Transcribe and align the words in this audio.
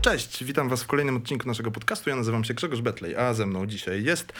Cześć, 0.00 0.44
witam 0.44 0.68
Was 0.68 0.82
w 0.82 0.86
kolejnym 0.86 1.16
odcinku 1.16 1.48
naszego 1.48 1.70
podcastu. 1.70 2.10
Ja 2.10 2.16
nazywam 2.16 2.44
się 2.44 2.54
Grzegorz 2.54 2.80
Betlej, 2.80 3.16
a 3.16 3.34
ze 3.34 3.46
mną 3.46 3.66
dzisiaj 3.66 4.04
jest 4.04 4.32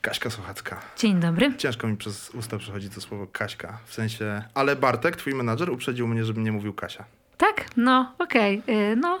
Kaśka 0.00 0.30
Sochacka. 0.30 0.80
Dzień 0.96 1.20
dobry. 1.20 1.52
Ciężko 1.58 1.86
mi 1.88 1.96
przez 1.96 2.30
usta 2.30 2.58
przechodzi 2.58 2.90
to 2.90 3.00
słowo 3.00 3.26
Kaśka, 3.26 3.78
w 3.86 3.94
sensie... 3.94 4.42
Ale 4.54 4.76
Bartek, 4.76 5.16
twój 5.16 5.34
menadżer, 5.34 5.70
uprzedził 5.70 6.08
mnie, 6.08 6.24
żebym 6.24 6.44
nie 6.44 6.52
mówił 6.52 6.72
Kasia. 6.74 7.04
Tak? 7.36 7.64
No, 7.76 8.12
okej. 8.18 8.62
y, 8.68 8.96
No. 8.96 9.18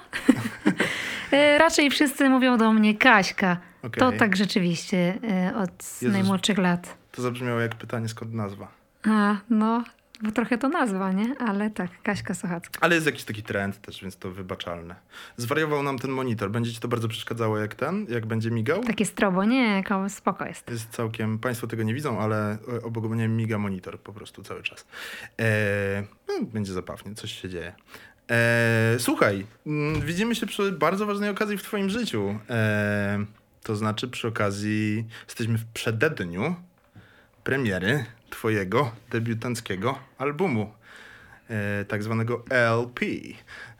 Y, 1.32 1.58
Raczej 1.58 1.90
wszyscy 1.90 2.28
mówią 2.28 2.58
do 2.58 2.72
mnie 2.72 2.94
Kaśka. 2.94 3.56
To 3.98 4.06
Okej. 4.06 4.18
tak 4.18 4.36
rzeczywiście 4.36 5.18
y, 5.50 5.56
od 5.56 5.70
Jezus. 6.02 6.12
najmłodszych 6.12 6.58
lat. 6.58 6.96
To 7.12 7.22
zabrzmiało 7.22 7.60
jak 7.60 7.74
pytanie, 7.74 8.08
skąd 8.08 8.34
nazwa. 8.34 8.68
A, 9.06 9.36
no, 9.50 9.84
bo 10.22 10.30
trochę 10.32 10.58
to 10.58 10.68
nazwa, 10.68 11.12
nie? 11.12 11.34
Ale 11.38 11.70
tak, 11.70 11.90
Kaśka 12.02 12.34
Sochacka. 12.34 12.78
Ale 12.80 12.94
jest 12.94 13.06
jakiś 13.06 13.24
taki 13.24 13.42
trend 13.42 13.80
też, 13.80 14.02
więc 14.02 14.16
to 14.16 14.30
wybaczalne. 14.30 14.94
Zwariował 15.36 15.82
nam 15.82 15.98
ten 15.98 16.10
monitor. 16.10 16.50
Będzie 16.50 16.72
ci 16.72 16.80
to 16.80 16.88
bardzo 16.88 17.08
przeszkadzało 17.08 17.58
jak 17.58 17.74
ten, 17.74 18.06
jak 18.08 18.26
będzie 18.26 18.50
migał? 18.50 18.84
Takie 18.84 19.06
strobo, 19.06 19.44
nie? 19.44 19.84
Ko- 19.84 20.08
Spoko 20.08 20.46
jest. 20.46 20.70
Jest 20.70 20.90
całkiem, 20.90 21.38
Państwo 21.38 21.66
tego 21.66 21.82
nie 21.82 21.94
widzą, 21.94 22.20
ale 22.20 22.58
obok 22.82 23.04
mnie 23.04 23.28
miga 23.28 23.58
monitor 23.58 24.00
po 24.00 24.12
prostu 24.12 24.42
cały 24.42 24.62
czas. 24.62 24.86
E, 25.40 26.02
no, 26.28 26.34
będzie 26.42 26.72
zabawnie, 26.72 27.14
coś 27.14 27.32
się 27.42 27.48
dzieje. 27.48 27.72
E, 28.30 28.96
słuchaj, 28.98 29.46
mm, 29.66 30.00
widzimy 30.00 30.34
się 30.34 30.46
przy 30.46 30.72
bardzo 30.72 31.06
ważnej 31.06 31.30
okazji 31.30 31.58
w 31.58 31.62
Twoim 31.62 31.90
życiu. 31.90 32.38
E, 32.50 33.24
to 33.62 33.76
znaczy 33.76 34.08
przy 34.08 34.28
okazji, 34.28 35.04
jesteśmy 35.26 35.58
w 35.58 35.64
przededniu 35.64 36.54
premiery 37.44 38.04
Twojego 38.30 38.92
debiutanckiego 39.10 39.98
albumu, 40.18 40.74
e, 41.50 41.84
tak 41.84 42.02
zwanego 42.02 42.44
LP, 42.50 43.06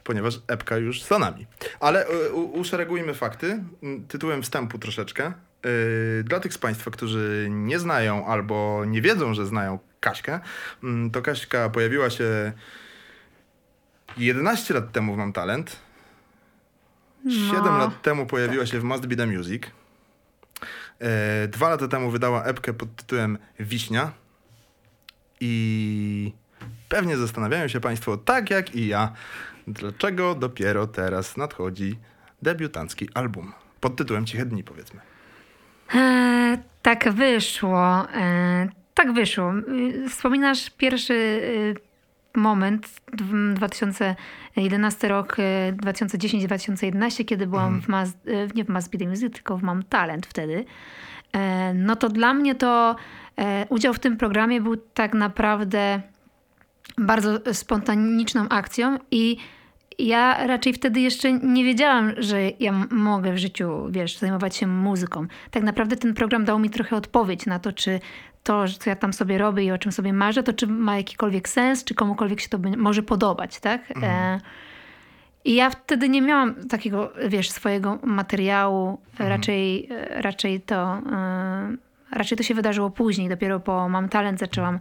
ponieważ 0.03 0.39
epka 0.47 0.77
już 0.77 1.03
za 1.03 1.19
nami. 1.19 1.45
Ale 1.79 2.05
e, 2.07 2.29
u, 2.31 2.59
uszeregujmy 2.59 3.13
fakty 3.13 3.63
tytułem 4.07 4.41
wstępu 4.43 4.79
troszeczkę. 4.79 5.25
E, 5.25 5.33
Dla 6.23 6.39
tych 6.39 6.53
z 6.53 6.57
Państwa, 6.57 6.91
którzy 6.91 7.47
nie 7.49 7.79
znają 7.79 8.25
albo 8.27 8.83
nie 8.87 9.01
wiedzą, 9.01 9.33
że 9.33 9.45
znają 9.45 9.79
Kaśkę, 9.99 10.39
to 11.13 11.21
Kaśka 11.21 11.69
pojawiła 11.69 12.09
się 12.09 12.51
11 14.17 14.73
lat 14.73 14.91
temu 14.91 15.13
w 15.15 15.17
Mam 15.17 15.33
Talent. 15.33 15.79
7 17.29 17.63
No, 17.65 17.77
lat 17.77 18.01
temu 18.01 18.25
pojawiła 18.25 18.65
się 18.65 18.79
w 18.79 18.83
Must 18.83 19.05
Be 19.05 19.15
The 19.15 19.27
Music. 19.27 19.63
E, 21.01 21.47
Dwa 21.47 21.69
lata 21.69 21.87
temu 21.87 22.11
wydała 22.11 22.43
epkę 22.43 22.73
pod 22.73 22.95
tytułem 22.95 23.37
Wiśnia. 23.59 24.11
I 25.39 26.33
pewnie 26.89 27.17
zastanawiają 27.17 27.67
się 27.67 27.79
Państwo, 27.79 28.17
tak 28.17 28.49
jak 28.49 28.75
i 28.75 28.87
ja, 28.87 29.11
dlaczego 29.67 30.35
dopiero 30.35 30.87
teraz 30.87 31.37
nadchodzi 31.37 31.99
debiutancki 32.41 33.09
album. 33.13 33.53
Pod 33.79 33.95
tytułem 33.95 34.25
Ciche 34.25 34.45
Dni, 34.45 34.63
powiedzmy. 34.63 34.99
E, 35.95 36.57
tak 36.81 37.13
wyszło. 37.13 38.09
E, 38.13 38.69
tak 38.93 39.13
wyszło. 39.13 39.53
Y, 39.53 40.09
Wspominasz 40.09 40.69
pierwszy 40.69 41.13
y, 41.13 41.75
moment, 42.35 42.87
dw- 43.13 43.53
2011 43.53 45.07
rok, 45.07 45.39
y, 45.39 45.73
2010-2011, 45.73 47.25
kiedy 47.25 47.47
byłam 47.47 47.81
w 47.81 47.87
Mas, 47.87 48.09
y, 48.09 48.49
nie 48.55 48.65
w 48.65 48.69
Mass 48.69 48.87
Be 48.87 48.97
The 48.97 49.07
Music, 49.07 49.33
tylko 49.33 49.57
w 49.57 49.63
Mam 49.63 49.83
Talent 49.83 50.25
wtedy. 50.25 50.65
E, 51.33 51.73
no 51.73 51.95
to 51.95 52.09
dla 52.09 52.33
mnie 52.33 52.55
to 52.55 52.95
e, 53.37 53.65
udział 53.69 53.93
w 53.93 53.99
tym 53.99 54.17
programie 54.17 54.61
był 54.61 54.77
tak 54.77 55.13
naprawdę 55.13 56.01
bardzo 56.97 57.53
spontaniczną 57.53 58.49
akcją 58.49 58.97
i 59.11 59.37
ja 59.99 60.47
raczej 60.47 60.73
wtedy 60.73 60.99
jeszcze 60.99 61.33
nie 61.33 61.63
wiedziałam, 61.63 62.13
że 62.17 62.41
ja 62.59 62.71
mogę 62.91 63.33
w 63.33 63.37
życiu, 63.37 63.87
wiesz, 63.89 64.17
zajmować 64.17 64.55
się 64.55 64.67
muzyką. 64.67 65.27
Tak 65.51 65.63
naprawdę 65.63 65.95
ten 65.95 66.13
program 66.13 66.45
dał 66.45 66.59
mi 66.59 66.69
trochę 66.69 66.95
odpowiedź 66.95 67.45
na 67.45 67.59
to, 67.59 67.71
czy 67.71 67.99
to, 68.43 68.65
co 68.79 68.89
ja 68.89 68.95
tam 68.95 69.13
sobie 69.13 69.37
robię 69.37 69.63
i 69.63 69.71
o 69.71 69.77
czym 69.77 69.91
sobie 69.91 70.13
marzę, 70.13 70.43
to 70.43 70.53
czy 70.53 70.67
ma 70.67 70.97
jakikolwiek 70.97 71.49
sens, 71.49 71.83
czy 71.83 71.95
komukolwiek 71.95 72.41
się 72.41 72.49
to 72.49 72.57
może 72.77 73.03
podobać, 73.03 73.59
tak? 73.59 73.81
E, 74.03 74.39
I 75.45 75.55
ja 75.55 75.69
wtedy 75.69 76.09
nie 76.09 76.21
miałam 76.21 76.55
takiego, 76.67 77.13
wiesz, 77.27 77.49
swojego 77.49 77.99
materiału. 78.03 79.01
Raczej, 79.19 79.87
e, 79.91 80.21
raczej 80.21 80.61
to... 80.61 81.01
e, 81.11 81.91
Raczej 82.11 82.37
to 82.37 82.43
się 82.43 82.53
wydarzyło 82.53 82.89
później. 82.89 83.29
Dopiero 83.29 83.59
po 83.59 83.89
Mam 83.89 84.09
Talent 84.09 84.39
zaczęłam 84.39 84.79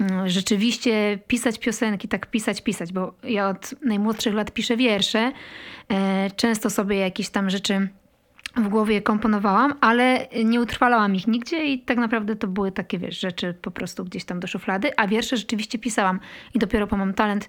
mm, 0.00 0.28
rzeczywiście 0.28 1.18
pisać 1.26 1.58
piosenki, 1.58 2.08
tak 2.08 2.26
pisać, 2.26 2.62
pisać, 2.62 2.92
bo 2.92 3.14
ja 3.22 3.48
od 3.48 3.74
najmłodszych 3.82 4.34
lat 4.34 4.50
piszę 4.50 4.76
wiersze. 4.76 5.32
Często 6.36 6.70
sobie 6.70 6.96
jakieś 6.96 7.30
tam 7.30 7.50
rzeczy 7.50 7.88
w 8.56 8.68
głowie 8.68 9.02
komponowałam, 9.02 9.74
ale 9.80 10.28
nie 10.44 10.60
utrwalałam 10.60 11.14
ich 11.14 11.26
nigdzie 11.26 11.64
i 11.64 11.78
tak 11.78 11.98
naprawdę 11.98 12.36
to 12.36 12.48
były 12.48 12.72
takie, 12.72 12.98
wiesz, 12.98 13.20
rzeczy 13.20 13.54
po 13.62 13.70
prostu 13.70 14.04
gdzieś 14.04 14.24
tam 14.24 14.40
do 14.40 14.46
szuflady, 14.46 14.96
a 14.96 15.06
wiersze 15.06 15.36
rzeczywiście 15.36 15.78
pisałam 15.78 16.20
i 16.54 16.58
dopiero 16.58 16.86
po 16.86 16.96
Mam 16.96 17.14
Talent 17.14 17.48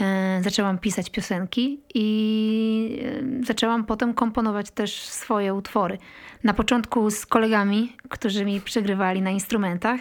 e, 0.00 0.40
zaczęłam 0.42 0.78
pisać 0.78 1.10
piosenki 1.10 1.80
i 1.94 3.02
e, 3.40 3.44
zaczęłam 3.44 3.84
potem 3.84 4.14
komponować 4.14 4.70
też 4.70 5.00
swoje 5.00 5.54
utwory. 5.54 5.98
Na 6.44 6.54
początku 6.54 7.10
z 7.10 7.26
kolegami, 7.26 7.96
którzy 8.08 8.44
mi 8.44 8.60
przegrywali 8.60 9.22
na 9.22 9.30
instrumentach, 9.30 10.00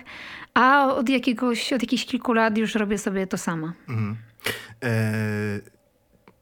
a 0.53 0.94
od 0.95 1.09
jakiegoś, 1.09 1.73
od 1.73 1.81
jakichś 1.81 2.05
kilku 2.05 2.33
lat 2.33 2.57
już 2.57 2.75
robię 2.75 2.97
sobie 2.97 3.27
to 3.27 3.38
sama. 3.38 3.73
Mhm. 3.89 4.15
E, 4.83 5.75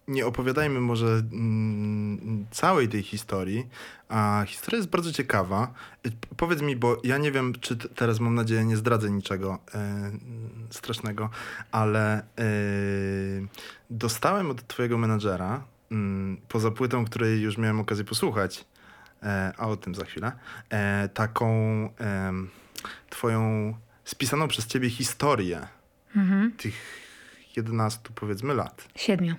nie 0.08 0.26
opowiadajmy 0.26 0.80
może 0.80 1.08
mm, 1.08 2.46
całej 2.52 2.90
tej 2.90 3.04
historii, 3.04 3.68
a 4.10 4.44
historia 4.48 4.78
jest 4.78 4.90
bardzo 4.90 5.12
ciekawa. 5.12 5.74
P- 6.02 6.10
Powiedz 6.38 6.62
mi, 6.62 6.76
bo 6.76 6.98
ja 7.04 7.18
nie 7.18 7.32
wiem, 7.32 7.54
czy 7.62 7.76
teraz 7.78 8.20
mam 8.20 8.36
nadzieję 8.36 8.66
nie 8.66 8.78
zdradzę 8.78 9.12
niczego 9.12 9.60
mm, 9.74 10.20
strasznego, 10.70 11.30
ale 11.72 12.18
e, 12.20 12.24
dostałem 13.90 14.52
od 14.52 14.68
twojego 14.68 14.98
menadżera, 14.98 15.64
mm, 15.92 16.38
poza 16.48 16.72
płytą, 16.72 17.06
której 17.06 17.42
już 17.42 17.58
miałem 17.58 17.80
okazję 17.80 18.04
posłuchać, 18.06 18.66
e, 19.24 19.54
a 19.58 19.68
o 19.68 19.78
tym 19.78 19.96
za 19.96 20.06
chwilę, 20.06 20.32
e, 20.70 21.10
taką 21.10 21.54
twoją 23.10 23.74
spisaną 24.06 24.48
przez 24.48 24.68
ciebie 24.68 24.90
historię 24.90 25.68
Mhm. 26.16 26.52
tych 26.52 26.76
11 27.58 28.00
powiedzmy 28.16 28.54
lat. 28.54 28.88
Siedmiu. 28.96 29.36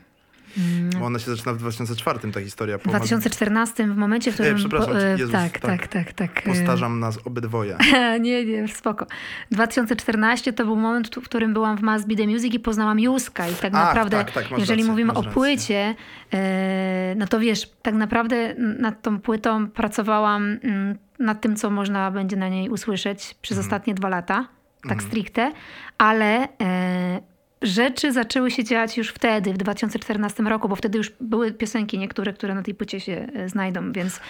Bo 1.01 1.07
ona 1.07 1.19
się 1.19 1.31
zaczyna 1.37 1.53
w 1.53 1.57
2004, 1.57 2.33
ta 2.33 2.41
historia. 2.41 2.79
W 2.79 2.83
2014 2.83 3.87
w 3.87 3.97
momencie, 3.97 4.31
w 4.33 4.35
którym... 4.35 4.57
przepraszam 4.57 4.95
po- 4.95 5.01
e, 5.03 5.11
Jezus, 5.11 5.33
tak, 5.33 5.59
tak. 5.59 5.89
tak, 5.89 5.89
tak, 5.89 6.13
tak. 6.13 6.47
e, 6.47 6.51
Postarzam 6.51 7.01
nas 7.01 7.19
obydwoje. 7.25 7.77
nie, 8.21 8.45
nie, 8.45 8.69
spoko. 8.69 9.07
2014 9.51 10.53
to 10.53 10.65
był 10.65 10.77
moment, 10.77 11.17
w 11.17 11.25
którym 11.25 11.53
byłam 11.53 11.77
w 11.77 11.81
Mass 11.83 12.05
Be 12.07 12.17
The 12.17 12.27
Music 12.27 12.55
i 12.55 12.61
poznałam 12.61 13.01
Juska. 13.01 13.49
I 13.49 13.55
tak 13.55 13.73
naprawdę, 13.73 14.17
tak, 14.25 14.31
tak, 14.33 14.59
jeżeli 14.59 14.85
mówimy 14.85 15.13
o 15.13 15.23
płycie, 15.23 15.95
e, 16.33 17.15
no 17.17 17.27
to 17.27 17.41
wiesz, 17.41 17.71
tak 17.83 17.95
naprawdę 17.95 18.55
nad 18.59 19.03
tą 19.03 19.21
płytą 19.21 19.69
pracowałam 19.69 20.59
mm, 20.63 20.99
nad 21.19 21.41
tym, 21.41 21.57
co 21.57 21.71
można 21.71 22.11
będzie 22.11 22.37
na 22.37 22.49
niej 22.49 22.69
usłyszeć 22.69 23.35
przez 23.43 23.57
Mhm. 23.59 23.67
ostatnie 23.67 23.95
dwa 23.95 24.09
lata, 24.09 24.49
tak 24.89 25.03
stricte, 25.03 25.53
ale 25.99 26.49
e, 26.61 27.21
rzeczy 27.65 28.13
zaczęły 28.13 28.51
się 28.51 28.65
dziać 28.65 28.97
już 28.97 29.09
wtedy, 29.09 29.53
w 29.53 29.57
2014 29.57 30.43
roku, 30.43 30.69
bo 30.69 30.77
wtedy 30.77 30.99
już 30.99 31.13
były 31.21 31.53
piosenki 31.53 31.99
niektóre, 31.99 32.33
które 32.33 32.55
na 32.55 32.63
tej 32.63 32.75
płycie 32.75 33.01
się 33.01 33.27
e, 33.35 33.49
znajdą, 33.49 33.93
więc 33.93 34.21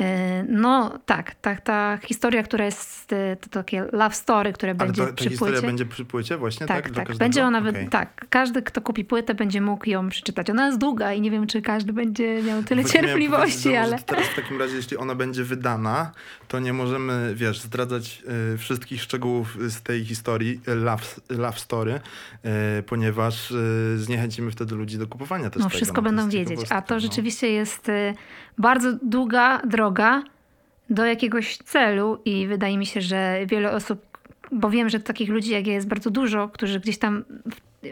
e, 0.00 0.42
no 0.48 0.98
tak, 1.06 1.34
tak, 1.34 1.60
ta 1.60 1.98
historia, 2.02 2.42
która 2.42 2.64
jest, 2.64 3.12
e, 3.12 3.36
to 3.36 3.48
takie 3.48 3.86
love 3.92 4.14
story, 4.14 4.52
które 4.52 4.74
będzie 4.74 5.02
to, 5.02 5.08
ta 5.08 5.14
przy 5.14 5.30
historia 5.30 5.52
płycie. 5.52 5.66
będzie 5.66 5.86
przy 5.86 6.04
płycie 6.04 6.36
właśnie, 6.36 6.66
tak? 6.66 6.90
Tak, 6.90 7.06
tak. 7.06 7.16
Będzie 7.16 7.44
ona, 7.44 7.58
Okej. 7.58 7.88
tak. 7.88 8.26
Każdy, 8.28 8.62
kto 8.62 8.80
kupi 8.80 9.04
płytę, 9.04 9.34
będzie 9.34 9.60
mógł 9.60 9.90
ją 9.90 10.08
przeczytać. 10.08 10.50
Ona 10.50 10.66
jest 10.66 10.78
długa 10.78 11.12
i 11.12 11.20
nie 11.20 11.30
wiem, 11.30 11.46
czy 11.46 11.62
każdy 11.62 11.92
będzie 11.92 12.42
miał 12.42 12.62
tyle 12.62 12.82
Właśnie 12.82 13.00
cierpliwości, 13.00 13.76
ale... 13.76 13.98
Teraz 13.98 14.26
w 14.26 14.36
takim 14.36 14.58
razie, 14.58 14.76
jeśli 14.76 14.96
ona 14.96 15.14
będzie 15.14 15.44
wydana, 15.44 16.12
to 16.48 16.58
nie 16.60 16.72
możemy, 16.72 17.32
wiesz, 17.34 17.60
zdradzać 17.60 18.22
y, 18.54 18.58
wszystkich 18.58 19.02
szczegółów 19.02 19.56
z 19.68 19.82
tej 19.82 20.04
historii, 20.04 20.60
love, 20.66 21.04
love 21.30 21.58
story, 21.58 22.00
y, 22.78 22.82
ponieważ 22.82 23.50
y, 23.50 23.98
zniechęcimy 23.98 24.50
wtedy 24.50 24.74
ludzi 24.74 24.98
do 24.98 25.06
kupowania 25.06 25.50
też 25.50 25.62
No 25.62 25.68
tego. 25.68 25.76
wszystko 25.76 25.96
to 25.96 26.02
będą 26.02 26.28
wiedzieć. 26.28 26.60
A 26.70 26.82
to 26.82 26.94
no. 26.94 27.00
rzeczywiście 27.00 27.48
jest 27.48 27.90
bardzo 28.58 28.92
długa 29.02 29.62
droga 29.66 30.22
do 30.90 31.04
jakiegoś 31.06 31.56
celu 31.56 32.18
i 32.24 32.46
wydaje 32.46 32.78
mi 32.78 32.86
się, 32.86 33.00
że 33.00 33.38
wiele 33.46 33.72
osób, 33.72 34.18
bo 34.52 34.70
wiem, 34.70 34.88
że 34.88 35.00
takich 35.00 35.28
ludzi 35.28 35.50
jak 35.50 35.66
ja 35.66 35.72
jest 35.72 35.88
bardzo 35.88 36.10
dużo, 36.10 36.48
którzy 36.48 36.80
gdzieś 36.80 36.98
tam 36.98 37.24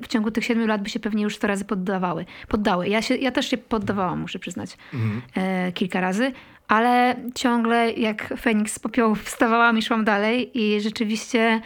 w, 0.03 0.09
ciągu 0.09 0.31
tych 0.31 0.45
siedmiu 0.45 0.67
lat 0.67 0.83
by 0.83 0.89
się 0.91 1.01
pewnie 1.01 1.23
już 1.23 1.37
sto 1.37 1.47
razy 1.47 1.65
poddawały. 1.65 2.25
poddały. 2.49 2.89
Ja, 2.89 3.03
się, 3.03 3.17
ja 3.17 3.31
też 3.33 3.51
się 3.51 3.59
poddawałam, 3.59 4.21
muszę 4.21 4.39
przyznać, 4.39 4.77
Mhm. 4.95 5.23
e, 5.35 5.73
kilka 5.73 6.01
razy, 6.01 6.33
ale 6.69 7.17
ciągle 7.35 7.93
jak 7.93 8.35
Feniks 8.41 8.73
z 8.73 8.79
popiołu 8.79 9.15
wstawałam 9.15 9.79
i 9.79 9.83
szłam 9.83 10.05
dalej 10.05 10.59
i 10.59 10.81
rzeczywiście 10.81 11.61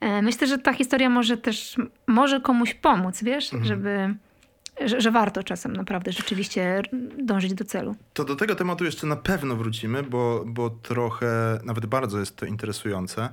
e, 0.00 0.22
myślę, 0.22 0.46
że 0.46 0.58
ta 0.58 0.72
historia 0.72 1.10
może 1.10 1.36
też, 1.36 1.76
może 2.06 2.40
komuś 2.40 2.74
pomóc, 2.74 3.22
wiesz, 3.22 3.50
żeby, 3.62 4.14
że, 4.80 5.00
że 5.00 5.10
warto 5.10 5.42
czasem 5.42 5.72
naprawdę 5.72 6.12
rzeczywiście 6.12 6.82
dążyć 7.18 7.54
do 7.54 7.64
celu. 7.64 7.94
To 8.14 8.24
do 8.24 8.36
tego 8.36 8.54
tematu 8.54 8.84
jeszcze 8.84 9.06
na 9.06 9.16
pewno 9.16 9.56
wrócimy, 9.56 10.02
bo, 10.02 10.44
bo 10.46 10.70
trochę, 10.70 11.60
nawet 11.64 11.86
bardzo 11.86 12.18
jest 12.18 12.36
to 12.36 12.46
interesujące. 12.46 13.28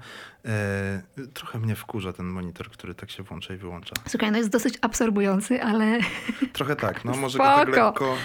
E, 0.45 1.01
trochę 1.33 1.59
mnie 1.59 1.75
wkurza 1.75 2.13
ten 2.13 2.25
monitor, 2.25 2.69
który 2.69 2.95
tak 2.95 3.11
się 3.11 3.23
włącza 3.23 3.53
i 3.53 3.57
wyłącza. 3.57 3.93
Słuchaj, 4.07 4.31
no 4.31 4.37
jest 4.37 4.49
dosyć 4.49 4.77
absorbujący, 4.81 5.63
ale 5.63 5.99
Trochę 6.53 6.75
tak, 6.75 7.05
no 7.05 7.13
może 7.21 7.37
go 7.37 7.43
tak 7.43 7.67
lekko... 7.67 8.17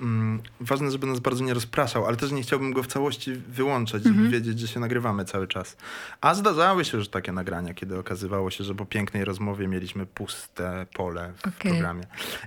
Mm, 0.00 0.42
ważne, 0.60 0.90
żeby 0.90 1.06
nas 1.06 1.20
bardzo 1.20 1.44
nie 1.44 1.54
rozpraszał, 1.54 2.06
ale 2.06 2.16
też 2.16 2.32
nie 2.32 2.42
chciałbym 2.42 2.72
go 2.72 2.82
w 2.82 2.86
całości 2.86 3.32
wyłączać, 3.32 4.02
żeby 4.02 4.14
Mhm. 4.14 4.30
wiedzieć, 4.32 4.58
że 4.58 4.68
się 4.68 4.80
nagrywamy 4.80 5.24
cały 5.24 5.48
czas. 5.48 5.76
A 6.20 6.34
zdarzały 6.34 6.84
się 6.84 6.98
już 6.98 7.08
takie 7.08 7.32
nagrania, 7.32 7.74
kiedy 7.74 7.98
okazywało 7.98 8.50
się, 8.50 8.64
że 8.64 8.74
po 8.74 8.86
pięknej 8.86 9.24
rozmowie 9.24 9.68
mieliśmy 9.68 10.06
puste 10.06 10.86
pole 10.94 11.32
w 11.36 11.46
Okej. 11.48 11.72
programie. 11.72 12.02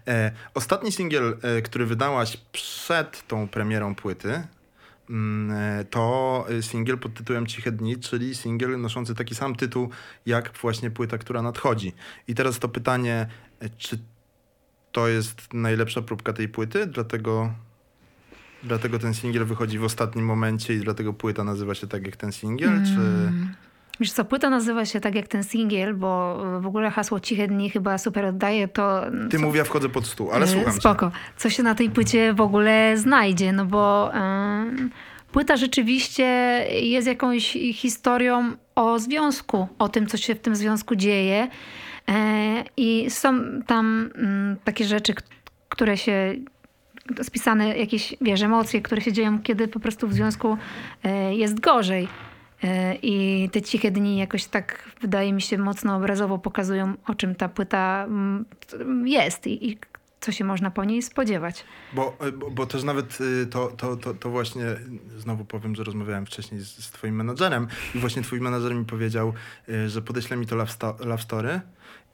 E, 0.08 0.32
ostatni 0.54 0.92
singiel, 0.92 1.38
e, 1.42 1.62
który 1.62 1.86
wydałaś 1.86 2.38
przed 2.52 3.28
tą 3.28 3.48
premierą 3.48 3.96
płyty, 3.96 4.42
mm, 5.10 5.58
e, 5.80 5.86
to 5.86 6.46
singiel 6.62 6.98
pod 6.98 7.14
tytułem 7.14 7.48
Ciche 7.48 7.72
Dni, 7.72 7.98
czyli 7.98 8.36
singiel 8.36 8.82
noszący 8.82 9.16
taki 9.16 9.36
sam 9.36 9.56
tytuł 9.56 9.90
jak 10.26 10.58
właśnie 10.62 10.92
płyta, 10.92 11.18
która 11.18 11.42
nadchodzi. 11.42 11.94
I 12.28 12.36
teraz 12.36 12.60
to 12.60 12.70
pytanie, 12.70 13.28
e, 13.60 13.70
czy 13.70 14.00
to 14.98 15.08
jest 15.08 15.54
najlepsza 15.54 16.02
próbka 16.02 16.34
tej 16.34 16.50
płyty, 16.50 16.86
dlatego, 16.86 17.50
dlatego 18.64 19.00
ten 19.00 19.14
singiel 19.14 19.46
wychodzi 19.46 19.80
w 19.80 19.84
ostatnim 19.84 20.26
momencie 20.26 20.74
i 20.74 20.80
dlatego 20.80 21.14
płyta 21.14 21.44
nazywa 21.44 21.76
się 21.76 21.88
tak 21.88 22.06
jak 22.06 22.16
ten 22.16 22.32
singiel, 22.32 22.84
czy... 22.86 23.00
Mm. 23.02 23.54
Wiesz 24.00 24.12
co, 24.12 24.26
płyta 24.26 24.50
nazywa 24.50 24.86
się 24.86 25.00
tak 25.00 25.16
jak 25.16 25.28
ten 25.28 25.44
singiel, 25.44 25.94
bo 25.94 26.42
w 26.62 26.68
ogóle 26.68 26.92
hasło 26.92 27.20
Ciche 27.20 27.48
Dni 27.48 27.70
chyba 27.70 27.98
super 27.98 28.26
oddaje 28.26 28.68
to... 28.68 29.02
Ty 29.30 29.38
co- 29.38 29.44
mów, 29.44 29.56
ja 29.56 29.64
wchodzę 29.64 29.90
pod 29.90 30.08
stół, 30.08 30.32
ale 30.32 30.46
E, 30.46 30.48
słucham 30.48 30.74
cię. 30.74 30.80
Spoko. 30.80 31.12
Co 31.38 31.50
się 31.50 31.64
na 31.64 31.76
tej 31.76 31.90
płycie 31.90 32.34
w 32.34 32.42
ogóle 32.42 32.98
znajdzie, 32.98 33.52
no 33.52 33.66
bo 33.66 34.14
em, 34.14 34.90
płyta 35.32 35.58
rzeczywiście 35.58 36.24
jest 36.82 37.08
jakąś 37.08 37.58
historią 37.74 38.52
o 38.76 39.00
związku, 39.00 39.68
o 39.80 39.90
tym, 39.90 40.08
co 40.08 40.18
się 40.18 40.36
w 40.36 40.40
tym 40.40 40.56
związku 40.56 40.96
dzieje. 40.96 41.48
E, 42.09 42.63
I 42.77 43.09
są 43.09 43.62
tam 43.62 44.09
mm, 44.15 44.57
takie 44.63 44.86
rzeczy, 44.86 45.13
które 45.69 45.98
się 45.98 46.36
spisane 47.24 47.77
jakieś, 47.77 48.15
wiesz, 48.21 48.42
emocje, 48.42 48.81
które 48.81 49.01
się 49.01 49.13
dzieją, 49.13 49.42
kiedy 49.42 49.68
po 49.68 49.80
prostu 49.80 50.07
w 50.07 50.13
związku 50.13 50.57
e, 51.04 51.36
jest 51.36 51.59
gorzej. 51.59 52.07
E, 52.63 52.95
I 52.95 53.50
te 53.50 53.62
ciche 53.62 53.92
dni 53.92 54.18
jakoś 54.18 54.45
tak, 54.45 54.89
wydaje 55.01 55.33
mi 55.33 55.42
się, 55.42 55.57
mocno 55.57 55.95
obrazowo 55.95 56.38
pokazują, 56.38 56.94
o 57.07 57.15
czym 57.15 57.36
ta 57.36 57.50
płyta 57.50 58.06
mm, 58.07 58.45
jest 59.06 59.48
i, 59.48 59.69
i 59.69 59.77
co 60.19 60.31
się 60.31 60.44
można 60.44 60.71
po 60.71 60.83
niej 60.83 61.01
spodziewać. 61.01 61.65
Bo, 61.94 62.18
bo, 62.33 62.51
bo 62.51 62.65
też 62.65 62.83
nawet 62.83 63.21
y, 63.21 63.48
to, 63.48 63.68
to, 63.68 63.95
to, 63.98 64.13
to 64.13 64.30
właśnie, 64.30 64.63
znowu 65.18 65.45
powiem, 65.45 65.75
że 65.75 65.83
rozmawiałem 65.83 66.25
wcześniej 66.25 66.62
z, 66.62 66.68
z 66.68 66.92
twoim 66.92 67.15
menadżerem 67.15 67.68
i 67.95 68.00
właśnie 68.00 68.21
twój 68.21 68.42
menadżer 68.42 68.75
mi 68.75 68.86
powiedział, 68.86 69.33
y, 69.69 69.89
że 69.89 70.01
podeśle 70.01 70.38
mi 70.38 70.45
to 70.45 70.56
love, 70.56 70.71
sto, 70.71 70.95
love 71.00 71.24
story 71.24 71.62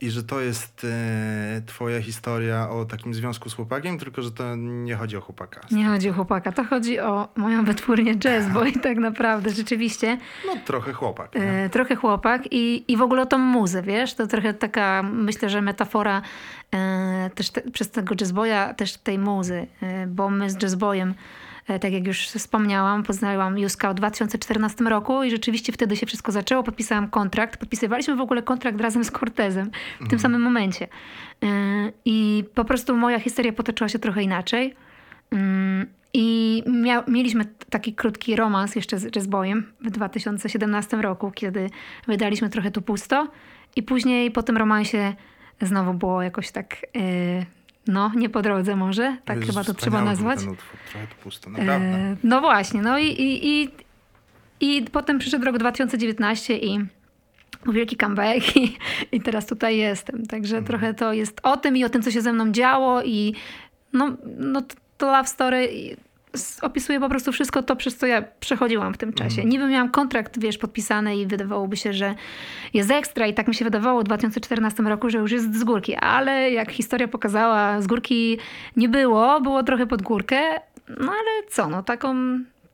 i 0.03 0.11
że 0.11 0.23
to 0.23 0.41
jest 0.41 0.83
y, 0.83 1.61
twoja 1.65 2.01
historia 2.01 2.69
o 2.69 2.85
takim 2.85 3.13
związku 3.13 3.50
z 3.50 3.53
chłopakiem, 3.53 4.00
tylko 4.00 4.21
że 4.21 4.31
to 4.31 4.55
nie 4.55 4.95
chodzi 4.95 5.17
o 5.17 5.21
chłopaka. 5.21 5.61
Nie 5.71 5.85
chodzi 5.85 6.09
o 6.09 6.13
chłopaka, 6.13 6.51
to 6.51 6.63
chodzi 6.63 7.00
o 7.00 7.27
moją 7.35 7.65
wytwórnię 7.65 8.15
jazz, 8.15 8.50
bo 8.53 8.65
i 8.65 8.73
tak 8.73 8.97
naprawdę 8.97 9.50
rzeczywiście 9.50 10.17
No 10.47 10.53
trochę 10.65 10.94
chłopak. 10.94 11.31
E, 11.33 11.69
trochę 11.69 11.95
chłopak 11.95 12.41
i, 12.51 12.91
i 12.91 12.97
w 12.97 13.01
ogóle 13.01 13.21
o 13.21 13.25
tą 13.25 13.38
muzę, 13.38 13.81
wiesz? 13.81 14.13
To 14.13 14.27
trochę 14.27 14.53
taka, 14.53 15.03
myślę, 15.03 15.50
że 15.50 15.61
metafora 15.61 16.21
e, 16.73 17.29
też 17.35 17.50
te, 17.50 17.61
przez 17.61 17.91
tego 17.91 18.15
jazzboya, 18.19 18.73
też 18.77 18.97
tej 18.97 19.19
muzy, 19.19 19.67
e, 19.81 20.07
bo 20.07 20.29
my 20.29 20.50
z 20.50 20.63
jazzboyem, 20.63 21.09
e, 21.09 21.42
tak 21.65 21.94
jak 21.94 22.07
już 22.07 22.19
wspomniałam, 22.27 23.04
poznałam 23.04 23.57
Juska 23.60 23.92
w 23.92 23.94
2014 23.95 24.83
roku 24.83 25.24
i 25.24 25.31
rzeczywiście 25.31 25.74
wtedy 25.74 25.95
się 25.95 26.06
wszystko 26.06 26.31
zaczęło, 26.31 26.63
podpisałam 26.63 27.10
kontrakt, 27.10 27.60
podpisywaliśmy 27.60 28.15
w 28.15 28.21
ogóle 28.21 28.42
kontrakt 28.44 28.81
razem 28.81 29.04
z 29.04 29.12
Cortezem 29.12 29.71
w 30.01 30.07
tym 30.10 30.19
samym 30.19 30.42
momencie. 30.42 30.88
E, 31.44 31.48
I 32.06 32.44
po 32.54 32.65
prostu 32.65 32.95
moja 32.98 33.19
historia 33.19 33.54
potoczyła 33.54 33.89
się 33.89 34.00
trochę 34.00 34.24
inaczej. 34.24 34.75
Mm, 35.31 35.88
I 36.13 36.63
mia- 36.68 37.04
mieliśmy 37.07 37.45
taki 37.69 37.94
krótki 37.94 38.36
romans 38.36 38.75
jeszcze 38.75 39.00
z 39.00 39.15
Jazzboyem 39.15 39.74
w 39.81 39.92
2017 39.92 41.01
roku, 41.01 41.31
kiedy 41.31 41.69
wydaliśmy 42.07 42.50
trochę 42.50 42.71
tu 42.71 42.81
pusto. 42.81 43.27
I 43.75 43.83
później 43.83 44.31
po 44.31 44.44
tym 44.44 44.57
romansie 44.57 45.13
znowu 45.62 45.94
było 45.94 46.21
jakoś 46.21 46.51
tak, 46.51 46.77
yy, 46.94 47.45
no 47.88 48.12
nie 48.15 48.30
po 48.30 48.41
drodze 48.41 48.75
może, 48.75 49.18
tak 49.25 49.38
Jezus, 49.39 49.56
chyba 49.56 49.63
to 49.63 49.74
trzeba 49.74 50.01
nazwać. 50.01 50.39
Ten 50.39 50.50
utwór, 50.50 50.80
trochę 50.91 51.07
to 51.07 51.15
pusto, 51.24 51.50
naprawdę. 51.50 51.88
E, 51.88 52.15
no 52.24 52.41
właśnie, 52.41 52.81
no 52.81 53.00
i, 53.00 53.06
i, 53.06 53.47
i, 53.62 53.69
i 54.59 54.81
potem 54.91 55.19
przyszedł 55.19 55.45
rok 55.45 55.57
2019 55.57 56.57
i 56.57 56.80
był 57.63 57.74
wielki 57.74 57.97
comeback 57.97 58.56
i, 58.57 58.77
i 59.12 59.21
teraz 59.21 59.45
tutaj 59.45 59.77
jestem. 59.77 60.25
Także 60.25 60.57
Mhm. 60.57 60.65
trochę 60.68 60.94
to 60.94 61.13
jest 61.13 61.39
o 61.44 61.57
tym 61.57 61.77
i 61.77 61.83
o 61.83 61.89
tym, 61.89 62.01
co 62.01 62.12
się 62.12 62.21
ze 62.21 62.33
mną 62.33 62.51
działo 62.51 63.03
i 63.03 63.33
no, 63.94 64.12
no 64.38 64.62
to- 64.97 65.06
love 65.12 65.27
story 65.27 65.69
opisuje 66.62 67.00
po 67.00 67.09
prostu 67.09 67.31
wszystko 67.31 67.63
to, 67.63 67.75
przez 67.75 67.97
co 67.97 68.06
ja 68.06 68.21
przechodziłam 68.39 68.94
w 68.94 68.97
tym 68.97 69.13
czasie. 69.13 69.41
Mhm. 69.41 69.50
Niby 69.50 69.68
miałam 69.68 69.89
kontrakt, 69.89 70.39
wiesz, 70.39 70.57
podpisany 70.57 71.18
i 71.18 71.27
wydawałoby 71.27 71.77
się, 71.77 71.94
że 71.94 72.15
jest 72.74 72.91
ekstra 72.91 73.27
i 73.27 73.33
tak 73.33 73.47
mi 73.47 73.56
się 73.56 73.65
wydawało 73.65 74.01
w 74.01 74.03
2014 74.03 74.83
roku, 74.83 75.09
że 75.09 75.18
już 75.18 75.31
jest 75.31 75.56
z 75.56 75.63
górki, 75.63 75.95
ale 75.95 76.51
jak 76.51 76.71
historia 76.71 77.07
pokazała, 77.07 77.81
z 77.81 77.88
górki 77.88 78.38
nie 78.75 78.89
było, 78.89 79.41
było 79.41 79.63
trochę 79.63 79.88
pod 79.88 80.01
górkę, 80.01 80.41
no 80.88 81.12
ale 81.12 81.47
co, 81.50 81.69
no 81.69 81.83
taką, 81.83 82.15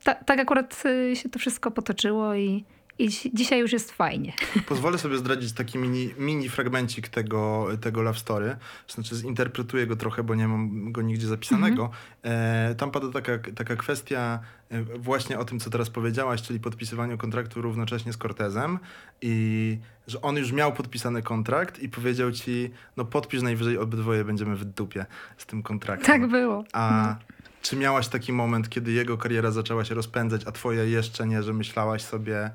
ta, 0.04 0.14
tak 0.14 0.40
akurat 0.40 0.82
y, 0.86 1.16
się 1.16 1.28
to 1.28 1.38
wszystko 1.38 1.70
potoczyło 1.70 2.34
i, 2.34 2.64
i 3.00 3.08
dzi- 3.08 3.30
dzisiaj 3.34 3.60
już 3.60 3.72
jest 3.72 3.92
fajnie. 3.92 4.32
Pozwolę 4.68 4.98
sobie 4.98 5.18
zdradzić 5.18 5.52
taki 5.52 5.78
mini, 5.78 6.10
mini 6.18 6.48
fragmencik 6.48 7.08
tego, 7.08 7.68
tego 7.80 8.02
love 8.02 8.18
story. 8.18 8.56
Znaczy 8.88 9.16
zinterpretuję 9.16 9.86
go 9.86 9.96
trochę, 9.96 10.22
bo 10.22 10.34
nie 10.34 10.48
mam 10.48 10.92
go 10.92 11.02
nigdzie 11.02 11.26
zapisanego. 11.26 11.90
E, 12.22 12.74
tam 12.74 12.90
pada 12.90 13.08
taka, 13.12 13.38
taka 13.54 13.76
kwestia 13.76 14.40
e, 14.70 14.82
właśnie 14.82 15.38
o 15.38 15.44
tym, 15.44 15.60
co 15.60 15.70
teraz 15.70 15.90
powiedziałaś, 15.90 16.42
czyli 16.42 16.60
podpisywaniu 16.60 17.18
kontraktu 17.18 17.62
równocześnie 17.62 18.12
z 18.12 18.16
Cortezem 18.16 18.78
i 19.22 19.78
że 20.06 20.20
on 20.20 20.36
już 20.36 20.52
miał 20.52 20.72
podpisany 20.72 21.22
kontrakt 21.22 21.82
i 21.82 21.88
powiedział 21.88 22.32
ci, 22.32 22.70
no 22.96 23.04
podpisz 23.04 23.42
najwyżej 23.42 23.78
obydwoje 23.78 24.24
będziemy 24.24 24.56
w 24.56 24.64
dupie 24.64 25.06
z 25.36 25.46
tym 25.46 25.62
kontraktem. 25.62 26.06
Tak 26.06 26.30
było. 26.30 26.64
A 26.72 27.16
czy 27.62 27.76
miałaś 27.76 28.08
taki 28.08 28.32
moment, 28.32 28.68
kiedy 28.68 28.92
jego 28.92 29.18
kariera 29.18 29.50
zaczęła 29.50 29.84
się 29.84 29.94
rozpędzać, 29.94 30.42
a 30.46 30.52
twoja 30.52 30.84
jeszcze 30.84 31.26
nie, 31.26 31.42
że 31.42 31.52
myślałaś 31.52 32.02
sobie 32.02 32.50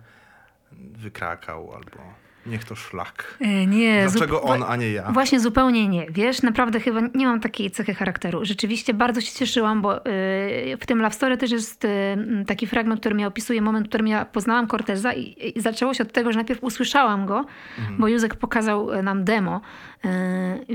wykrakał 0.98 1.74
albo 1.74 2.26
niech 2.46 2.64
to 2.64 2.76
szlak. 2.76 3.38
E, 3.42 3.66
Nie, 3.66 4.08
Dlaczego 4.12 4.42
on, 4.42 4.64
a 4.68 4.76
nie 4.76 4.92
ja? 4.92 5.12
Właśnie 5.12 5.40
zupełnie 5.40 5.88
nie. 5.88 6.08
Wiesz, 6.10 6.42
naprawdę 6.42 6.80
chyba 6.80 7.00
nie 7.16 7.26
mam 7.26 7.40
takiej 7.40 7.72
cechy 7.72 7.94
charakteru. 7.94 8.46
Rzeczywiście 8.46 8.94
bardzo 8.94 9.22
się 9.22 9.32
cieszyłam, 9.32 9.82
bo 9.82 9.98
y, 9.98 10.02
w 10.80 10.86
tym 10.86 11.02
Love 11.02 11.16
Story 11.16 11.38
też 11.38 11.52
jest 11.52 11.86
y, 11.86 11.90
taki 12.48 12.68
fragment, 12.68 13.00
który 13.00 13.16
mi 13.16 13.26
opisuje 13.26 13.62
moment, 13.62 13.86
w 13.86 13.90
którym 13.90 14.08
ja 14.08 14.26
poznałam 14.26 14.68
Corteza 14.68 15.14
i, 15.14 15.52
i 15.58 15.62
zaczęło 15.62 15.94
się 15.94 16.04
od 16.04 16.12
tego, 16.12 16.32
że 16.32 16.36
najpierw 16.38 16.64
usłyszałam 16.64 17.26
go, 17.26 17.46
bo 17.98 18.08
Józek 18.08 18.36
pokazał 18.36 19.04
nam 19.04 19.24
demo 19.24 19.62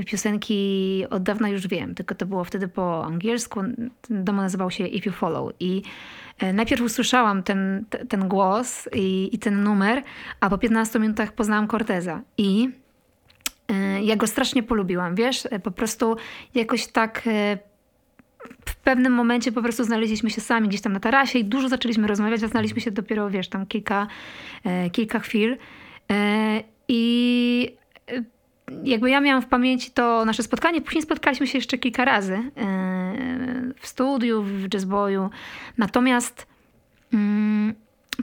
piosenki 0.05 1.03
od 1.09 1.23
dawna 1.23 1.49
już 1.49 1.67
wiem, 1.67 1.95
tylko 1.95 2.15
to 2.15 2.25
było 2.25 2.43
wtedy 2.43 2.67
po 2.67 3.05
angielsku. 3.05 3.61
Demo 4.09 4.41
nazywał 4.41 4.71
się 4.71 4.87
If 4.87 5.09
You 5.09 5.15
Follow 5.15 5.53
i 5.59 5.81
najpierw 6.53 6.81
usłyszałam 6.81 7.43
ten, 7.43 7.85
te- 7.89 8.05
ten 8.05 8.27
głos 8.27 8.89
i, 8.95 9.29
i 9.33 9.39
ten 9.39 9.63
numer, 9.63 10.03
a 10.39 10.49
po 10.49 10.57
15 10.57 10.99
minutach 10.99 11.31
poznałam 11.33 11.67
Corteza 11.67 12.21
i 12.37 12.69
E, 13.69 14.03
Ja 14.03 14.15
go 14.15 14.27
strasznie 14.27 14.63
polubiłam, 14.63 15.15
wiesz? 15.15 15.47
E, 15.51 15.59
Po 15.59 15.71
prostu 15.71 16.15
jakoś 16.55 16.87
tak 16.87 17.21
e, 17.27 17.57
w 18.65 18.75
pewnym 18.75 19.13
momencie 19.13 19.51
po 19.51 19.61
prostu 19.61 19.83
znaleźliśmy 19.83 20.29
się 20.29 20.41
sami 20.41 20.67
gdzieś 20.67 20.81
tam 20.81 20.93
na 20.93 20.99
tarasie 20.99 21.39
i 21.39 21.45
dużo 21.45 21.69
zaczęliśmy 21.69 22.07
rozmawiać, 22.07 22.43
a 22.43 22.47
znaliśmy 22.47 22.81
się 22.81 22.91
dopiero, 22.91 23.29
wiesz, 23.29 23.47
tam 23.49 23.65
kilka, 23.65 24.07
e, 24.65 24.89
kilka 24.89 25.19
chwil. 25.19 25.57
E, 26.11 26.63
I 26.87 27.75
e, 28.07 28.23
jakby 28.83 29.09
ja 29.09 29.21
miałam 29.21 29.41
w 29.41 29.47
pamięci 29.47 29.91
to 29.91 30.25
nasze 30.25 30.43
spotkanie. 30.43 30.81
Później 30.81 31.01
spotkaliśmy 31.01 31.47
się 31.47 31.57
jeszcze 31.57 31.77
kilka 31.77 32.05
razy 32.05 32.33
e, 32.33 32.41
w 33.79 33.87
studiu, 33.87 34.43
w 34.43 34.73
jazzboyu. 34.73 35.29
Natomiast 35.77 36.47
mm, 37.13 37.73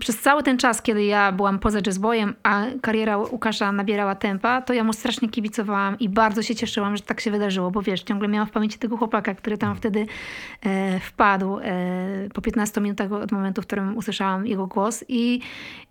przez 0.00 0.20
cały 0.20 0.42
ten 0.42 0.58
czas, 0.58 0.82
kiedy 0.82 1.04
ja 1.04 1.32
byłam 1.32 1.58
poza 1.58 1.78
jazzboyem, 1.86 2.34
a 2.42 2.64
kariera 2.82 3.16
Łukasza 3.16 3.72
nabierała 3.72 4.14
tempa, 4.14 4.62
to 4.62 4.72
ja 4.72 4.84
mu 4.84 4.92
strasznie 4.92 5.28
kibicowałam 5.28 5.98
i 5.98 6.08
bardzo 6.08 6.42
się 6.42 6.54
cieszyłam, 6.54 6.96
że 6.96 7.02
tak 7.02 7.20
się 7.20 7.30
wydarzyło, 7.30 7.70
bo 7.70 7.82
wiesz, 7.82 8.02
ciągle 8.02 8.28
miałam 8.28 8.48
w 8.48 8.50
pamięci 8.50 8.78
tego 8.78 8.96
chłopaka, 8.96 9.34
który 9.34 9.58
tam 9.58 9.76
wtedy 9.76 10.06
e, 10.66 11.00
wpadł 11.00 11.58
e, 11.58 12.28
po 12.34 12.40
15 12.40 12.80
minutach 12.80 13.12
od 13.12 13.32
momentu, 13.32 13.62
w 13.62 13.66
którym 13.66 13.96
usłyszałam 13.96 14.46
jego 14.46 14.66
głos 14.66 15.04
i, 15.08 15.40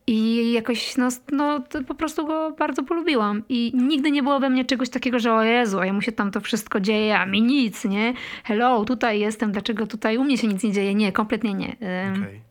i 0.07 0.51
jakoś 0.51 0.97
no, 0.97 1.09
no 1.31 1.63
po 1.87 1.95
prostu 1.95 2.27
go 2.27 2.51
bardzo 2.51 2.83
polubiłam 2.83 3.43
i 3.49 3.71
nigdy 3.75 4.11
nie 4.11 4.23
było 4.23 4.39
we 4.39 4.49
mnie 4.49 4.65
czegoś 4.65 4.89
takiego, 4.89 5.19
że 5.19 5.33
o 5.33 5.43
Jezu, 5.43 5.79
a 5.79 5.85
jemu 5.85 6.01
się 6.01 6.11
tam 6.11 6.31
to 6.31 6.41
wszystko 6.41 6.79
dzieje, 6.79 7.19
a 7.19 7.25
mi 7.25 7.41
nic, 7.41 7.85
nie? 7.85 8.13
Hello, 8.43 8.85
tutaj 8.85 9.19
jestem, 9.19 9.51
dlaczego 9.51 9.87
tutaj 9.87 10.17
u 10.17 10.23
mnie 10.23 10.37
się 10.37 10.47
nic 10.47 10.63
nie 10.63 10.71
dzieje? 10.71 10.95
Nie, 10.95 11.11
kompletnie 11.11 11.53
nie. 11.53 11.75
E, 11.81 12.13
Okej. 12.17 12.47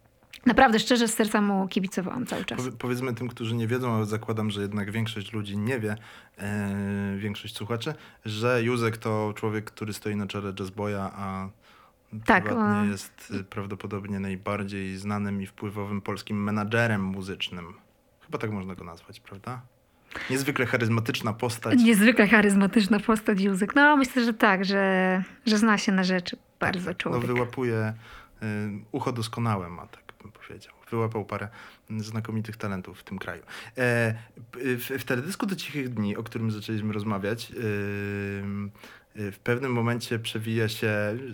Naprawdę, 0.47 0.79
szczerze, 0.79 1.09
z 1.09 1.15
serca 1.15 1.41
mu 1.41 1.69
kibicowałam 1.69 2.26
cały 2.26 2.45
czas. 2.45 2.59
Powie, 2.59 2.73
powiedzmy 2.79 3.15
tym, 3.15 3.29
którzy 3.29 3.55
nie 3.55 3.67
wiedzą, 3.67 3.95
ale 3.95 4.07
zakładam, 4.07 4.50
że 4.50 4.62
jednak 4.62 4.91
większość 4.91 5.33
ludzi 5.33 5.59
nie 5.59 5.81
wie, 5.81 5.97
e, 6.38 7.17
większość 7.19 7.57
słuchaczy, 7.57 7.95
że 8.25 8.62
Józek 8.62 8.97
to 8.97 9.33
człowiek, 9.37 9.65
który 9.65 9.93
stoi 9.93 10.17
na 10.17 10.26
czele 10.26 10.53
jazzboya, 10.59 11.11
a 11.17 11.49
Tak, 12.25 12.45
prywatnie 12.45 12.81
o. 12.81 12.85
jest 12.93 13.33
y, 13.41 13.45
prawdopodobnie 13.45 14.21
najbardziej 14.21 14.97
znanym 14.97 15.43
i 15.43 15.47
wpływowym 15.47 16.00
polskim 16.00 16.43
menadżerem 16.45 17.03
muzycznym. 17.05 17.75
Chyba 18.21 18.38
tak 18.38 18.50
można 18.50 18.75
go 18.75 18.85
nazwać, 18.85 19.21
prawda? 19.21 19.61
Niezwykle 20.31 20.67
charyzmatyczna 20.67 21.33
postać. 21.33 21.79
Niezwykle 21.83 22.29
charyzmatyczna 22.29 23.00
postać 23.00 23.41
Józek. 23.41 23.75
No, 23.75 23.97
myślę, 23.97 24.25
że 24.25 24.35
tak, 24.35 24.65
że, 24.65 25.23
że 25.47 25.59
zna 25.59 25.79
się 25.79 25.93
na 25.93 26.05
rzeczy 26.05 26.37
bardzo 26.61 26.91
No, 26.91 26.95
człowiek. 26.97 27.26
wyłapuje 27.26 27.95
y, 28.43 28.47
ucho 28.93 29.12
doskonałe 29.12 29.69
ma, 29.69 29.87
tak 29.87 30.06
powiedział. 30.47 30.75
Wyłapał 30.91 31.25
parę 31.25 31.49
znakomitych 31.99 32.57
talentów 32.57 32.99
w 33.00 33.05
tym 33.05 33.19
kraju. 33.19 33.43
E, 33.79 34.15
w, 34.55 34.91
w 34.99 35.05
teledysku 35.05 35.47
do 35.47 35.57
cichych 35.57 35.95
dni, 35.95 36.17
o 36.17 36.23
którym 36.23 36.50
zaczęliśmy 36.50 36.93
rozmawiać, 36.93 37.50
y, 37.50 37.55
y, 39.21 39.33
w 39.33 39.38
pewnym 39.38 39.73
momencie 39.73 40.19
przewija 40.19 40.69
się, 40.69 40.88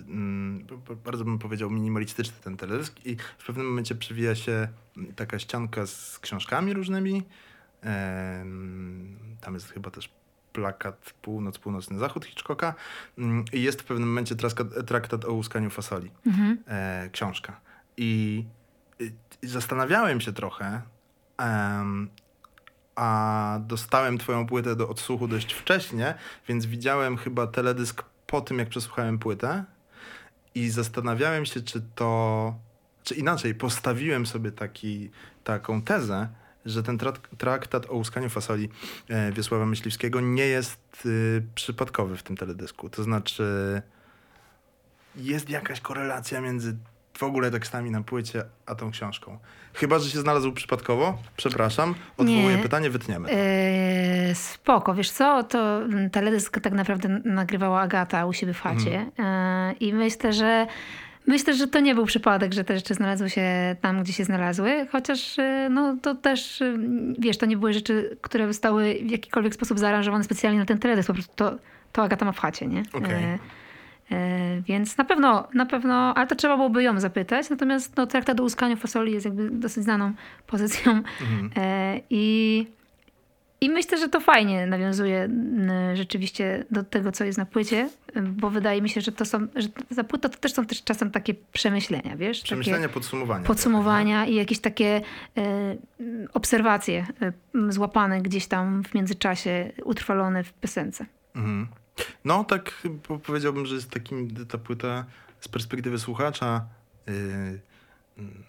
mm, 0.09 0.67
bardzo 1.05 1.25
bym 1.25 1.39
powiedział 1.39 1.71
minimalistyczny 1.71 2.35
ten 2.45 2.57
teledysk 2.57 3.07
i 3.07 3.17
w 3.39 3.47
pewnym 3.47 3.67
momencie 3.67 3.95
przewija 3.95 4.35
się 4.35 4.69
taka 5.17 5.39
ścianka 5.39 5.87
z 5.87 6.19
książkami 6.19 6.73
różnymi. 6.73 7.23
Em, 7.83 9.19
Tam 9.41 9.55
jest 9.55 9.71
chyba 9.73 9.91
też 9.91 10.11
plakat 10.53 11.15
Północ, 11.23 11.59
Północny 11.59 11.99
Zachód 11.99 12.25
Hitchcocka 12.25 12.75
Mm, 13.19 13.45
i 13.53 13.63
jest 13.63 13.83
w 13.83 13.85
pewnym 13.85 14.09
momencie 14.09 14.35
traktat, 14.37 14.67
traktat 14.87 15.25
o 15.25 15.33
łuskaniu 15.33 15.71
fasoli, 15.71 16.11
Mhm. 16.27 16.59
e, 16.69 17.11
książka. 17.13 17.61
I 17.97 18.45
zastanawiałem 19.43 20.21
się 20.21 20.33
trochę, 20.33 20.83
em, 21.39 22.11
a 22.97 23.59
dostałem 23.67 24.19
twoją 24.19 24.47
płytę 24.47 24.77
do 24.77 24.89
odsłuchu 24.89 25.29
dość 25.29 25.53
wcześnie, 25.53 26.15
więc 26.49 26.67
widziałem 26.67 27.17
chyba 27.17 27.47
teledysk 27.47 28.03
po 28.27 28.41
tym, 28.41 28.59
jak 28.59 28.69
przesłuchałem 28.69 29.19
płytę 29.19 29.65
i 30.55 30.71
zastanawiałem 30.71 31.45
się, 31.45 31.61
czy 31.61 31.83
to, 31.95 32.55
czy 33.05 33.15
inaczej, 33.15 33.55
postawiłem 33.55 34.27
sobie 34.27 34.53
taki, 34.53 35.11
taką 35.45 35.83
tezę, 35.83 36.29
że 36.67 36.83
ten 36.83 36.99
trak, 36.99 37.29
traktat 37.39 37.91
o 37.91 37.95
łuskaniu 37.95 38.31
fasoli 38.31 38.69
e, 39.09 39.33
Wiesława 39.33 39.67
Myśliwskiego 39.67 40.21
nie 40.21 40.47
jest 40.47 41.07
y, 41.07 41.43
przypadkowy 41.55 42.17
w 42.17 42.23
tym 42.23 42.37
teledysku. 42.37 42.91
To 42.91 43.03
znaczy 43.03 43.83
jest 45.17 45.51
jakaś 45.51 45.81
korelacja 45.81 46.41
między 46.41 46.77
w 47.19 47.23
ogóle 47.23 47.51
tekstami 47.51 47.91
na 47.91 48.03
płycie, 48.03 48.45
a 48.67 48.75
tą 48.75 48.91
książką. 48.91 49.39
Chyba, 49.75 49.99
że 49.99 50.11
się 50.11 50.21
znalazł 50.21 50.53
przypadkowo, 50.53 51.19
przepraszam, 51.37 51.95
odwołuję 52.17 52.57
Nie. 52.57 52.63
pytanie, 52.63 52.91
wytniemy. 52.91 53.29
E, 53.31 54.35
spoko, 54.35 54.95
wiesz 54.95 55.11
co, 55.11 55.43
to 55.43 55.83
mm, 55.83 56.11
teledysk 56.11 56.61
tak 56.61 56.73
naprawdę 56.73 57.09
nagrywała 57.25 57.81
Agata 57.81 58.27
u 58.27 58.33
siebie 58.33 58.55
w 58.55 58.61
chacie 58.61 59.01
Mhm. 59.01 59.11
e, 59.19 59.73
i 59.73 59.93
myślę, 59.95 60.33
że 60.33 60.67
myślę, 61.27 61.55
że 61.55 61.69
to 61.69 61.81
nie 61.81 61.95
był 61.95 62.05
przypadek, 62.07 62.53
że 62.53 62.65
te 62.65 62.77
rzeczy 62.77 62.95
znalazły 62.95 63.31
się 63.31 63.77
tam, 63.81 64.03
gdzie 64.03 64.13
się 64.13 64.25
znalazły, 64.25 64.87
chociaż 64.93 65.39
e, 65.39 65.69
no 65.71 65.97
to 66.03 66.15
też, 66.15 66.63
wiesz, 67.19 67.39
to 67.39 67.47
nie 67.47 67.57
były 67.57 67.73
rzeczy, 67.73 68.17
które 68.21 68.47
zostały 68.49 68.95
w 69.07 69.11
jakikolwiek 69.11 69.55
sposób 69.55 69.79
zaaranżowane 69.79 70.25
specjalnie 70.25 70.59
na 70.59 70.67
ten 70.67 70.79
teledysk, 70.79 71.07
po 71.07 71.15
prostu 71.15 71.33
to, 71.37 71.57
to 71.93 72.03
Agata 72.03 72.25
ma 72.25 72.33
w 72.33 72.39
chacie, 72.39 72.67
nie? 72.67 72.83
Okej. 72.93 73.39
E, 74.11 74.61
Więc 74.61 74.99
na 74.99 75.05
pewno, 75.05 75.49
na 75.55 75.67
pewno, 75.67 76.15
ale 76.15 76.27
to 76.27 76.35
trzeba 76.35 76.57
byłoby 76.57 76.83
ją 76.83 77.01
zapytać. 77.01 77.51
Natomiast 77.51 77.97
no, 77.97 78.07
traktat 78.07 78.41
o 78.41 78.43
łuskaniu 78.43 78.77
fasoli 78.77 79.13
jest 79.13 79.25
jakby 79.25 79.51
dosyć 79.51 79.85
znaną 79.85 80.13
pozycją. 80.47 80.93
Mhm. 80.93 81.51
E, 81.57 82.01
I, 82.11 82.67
I 83.61 83.71
myślę, 83.71 83.99
że 83.99 84.09
to 84.09 84.21
fajnie 84.21 84.67
nawiązuje 84.67 85.29
rzeczywiście 85.95 86.65
do 86.71 86.85
tego, 86.85 87.13
co 87.13 87.25
jest 87.25 87.39
na 87.39 87.47
płycie, 87.47 87.89
bo 88.23 88.51
wydaje 88.51 88.83
mi 88.83 88.89
się, 88.89 89.01
że 89.01 89.13
to 89.13 89.25
są, 89.25 89.47
że 89.57 89.69
ta 89.97 90.05
płyta 90.05 90.29
to 90.29 90.39
też 90.39 90.53
są 90.53 90.67
też 90.67 90.85
czasem 90.85 91.11
takie 91.11 91.35
przemyślenia, 91.53 92.17
wiesz? 92.17 92.41
Przemyślenia, 92.43 92.79
takie 92.79 92.95
podsumowania. 92.95 93.45
podsumowania 93.45 94.27
i 94.27 94.35
jakieś 94.35 94.59
takie 94.59 95.01
e, 95.37 95.77
obserwacje 96.35 97.07
złapane 97.69 98.23
gdzieś 98.23 98.47
tam 98.47 98.85
w 98.85 98.95
międzyczasie, 98.95 99.73
utrwalone 99.85 100.45
w 100.45 100.53
piosence. 100.53 101.07
Mhm. 101.37 101.67
No, 102.25 102.45
tak 102.45 102.83
po- 103.09 103.19
powiedziałbym, 103.19 103.67
że 103.67 103.75
jest 103.75 103.91
takim 103.91 104.47
ta 104.47 104.59
płyta 104.59 105.05
z 105.41 105.49
perspektywy 105.49 105.99
słuchacza. 105.99 106.67
Yy, 107.07 107.13
mm, 108.19 108.43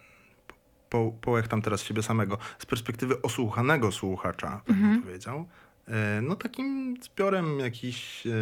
po, 0.89 1.11
połechtam 1.21 1.61
teraz 1.61 1.83
siebie 1.83 2.03
samego. 2.03 2.37
Z 2.59 2.65
perspektywy 2.65 3.21
osłuchanego 3.21 3.91
słuchacza, 3.91 4.61
bym 4.67 4.75
Mhm. 4.75 5.01
powiedział. 5.01 5.47
Yy, 5.87 5.93
no, 6.21 6.35
takim 6.35 6.95
zbiorem 7.03 7.59
jakichś. 7.59 8.25
Yy, 8.25 8.33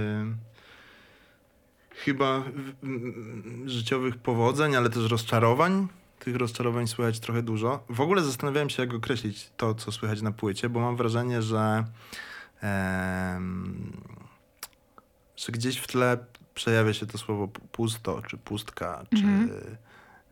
chyba 1.96 2.44
życiowych 3.66 4.18
powodzeń, 4.18 4.76
ale 4.76 4.90
też 4.90 5.12
rozczarowań. 5.12 5.88
Tych 6.20 6.36
rozczarowań 6.36 6.88
słychać 6.88 7.20
trochę 7.20 7.42
dużo. 7.44 7.84
W 7.90 8.02
ogóle 8.02 8.22
zastanawiałem 8.24 8.70
się, 8.70 8.84
jak 8.84 8.94
określić 8.94 9.50
to, 9.58 9.76
co 9.76 9.92
słychać 9.92 10.22
na 10.22 10.32
płycie, 10.32 10.70
bo 10.70 10.80
mam 10.80 10.96
wrażenie, 10.96 11.42
że. 11.42 11.84
Że 15.46 15.52
gdzieś 15.52 15.78
w 15.78 15.88
tle 15.88 16.18
przejawia 16.54 16.94
się 16.94 17.06
to 17.06 17.18
słowo 17.18 17.48
pu- 17.48 17.62
pusto, 17.72 18.22
czy 18.28 18.38
pustka, 18.38 19.04
czy... 19.16 19.24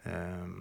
Em, 0.06 0.60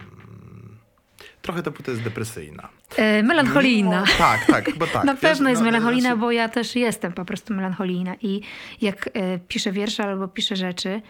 trochę 1.41 1.63
ta 1.63 1.71
płyta 1.71 1.91
jest 1.91 2.03
depresyjna. 2.03 2.69
E, 2.97 3.23
melancholijna. 3.23 4.01
Mimo, 4.01 4.17
tak, 4.17 4.45
tak, 4.45 4.65
chyba 4.65 4.87
tak. 4.87 5.03
Na 5.05 5.13
Wiesz, 5.13 5.21
pewno 5.21 5.49
jest 5.49 5.61
no, 5.61 5.65
melancholijna, 5.65 6.09
znaczy- 6.09 6.19
bo 6.21 6.31
ja 6.31 6.49
też 6.49 6.75
jestem 6.75 7.13
po 7.13 7.25
prostu 7.25 7.53
melancholijna 7.53 8.15
i 8.21 8.41
jak 8.81 9.09
e, 9.13 9.39
piszę 9.39 9.71
wiersze 9.71 10.03
albo 10.03 10.27
piszę 10.27 10.55
rzeczy 10.55 11.01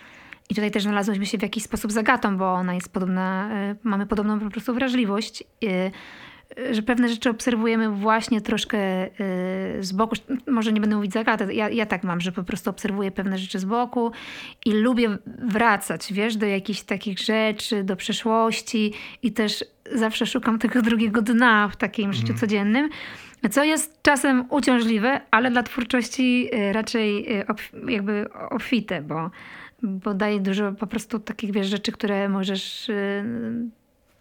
i 0.49 0.55
tutaj 0.55 0.71
też 0.71 0.83
znalazłyśmy 0.83 1.25
się 1.25 1.37
w 1.37 1.41
jakiś 1.41 1.63
sposób 1.63 1.91
zagatą, 1.91 2.37
bo 2.37 2.53
ona 2.53 2.73
jest 2.73 2.93
podobna, 2.93 3.49
e, 3.53 3.75
mamy 3.83 4.05
podobną 4.05 4.39
po 4.39 4.49
prostu 4.49 4.73
wrażliwość, 4.73 5.43
e, 5.63 5.91
że 6.71 6.81
pewne 6.81 7.09
rzeczy 7.09 7.29
obserwujemy 7.29 7.89
właśnie 7.89 8.41
troszkę 8.41 8.77
e, 8.77 9.09
z 9.79 9.91
boku. 9.91 10.15
Może 10.47 10.73
nie 10.73 10.81
będę 10.81 10.95
mówić 10.95 11.13
zagatę, 11.13 11.53
ja, 11.53 11.69
ja 11.69 11.85
tak 11.85 12.03
mam, 12.03 12.21
że 12.21 12.31
po 12.31 12.43
prostu 12.43 12.69
obserwuję 12.69 13.11
pewne 13.11 13.37
rzeczy 13.37 13.59
z 13.59 13.65
boku 13.65 14.11
i 14.65 14.71
lubię 14.71 15.17
wracać, 15.25 16.13
wiesz, 16.13 16.37
do 16.37 16.45
jakichś 16.45 16.81
takich 16.81 17.19
rzeczy, 17.19 17.83
do 17.83 17.95
przeszłości 17.95 18.93
i 19.23 19.31
też 19.31 19.65
zawsze 19.95 20.25
szukam 20.25 20.59
tego 20.59 20.81
drugiego 20.89 21.21
dna 21.21 21.67
w 21.67 21.75
takim 21.75 22.13
życiu 22.13 22.33
codziennym. 22.33 22.89
Co 23.51 23.63
jest 23.63 24.01
czasem 24.01 24.45
uciążliwe, 24.49 25.21
ale 25.31 25.51
dla 25.51 25.63
twórczości 25.63 26.49
y, 26.53 26.73
raczej 26.73 27.39
y, 27.39 27.45
obf- 27.45 27.89
jakby 27.89 28.25
obfite, 28.49 29.01
bo, 29.01 29.31
bo 29.83 30.13
daje 30.13 30.39
dużo 30.39 30.71
po 30.71 30.87
prostu 30.87 31.19
takich 31.19 31.51
wiesz, 31.51 31.67
rzeczy, 31.67 31.91
które 31.91 32.29
możesz 32.29 32.89
y, 32.89 33.23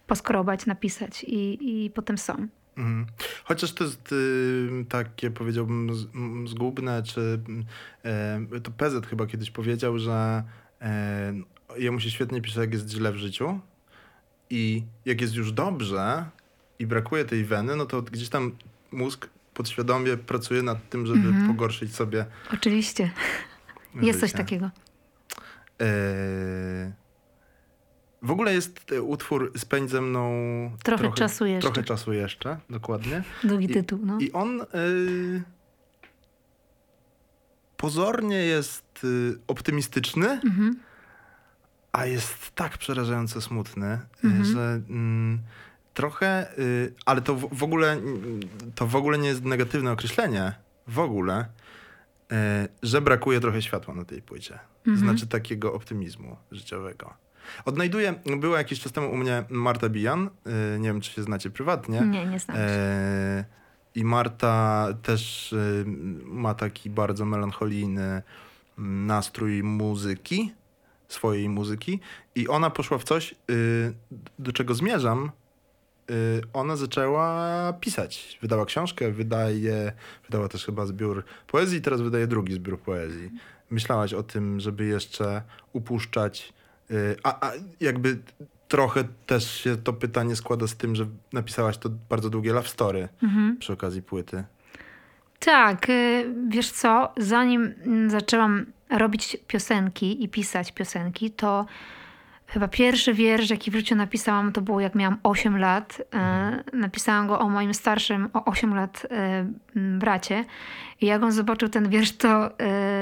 poskrobać, 0.09 0.65
napisać 0.65 1.23
i, 1.23 1.57
i 1.85 1.89
potem 1.89 2.17
są. 2.17 2.47
Mhm. 2.77 3.05
Chociaż 3.43 3.73
to 3.73 3.83
jest 3.83 4.11
y, 4.11 4.85
takie, 4.89 5.31
powiedziałbym, 5.31 5.95
z, 5.95 6.05
m, 6.15 6.47
zgubne, 6.47 7.03
czy 7.03 7.39
y, 8.55 8.61
to 8.61 8.71
PZ 8.71 9.05
chyba 9.07 9.25
kiedyś 9.27 9.51
powiedział, 9.51 9.99
że 9.99 10.43
y, 11.75 11.81
jemu 11.81 11.99
się 11.99 12.09
świetnie 12.11 12.41
pisze, 12.41 12.61
jak 12.61 12.73
jest 12.73 12.89
źle 12.89 13.11
w 13.11 13.15
życiu 13.17 13.59
i 14.49 14.83
jak 15.05 15.21
jest 15.21 15.35
już 15.35 15.51
dobrze 15.51 16.25
i 16.79 16.87
brakuje 16.87 17.25
tej 17.25 17.45
weny, 17.45 17.75
no 17.75 17.85
to 17.85 18.01
gdzieś 18.01 18.29
tam 18.29 18.51
mózg 18.91 19.29
podświadomie 19.53 20.17
pracuje 20.17 20.63
nad 20.63 20.89
tym, 20.89 21.05
żeby 21.05 21.27
Mhm. 21.27 21.47
pogorszyć 21.47 21.95
sobie 21.95 22.25
Oczywiście. 22.53 23.11
Jest 24.01 24.19
coś 24.19 24.29
życie. 24.29 24.43
takiego. 24.43 24.69
E, 25.81 26.91
W 28.21 28.31
ogóle 28.31 28.53
jest 28.53 28.91
e, 28.91 29.01
utwór 29.01 29.51
Spędź 29.57 29.89
ze 29.91 30.01
mną 30.01 30.31
Trochę 30.83 31.11
czasu 31.13 31.45
jeszcze. 31.45 31.71
Trochę 31.71 31.83
czasu 31.87 32.13
jeszcze, 32.13 32.57
dokładnie. 32.69 33.23
Długi 33.43 33.67
tytuł. 33.67 33.99
No. 34.05 34.17
I 34.19 34.31
on 34.31 34.61
y, 34.61 35.43
pozornie 37.77 38.37
jest 38.37 39.03
y, 39.03 39.37
optymistyczny, 39.47 40.29
Mhm. 40.29 40.79
a 41.91 42.05
jest 42.05 42.51
tak 42.55 42.77
przerażająco 42.77 43.41
smutny, 43.41 43.87
y, 44.23 44.27
Mhm. 44.27 44.45
że 44.45 44.81
mm, 44.89 45.39
trochę, 45.93 46.57
y, 46.59 46.93
ale 47.05 47.21
to 47.21 47.35
w, 47.35 47.49
w 47.57 47.63
ogóle 47.63 47.97
to 48.75 48.87
w 48.87 48.95
ogóle 48.95 49.17
nie 49.17 49.27
jest 49.27 49.43
negatywne 49.43 49.91
określenie, 49.91 50.53
w 50.87 50.99
ogóle, 50.99 51.45
y, 52.31 52.35
że 52.83 53.01
brakuje 53.01 53.39
trochę 53.39 53.61
światła 53.61 53.93
na 53.95 54.05
tej 54.05 54.21
płycie. 54.21 54.59
Mhm. 54.87 54.97
Znaczy 54.97 55.27
takiego 55.27 55.73
optymizmu 55.73 56.37
życiowego. 56.51 57.13
Odnajduję, 57.65 58.13
była 58.37 58.57
jakiś 58.57 58.79
czas 58.79 58.91
temu 58.91 59.11
u 59.11 59.17
mnie 59.17 59.43
Marta 59.49 59.89
Bijan, 59.89 60.29
y, 60.75 60.79
nie 60.79 60.87
wiem 60.87 61.01
czy 61.01 61.11
się 61.11 61.23
znacie 61.23 61.49
prywatnie. 61.49 62.01
Nie, 62.01 62.25
nie 62.25 62.39
znam. 62.39 62.57
E, 62.59 63.45
I 63.95 64.03
Marta 64.03 64.87
też 65.01 65.53
y, 65.53 65.83
ma 66.25 66.53
taki 66.53 66.89
bardzo 66.89 67.25
melancholijny 67.25 68.21
mm, 68.77 69.05
nastrój 69.05 69.63
muzyki, 69.63 70.53
swojej 71.07 71.49
muzyki. 71.49 71.99
I 72.35 72.47
ona 72.47 72.69
poszła 72.69 72.97
w 72.97 73.03
coś, 73.03 73.35
y, 73.51 73.93
do 74.39 74.51
czego 74.51 74.73
zmierzam. 74.73 75.31
Ona 76.53 76.75
zaczęła 76.75 77.73
pisać. 77.79 78.39
Wydała 78.41 78.65
książkę, 78.65 79.11
wydaje, 79.11 79.91
wydała 80.25 80.47
też 80.47 80.65
chyba 80.65 80.85
zbiór 80.85 81.23
poezji, 81.47 81.81
teraz 81.81 82.01
wydaje 82.01 82.27
drugi 82.27 82.53
zbiór 82.53 82.79
poezji. 82.79 83.31
Myślałaś 83.69 84.13
o 84.13 84.23
tym, 84.23 84.59
żeby 84.59 84.85
jeszcze 84.85 85.41
upuszczać, 85.73 86.53
a, 87.23 87.47
a 87.47 87.51
jakby 87.79 88.17
trochę 88.67 89.03
też 89.25 89.51
się 89.53 89.77
to 89.77 89.93
pytanie 89.93 90.35
składa 90.35 90.67
z 90.67 90.75
tym, 90.75 90.95
że 90.95 91.07
napisałaś 91.33 91.77
to 91.77 91.89
bardzo 92.09 92.29
długie 92.29 92.53
love 92.53 92.67
story 92.67 93.09
Mhm. 93.23 93.57
przy 93.57 93.73
okazji 93.73 94.01
płyty. 94.01 94.43
Tak, 95.39 95.89
y, 95.89 96.33
wiesz 96.49 96.71
co, 96.71 97.13
zanim 97.17 97.73
mm, 97.85 98.09
zaczęłam 98.09 98.65
robić 98.89 99.37
piosenki 99.47 100.23
i 100.23 100.29
pisać 100.29 100.71
piosenki, 100.71 101.31
to 101.31 101.65
chyba 102.49 102.67
pierwszy 102.67 103.13
wiersz, 103.13 103.49
jaki 103.49 103.71
w 103.71 103.75
życiu 103.75 103.95
napisałam, 103.95 104.51
to 104.51 104.61
było 104.61 104.79
jak 104.79 104.95
miałam 104.95 105.17
8 105.23 105.57
lat. 105.57 106.01
Y, 106.73 106.77
Napisałam 106.77 107.27
go 107.27 107.39
o 107.39 107.49
moim 107.49 107.73
starszym, 107.73 108.29
o 108.33 108.45
8 108.45 108.75
lat 108.75 109.07
m, 109.09 109.99
bracie. 109.99 110.45
I 111.01 111.05
jak 111.05 111.23
on 111.23 111.31
zobaczył 111.31 111.69
ten 111.69 111.89
wiersz, 111.89 112.11
to 112.11 112.51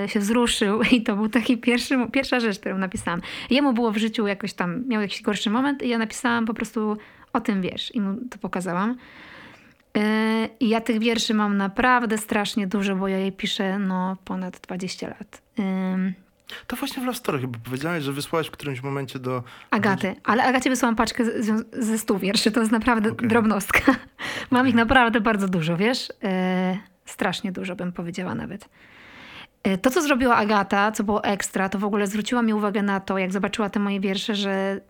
y, 0.06 0.10
się 0.10 0.20
wzruszył 0.20 0.82
i 0.92 1.04
to 1.04 1.16
był 1.16 1.30
taki 1.30 1.58
pierwszy, 1.58 1.98
pierwsza 2.12 2.40
rzecz, 2.40 2.60
którą 2.60 2.78
napisałam. 2.78 3.22
Jemu 3.50 3.74
było 3.74 3.92
w 3.92 3.98
życiu 3.98 4.28
jakoś 4.28 4.54
tam, 4.54 4.88
miał 4.88 5.02
jakiś 5.02 5.22
gorszy 5.22 5.50
moment 5.50 5.84
i 5.84 5.90
ja 5.90 5.98
napisałam 5.98 6.46
po 6.46 6.54
prostu 6.54 6.98
o 7.34 7.40
tym 7.40 7.62
wiersz 7.62 7.96
i 7.96 8.02
mu 8.02 8.18
to 8.30 8.38
pokazałam. 8.38 8.98
I 10.60 10.70
ja 10.70 10.82
tych 10.82 11.00
wierszy 11.00 11.34
mam 11.34 11.58
naprawdę 11.58 12.18
strasznie 12.18 12.68
dużo, 12.68 12.96
bo 12.96 13.08
ja 13.08 13.18
je 13.18 13.32
piszę 13.32 13.80
no 13.80 14.18
ponad 14.26 14.60
20 14.60 15.08
lat. 15.08 15.42
To 16.68 16.76
właśnie 16.76 17.04
w 17.04 17.06
love 17.06 17.18
story 17.18 17.40
chyba 17.40 17.60
powiedziałeś, 17.66 18.04
że 18.04 18.14
wysłałaś 18.14 18.48
w 18.48 18.52
którymś 18.52 18.84
momencie 18.84 19.20
do... 19.20 19.44
Agaty, 19.72 20.16
ale 20.24 20.44
Agacie 20.44 20.70
wysłałam 20.70 20.96
paczkę 20.96 21.26
z- 21.26 21.86
ze 21.86 21.98
100 21.98 22.20
wierszy, 22.20 22.52
to 22.52 22.60
jest 22.60 22.72
naprawdę 22.72 23.12
Okej. 23.12 23.28
drobnostka. 23.28 23.96
Mam 24.52 24.68
ich 24.68 24.76
naprawdę 24.76 25.22
bardzo 25.22 25.48
dużo, 25.48 25.78
wiesz? 25.78 26.10
Yy, 26.24 26.30
strasznie 27.06 27.52
dużo 27.52 27.76
bym 27.76 27.92
powiedziała 27.92 28.36
nawet. 28.36 28.70
Yy, 29.66 29.78
To, 29.78 29.90
co 29.90 30.02
zrobiła 30.02 30.36
Agata, 30.36 30.92
co 30.92 31.04
było 31.04 31.24
ekstra, 31.24 31.70
to 31.70 31.80
w 31.80 31.84
ogóle 31.84 32.08
zwróciła 32.08 32.42
mi 32.42 32.54
uwagę 32.54 32.82
na 32.84 33.00
to, 33.00 33.18
jak 33.18 33.32
zobaczyła 33.32 33.70
te 33.70 33.80
moje 33.80 34.00
wiersze, 34.00 34.36
że 34.36 34.82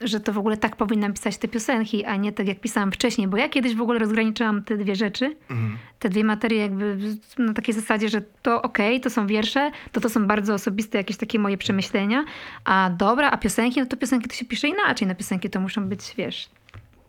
że 0.00 0.20
to 0.20 0.32
w 0.32 0.38
ogóle 0.38 0.56
tak 0.56 0.76
powinnam 0.76 1.12
pisać 1.12 1.38
te 1.38 1.48
piosenki, 1.48 2.04
a 2.04 2.16
nie 2.16 2.32
tak 2.32 2.48
jak 2.48 2.60
pisałam 2.60 2.92
wcześniej, 2.92 3.28
bo 3.28 3.36
ja 3.36 3.48
kiedyś 3.48 3.74
w 3.74 3.80
ogóle 3.80 3.98
rozgraniczyłam 3.98 4.62
te 4.64 4.76
dwie 4.76 4.96
rzeczy, 4.96 5.36
Mhm. 5.50 5.78
te 5.98 6.08
dwie 6.08 6.24
materie 6.24 6.58
jakby 6.58 6.98
na 7.38 7.52
takiej 7.52 7.74
zasadzie, 7.74 8.08
że 8.08 8.22
to 8.42 8.62
okej, 8.62 9.00
to 9.00 9.10
są 9.10 9.26
wiersze, 9.26 9.70
to 9.92 10.00
to 10.00 10.08
są 10.08 10.26
bardzo 10.26 10.54
osobiste 10.54 10.98
jakieś 10.98 11.16
takie 11.16 11.38
moje 11.38 11.58
przemyślenia, 11.58 12.24
a 12.64 12.90
dobra, 12.98 13.30
a 13.30 13.36
piosenki, 13.36 13.80
no 13.80 13.86
to 13.86 13.96
piosenki 13.96 14.28
to 14.28 14.34
się 14.34 14.44
pisze 14.44 14.68
inaczej, 14.68 15.08
na 15.08 15.14
piosenki 15.14 15.50
to 15.50 15.60
muszą 15.60 15.88
być, 15.88 16.14
wiesz, 16.16 16.48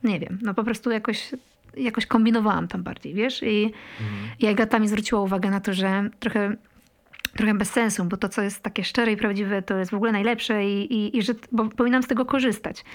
nie 0.03 0.19
wiem, 0.19 0.39
no 0.41 0.53
po 0.53 0.63
prostu 0.63 0.91
jakoś, 0.91 1.29
jakoś 1.77 2.05
kombinowałam 2.05 2.67
tam 2.67 2.83
bardziej, 2.83 3.13
wiesz, 3.13 3.43
i, 3.43 3.71
i 4.39 4.47
Agata 4.47 4.79
mi 4.79 4.87
zwróciła 4.87 5.21
uwagę 5.21 5.49
na 5.49 5.59
to, 5.59 5.73
że 5.73 6.09
trochę 6.19 6.55
trochę 7.35 7.53
bez 7.53 7.69
sensu, 7.69 8.05
bo 8.05 8.17
to, 8.17 8.29
co 8.29 8.41
jest 8.41 8.63
takie 8.63 8.83
szczere 8.83 9.11
i 9.11 9.17
prawdziwe, 9.17 9.61
to 9.61 9.77
jest 9.77 9.91
w 9.91 9.93
ogóle 9.93 10.11
najlepsze 10.11 10.65
i, 10.65 10.93
i, 10.93 11.17
i 11.17 11.21
że 11.21 11.33
bo 11.51 11.69
powinnam 11.69 12.03
z 12.03 12.07
tego 12.07 12.25
korzystać. 12.25 12.85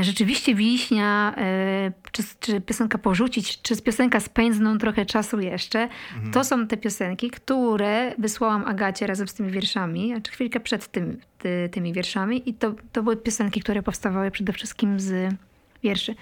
Rzeczywiście 0.00 0.54
wiśnia, 0.54 1.34
e, 1.36 1.92
czy, 2.12 2.22
czy 2.40 2.60
piosenka 2.60 2.98
porzucić, 2.98 3.62
czy 3.62 3.74
z 3.74 3.82
piosenka 3.82 4.20
z 4.20 4.28
pędzną 4.28 4.78
trochę 4.78 5.06
czasu 5.06 5.40
jeszcze, 5.40 5.88
to 6.32 6.44
są 6.44 6.66
te 6.66 6.76
piosenki, 6.76 7.30
które 7.30 8.14
wysłałam 8.18 8.64
Agacie 8.64 9.06
razem 9.06 9.28
z 9.28 9.34
tymi 9.34 9.50
wierszami, 9.50 10.14
czy 10.22 10.32
chwilkę 10.32 10.60
przed 10.60 10.88
tym, 10.88 11.20
ty, 11.38 11.68
tymi 11.72 11.92
wierszami 11.92 12.50
i 12.50 12.54
to, 12.54 12.74
to 12.92 13.02
były 13.02 13.16
piosenki, 13.16 13.60
które 13.60 13.82
powstawały 13.82 14.30
przede 14.30 14.52
wszystkim 14.52 15.00
z 15.00 15.34
wierszy. 15.82 16.14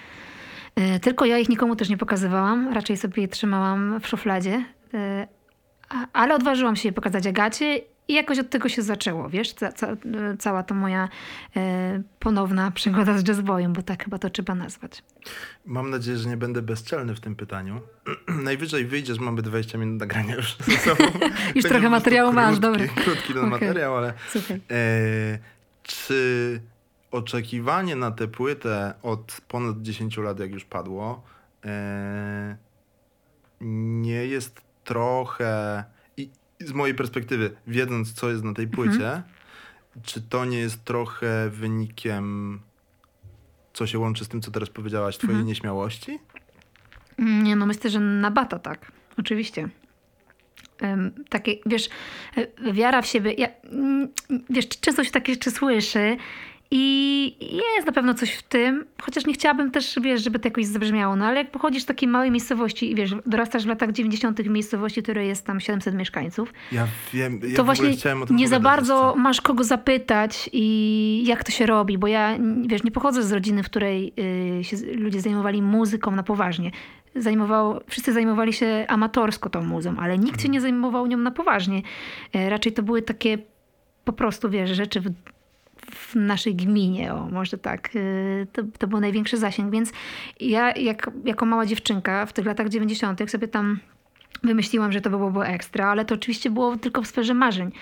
E, 0.77 1.01
Tylko 1.01 1.25
ja 1.25 1.39
ich 1.39 1.49
nikomu 1.49 1.77
też 1.77 1.89
nie 1.89 1.99
pokazywałam, 1.99 2.73
raczej 2.73 2.97
sobie 2.97 3.23
je 3.23 3.29
trzymałam 3.29 4.01
w 4.01 4.09
szufladzie. 4.09 4.65
Ale 6.13 6.35
odważyłam 6.35 6.77
się 6.77 6.89
je 6.89 6.93
pokazać 6.93 7.27
Agacie 7.27 7.81
i 8.11 8.15
jakoś 8.15 8.39
od 8.39 8.51
tego 8.51 8.69
się 8.69 8.83
zaczęło, 8.83 9.29
wiesz, 9.29 9.53
ca, 9.53 9.73
ca, 9.73 9.97
cała 10.39 10.63
ta 10.63 10.75
moja 10.75 11.09
e, 11.57 12.03
ponowna 12.19 12.71
przygoda 12.71 13.19
z 13.19 13.29
jazzboyem, 13.29 13.73
bo 13.73 13.83
tak 13.83 14.05
chyba 14.05 14.19
to 14.19 14.31
trzeba 14.31 14.55
nazwać. 14.55 15.03
Mam 15.67 15.91
nadzieję, 15.91 16.19
że 16.19 16.29
nie 16.29 16.37
będę 16.37 16.63
bezczelny 16.63 17.15
w 17.15 17.21
tym 17.21 17.37
pytaniu. 17.37 17.81
Najwyżej 18.45 18.87
wyjdziesz, 18.87 19.19
mamy 19.19 19.43
20 19.43 19.79
minut 19.79 20.01
nagrania 20.01 20.35
już 20.35 20.57
ze 20.57 20.77
sobą. 20.77 21.05
Będzie 21.55 21.69
trochę 21.69 21.91
materiału 21.91 22.33
masz, 22.33 22.59
dobra. 22.59 22.87
Krótki 22.87 23.33
ten 23.33 23.39
Okej. 23.39 23.51
materiał, 23.51 23.97
ale 23.97 24.15
e, 24.71 25.39
czy 25.83 26.61
oczekiwanie 27.11 27.97
na 27.97 28.11
tę 28.11 28.29
płytę 28.29 28.95
od 29.03 29.41
ponad 29.49 29.83
10 29.83 30.17
lat, 30.17 30.41
jak 30.41 30.51
już 30.51 30.65
padło, 30.65 31.23
e, 31.65 32.57
nie 33.61 34.27
jest 34.27 34.70
trochę, 34.91 35.85
i 36.17 36.31
i 36.61 36.65
z 36.65 36.73
mojej 36.73 36.95
perspektywy, 36.95 37.57
wiedząc 37.67 38.13
co 38.13 38.31
jest 38.31 38.45
na 38.45 38.55
tej 38.55 38.69
płycie, 38.69 39.23
czy 40.03 40.23
to 40.23 40.45
nie 40.45 40.59
jest 40.59 40.85
trochę 40.85 41.51
wynikiem, 41.51 42.61
co 43.73 43.87
się 43.87 43.99
łączy 43.99 44.25
z 44.25 44.29
tym, 44.29 44.41
co 44.41 44.51
teraz 44.51 44.71
powiedziałaś, 44.71 45.19
twojej 45.19 45.45
nieśmiałości? 45.45 46.19
Nie, 47.19 47.57
no 47.57 47.67
myślę, 47.67 47.91
że 47.91 48.01
na 48.01 48.31
bata 48.31 48.59
tak. 48.59 48.93
Oczywiście. 49.19 49.69
Takie, 51.29 51.57
wiesz, 51.67 51.89
e, 52.37 52.73
wiara 52.73 53.03
w 53.03 53.07
siebie. 53.07 53.33
Ja, 53.33 53.49
mm, 53.65 54.09
wiesz, 54.51 54.69
często 54.69 55.05
się 55.05 55.11
takie 55.11 55.33
rzeczy 55.33 55.51
słyszy 55.51 56.17
i 56.73 57.37
jest 57.77 57.87
na 57.87 57.93
pewno 57.93 58.15
coś 58.15 58.35
w 58.35 58.43
tym, 58.43 58.85
chociaż 59.03 59.27
nie 59.27 59.33
chciałabym 59.33 59.71
też, 59.71 59.99
wiesz, 60.03 60.25
żeby 60.25 60.39
to 60.39 60.49
jakoś 60.49 60.67
zabrzmiało, 60.67 61.17
no 61.17 61.27
ale 61.27 61.37
jak 61.37 61.51
pochodzisz 61.51 61.83
z 61.83 61.87
takiej 61.87 62.09
małej 62.09 62.31
miejscowości 62.31 62.91
i 62.93 62.95
wiesz, 62.95 63.15
dorastasz 63.27 63.65
w 63.65 63.67
latach 63.67 63.93
90. 63.93 64.43
w 64.43 64.49
miejscowości, 64.49 65.01
w 65.01 65.03
której 65.03 65.29
jest 65.29 65.47
tam 65.47 65.61
700 65.61 65.95
mieszkańców, 65.95 66.53
Ja 66.73 66.87
wiem, 67.13 67.41
ja 67.49 67.57
to 67.57 67.65
właśnie 67.65 67.91
nie 68.31 68.49
za 68.49 68.61
bardzo 68.61 69.05
jeszcze. 69.07 69.21
masz 69.21 69.41
kogo 69.41 69.65
zapytać 69.65 70.51
i 70.53 71.23
jak 71.27 71.45
to 71.45 71.53
się 71.53 71.67
robi, 71.67 71.99
bo 71.99 72.07
ja, 72.07 72.39
wiesz, 72.67 72.85
nie 72.85 72.91
pochodzę 72.91 73.23
z 73.23 73.33
rodziny, 73.33 73.63
w 73.63 73.67
której 73.67 74.13
y, 74.61 74.65
się 74.65 74.77
ludzie 74.95 75.21
zajmowali 75.21 75.63
muzyką 75.63 76.11
na 76.11 76.23
poważnie. 76.23 76.71
Zajmowało, 77.17 77.81
wszyscy 77.89 78.13
zajmowali 78.13 78.53
się 78.53 78.85
amatorsko 78.89 79.51
tą 79.51 79.63
muzą, 79.63 79.95
ale 79.99 80.19
nikt 80.19 80.43
się 80.43 80.49
nie 80.49 80.61
zajmował 80.61 81.07
nią 81.07 81.17
na 81.19 81.31
poważnie. 81.31 81.83
E, 82.35 82.51
Raczej 82.51 82.73
to 82.73 82.83
były 82.83 83.03
takie 83.03 83.39
po 84.05 84.13
prostu, 84.13 84.51
wiesz, 84.51 84.71
rzeczy 84.71 85.01
w, 85.01 85.11
w 85.91 86.15
naszej 86.15 86.55
gminie, 86.55 87.15
o 87.15 87.29
może 87.31 87.59
tak. 87.59 87.91
Y, 87.97 88.47
To, 88.53 88.63
to 88.79 88.87
był 88.87 89.01
największy 89.01 89.37
zasięg, 89.37 89.73
więc 89.73 89.93
ja 90.41 90.73
jak, 90.73 91.11
jako 91.25 91.47
mała 91.47 91.67
dziewczynka 91.67 92.27
w 92.27 92.33
tych 92.33 92.47
latach 92.47 92.69
90. 92.69 93.31
sobie 93.31 93.49
tam 93.49 93.81
wymyśliłam, 94.43 94.93
że 94.93 95.01
to 95.01 95.11
by 95.11 95.17
było 95.17 95.47
ekstra, 95.47 95.89
ale 95.89 96.05
to 96.05 96.15
oczywiście 96.15 96.51
było 96.51 96.77
tylko 96.77 97.03
w 97.03 97.07
sferze 97.07 97.35
marzeń. 97.35 97.73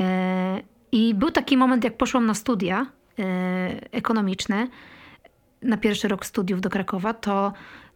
E, 0.00 0.62
I 0.92 1.14
był 1.14 1.30
taki 1.30 1.56
moment, 1.56 1.84
jak 1.84 1.96
poszłam 1.96 2.26
na 2.26 2.34
studia 2.34 2.86
e, 3.18 3.24
ekonomiczne, 3.92 4.68
na 5.62 5.76
pierwszy 5.76 6.08
rok 6.08 6.26
studiów 6.26 6.60
do 6.60 6.70
Krakowa, 6.70 7.14
to, 7.14 7.52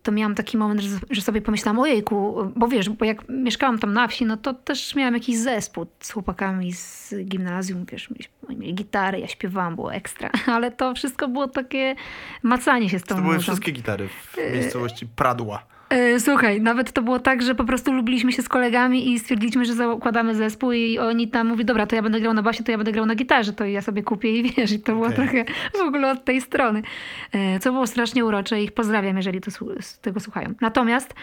to 0.07 0.13
miałam 0.13 0.35
taki 0.35 0.57
moment, 0.57 0.81
że, 0.81 0.99
że 1.11 1.21
sobie 1.21 1.43
pomyślałam, 1.43 1.79
ojejku, 1.79 2.37
bo 2.57 2.69
wiesz, 2.69 2.89
bo 2.89 3.05
jak 3.05 3.29
mieszkałam 3.29 3.79
tam 3.79 3.93
na 3.93 4.09
wsi, 4.09 4.27
no 4.27 4.37
to 4.37 4.55
też 4.55 4.95
miałam 4.95 5.15
jakiś 5.15 5.39
zespół 5.39 5.87
z 6.01 6.11
chłopakami 6.11 6.73
z 6.73 7.15
gimnazjum, 7.25 7.85
wiesz, 7.93 8.09
oni 8.49 8.57
mieli 8.57 8.75
gitary, 8.75 9.21
ja 9.21 9.29
śpiewałam, 9.29 9.75
było 9.75 9.95
ekstra, 9.95 10.31
ale 10.57 10.71
to 10.71 10.95
wszystko 10.95 11.29
było 11.29 11.49
takie 11.49 11.95
macanie 12.43 12.89
się 12.89 12.99
z 12.99 13.03
tą 13.03 13.17
To 13.17 13.23
były 13.23 13.39
wszystkie 13.39 13.73
gitary 13.73 14.09
w 14.09 14.37
miejscowości 14.53 15.07
Pradła. 15.07 15.76
E, 15.91 16.21
Słuchaj, 16.21 16.61
nawet 16.61 16.93
to 16.93 17.03
było 17.03 17.19
tak, 17.19 17.43
że 17.43 17.55
po 17.55 17.65
prostu 17.65 17.93
lubiliśmy 17.93 18.33
się 18.33 18.43
z 18.43 18.49
kolegami 18.49 19.13
i 19.13 19.19
stwierdziliśmy, 19.19 19.65
że 19.65 19.75
zakładamy 19.75 20.35
zespół 20.35 20.73
i 20.73 20.99
oni 20.99 21.29
tam 21.29 21.47
mówi, 21.47 21.65
dobra, 21.65 21.87
to 21.87 21.97
ja 21.97 22.03
będę 22.03 22.21
grał 22.21 22.35
na 22.35 22.43
basie, 22.43 22.65
to 22.65 22.71
ja 22.71 22.79
będę 22.79 22.93
grał 22.93 23.07
na 23.07 23.15
gitarze, 23.15 23.53
to 23.53 23.65
ja 23.65 23.83
sobie 23.83 24.03
kupię 24.03 24.33
i 24.33 24.53
wiesz, 24.53 24.73
i 24.73 24.81
to 24.81 24.93
było 24.93 25.07
Okej. 25.07 25.17
trochę 25.17 25.45
w 25.75 25.81
ogóle 25.81 26.11
od 26.11 26.25
tej 26.25 26.41
strony. 26.41 26.83
E, 27.33 27.61
Co 27.61 27.73
było 27.73 27.87
strasznie 27.87 28.25
urocze 28.25 28.61
i 28.61 28.65
ich 28.65 28.73
pozdrawiam, 28.73 29.17
jeżeli 29.17 29.41
to, 29.41 29.51
tego 30.03 30.21
słuchają. 30.21 30.55
Natomiast 30.61 31.15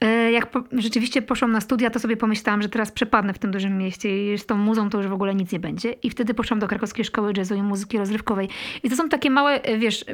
e, 0.00 0.32
jak 0.32 0.46
po, 0.46 0.62
rzeczywiście 0.72 1.22
poszłam 1.22 1.52
na 1.52 1.60
studia, 1.60 1.90
to 1.90 1.98
sobie 1.98 2.16
pomyślałam, 2.16 2.62
że 2.62 2.68
teraz 2.68 2.92
przepadnę 2.92 3.32
w 3.32 3.38
tym 3.38 3.50
dużym 3.50 3.78
mieście 3.78 4.34
i 4.34 4.38
z 4.38 4.46
tą 4.46 4.56
muzą 4.56 4.90
to 4.90 4.98
już 4.98 5.06
w 5.06 5.12
ogóle 5.12 5.34
nic 5.34 5.52
nie 5.52 5.60
będzie. 5.60 5.92
I 5.92 6.10
wtedy 6.10 6.34
poszłam 6.34 6.60
do 6.60 6.68
krakowskiej 6.68 7.04
szkoły 7.04 7.32
jazzu 7.36 7.54
i 7.54 7.62
muzyki 7.62 7.98
rozrywkowej. 7.98 8.48
I 8.82 8.90
to 8.90 8.96
są 8.96 9.08
takie 9.08 9.30
małe, 9.30 9.60
wiesz, 9.78 10.04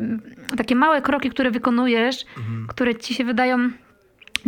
takie 0.56 0.74
małe 0.76 1.02
kroki, 1.02 1.30
które 1.30 1.50
wykonujesz, 1.50 2.24
które 2.68 2.94
ci 2.94 3.14
się 3.14 3.24
wydają 3.24 3.70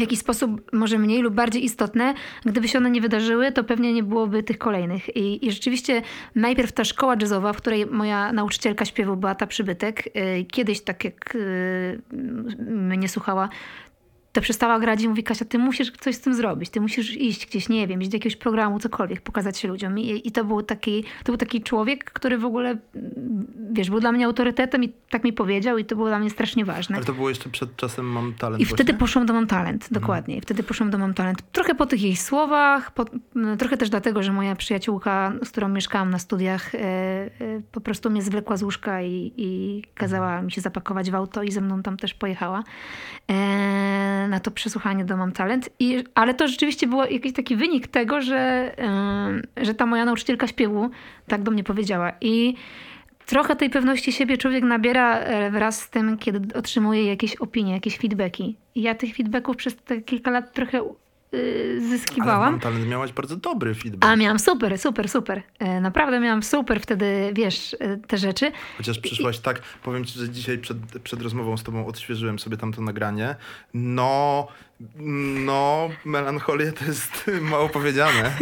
w 0.00 0.02
jakiś 0.02 0.18
sposób 0.18 0.72
może 0.72 0.98
mniej 0.98 1.22
lub 1.22 1.34
bardziej 1.34 1.64
istotne. 1.64 2.14
Gdyby 2.44 2.68
się 2.68 2.78
one 2.78 2.90
nie 2.90 3.00
wydarzyły, 3.00 3.52
to 3.52 3.64
pewnie 3.64 3.92
nie 3.92 4.02
byłoby 4.02 4.42
tych 4.42 4.58
kolejnych. 4.58 5.16
I, 5.16 5.46
i 5.46 5.52
rzeczywiście 5.52 6.02
najpierw 6.34 6.72
ta 6.72 6.84
szkoła 6.84 7.16
jazzowa, 7.20 7.52
w 7.52 7.56
której 7.56 7.86
moja 7.86 8.32
nauczycielka 8.32 8.84
śpiewu 8.84 9.16
ta 9.38 9.46
przybytek, 9.46 10.06
y, 10.06 10.44
kiedyś 10.44 10.80
tak 10.80 11.04
jak 11.04 11.34
y, 11.34 12.00
mnie 12.68 13.08
słuchała, 13.08 13.48
to 14.32 14.40
przestała 14.40 14.78
grać 14.78 15.02
i 15.02 15.08
mówi, 15.08 15.22
Kasia, 15.22 15.44
ty 15.44 15.58
musisz 15.58 15.92
coś 16.00 16.14
z 16.14 16.20
tym 16.20 16.34
zrobić, 16.34 16.70
ty 16.70 16.80
musisz 16.80 17.16
iść 17.16 17.46
gdzieś, 17.46 17.68
nie 17.68 17.86
wiem, 17.86 18.02
iść 18.02 18.10
do 18.10 18.16
jakiegoś 18.16 18.36
programu, 18.36 18.78
cokolwiek, 18.78 19.20
pokazać 19.20 19.58
się 19.58 19.68
ludziom. 19.68 19.98
I, 19.98 20.22
i 20.24 20.32
to, 20.32 20.44
był 20.44 20.62
taki, 20.62 21.02
to 21.02 21.24
był 21.24 21.36
taki 21.36 21.62
człowiek, 21.62 22.04
który 22.04 22.38
w 22.38 22.44
ogóle, 22.44 22.70
mm, 22.94 23.46
wiesz, 23.72 23.90
był 23.90 24.00
dla 24.00 24.12
mnie 24.12 24.26
autorytetem 24.26 24.84
i 24.84 24.92
tak 25.10 25.24
mi 25.24 25.32
powiedział 25.32 25.78
i 25.78 25.84
to 25.84 25.96
było 25.96 26.08
dla 26.08 26.18
mnie 26.18 26.30
strasznie 26.30 26.64
ważne. 26.64 26.96
Ale 26.96 27.04
to 27.04 27.12
było 27.12 27.28
jeszcze 27.28 27.50
przed 27.50 27.76
czasem 27.76 28.06
Mam 28.06 28.34
Talent 28.34 28.62
I 28.62 28.64
wtedy 28.64 28.84
właśnie? 28.84 28.98
poszłam 28.98 29.26
do 29.26 29.32
Mam 29.32 29.46
Talent, 29.46 29.88
dokładnie. 29.90 30.36
I 30.36 30.40
wtedy 30.40 30.62
poszłam 30.62 30.90
do 30.90 30.98
Mam 30.98 31.14
Talent. 31.14 31.42
Trochę 31.52 31.74
po 31.74 31.86
tych 31.86 32.02
jej 32.02 32.16
słowach, 32.16 32.90
po, 32.90 33.04
trochę 33.58 33.76
też 33.76 33.90
dlatego, 33.90 34.22
że 34.22 34.32
moja 34.32 34.56
przyjaciółka, 34.56 35.32
z 35.44 35.50
którą 35.50 35.68
mieszkałam 35.68 36.10
na 36.10 36.18
studiach, 36.18 36.74
e, 36.74 36.78
e, 36.78 37.30
po 37.72 37.80
prostu 37.80 38.10
mnie 38.10 38.22
zwlekła 38.22 38.56
z 38.56 38.62
łóżka 38.62 39.02
i, 39.02 39.32
i 39.36 39.82
kazała 39.94 40.42
mi 40.42 40.52
się 40.52 40.60
zapakować 40.60 41.10
w 41.10 41.14
auto 41.14 41.42
i 41.42 41.52
ze 41.52 41.60
mną 41.60 41.82
tam 41.82 41.96
też 41.96 42.14
pojechała 42.14 42.62
e, 43.30 44.19
na 44.28 44.40
to 44.40 44.50
przesłuchanie 44.50 45.04
do 45.04 45.16
Mam 45.16 45.32
Talent. 45.32 45.70
I, 45.78 46.04
ale 46.14 46.34
to 46.34 46.48
rzeczywiście 46.48 46.86
był 46.86 46.98
jakiś 46.98 47.32
taki 47.32 47.56
wynik 47.56 47.86
tego, 47.86 48.20
że, 48.20 48.72
że 49.56 49.74
ta 49.74 49.86
moja 49.86 50.04
nauczycielka 50.04 50.46
śpiewu 50.46 50.90
tak 51.26 51.42
do 51.42 51.50
mnie 51.50 51.64
powiedziała. 51.64 52.12
I 52.20 52.54
Trochę 53.30 53.56
tej 53.56 53.70
pewności 53.70 54.12
siebie 54.12 54.38
człowiek 54.38 54.64
nabiera 54.64 55.18
e, 55.18 55.50
wraz 55.50 55.82
z 55.82 55.90
tym, 55.90 56.18
kiedy 56.18 56.54
otrzymuje 56.54 57.04
jakieś 57.04 57.36
opinie, 57.36 57.72
jakieś 57.72 57.98
feedbacki. 57.98 58.56
I 58.74 58.82
ja 58.82 58.94
tych 58.94 59.16
feedbacków 59.16 59.56
przez 59.56 59.76
te 59.76 60.00
kilka 60.00 60.30
lat 60.30 60.52
trochę 60.52 60.82
yy, 61.32 61.40
Ale 61.40 61.80
w 61.80 61.82
zyskiwałam. 61.90 62.52
Mam 62.52 62.60
Talent 62.60 62.86
miałaś 62.88 63.12
bardzo 63.12 63.36
dobry 63.36 63.74
feedback. 63.74 64.12
A 64.12 64.16
miałam 64.16 64.38
super, 64.38 64.78
super, 64.78 65.08
super. 65.08 65.42
E, 65.58 65.80
Naprawdę 65.80 66.20
miałam 66.20 66.42
super 66.42 66.80
wtedy, 66.80 67.30
wiesz, 67.34 67.76
e, 67.80 67.96
te 67.96 68.18
rzeczy. 68.18 68.52
Chociaż 68.76 68.98
przyszłaś 68.98 69.38
tak, 69.38 69.62
powiem 69.82 70.04
ci, 70.04 70.18
że 70.18 70.28
dzisiaj 70.28 70.58
przed, 70.58 70.78
przed 71.02 71.22
rozmową 71.22 71.56
z 71.56 71.62
tobą 71.62 71.86
odświeżyłem 71.86 72.38
sobie 72.38 72.56
tamto 72.56 72.82
nagranie. 72.82 73.36
No, 73.74 74.48
no, 75.46 75.88
melancholia 76.04 76.72
to 76.72 76.84
jest 76.84 77.30
mało 77.50 77.68
powiedziane. 77.68 78.32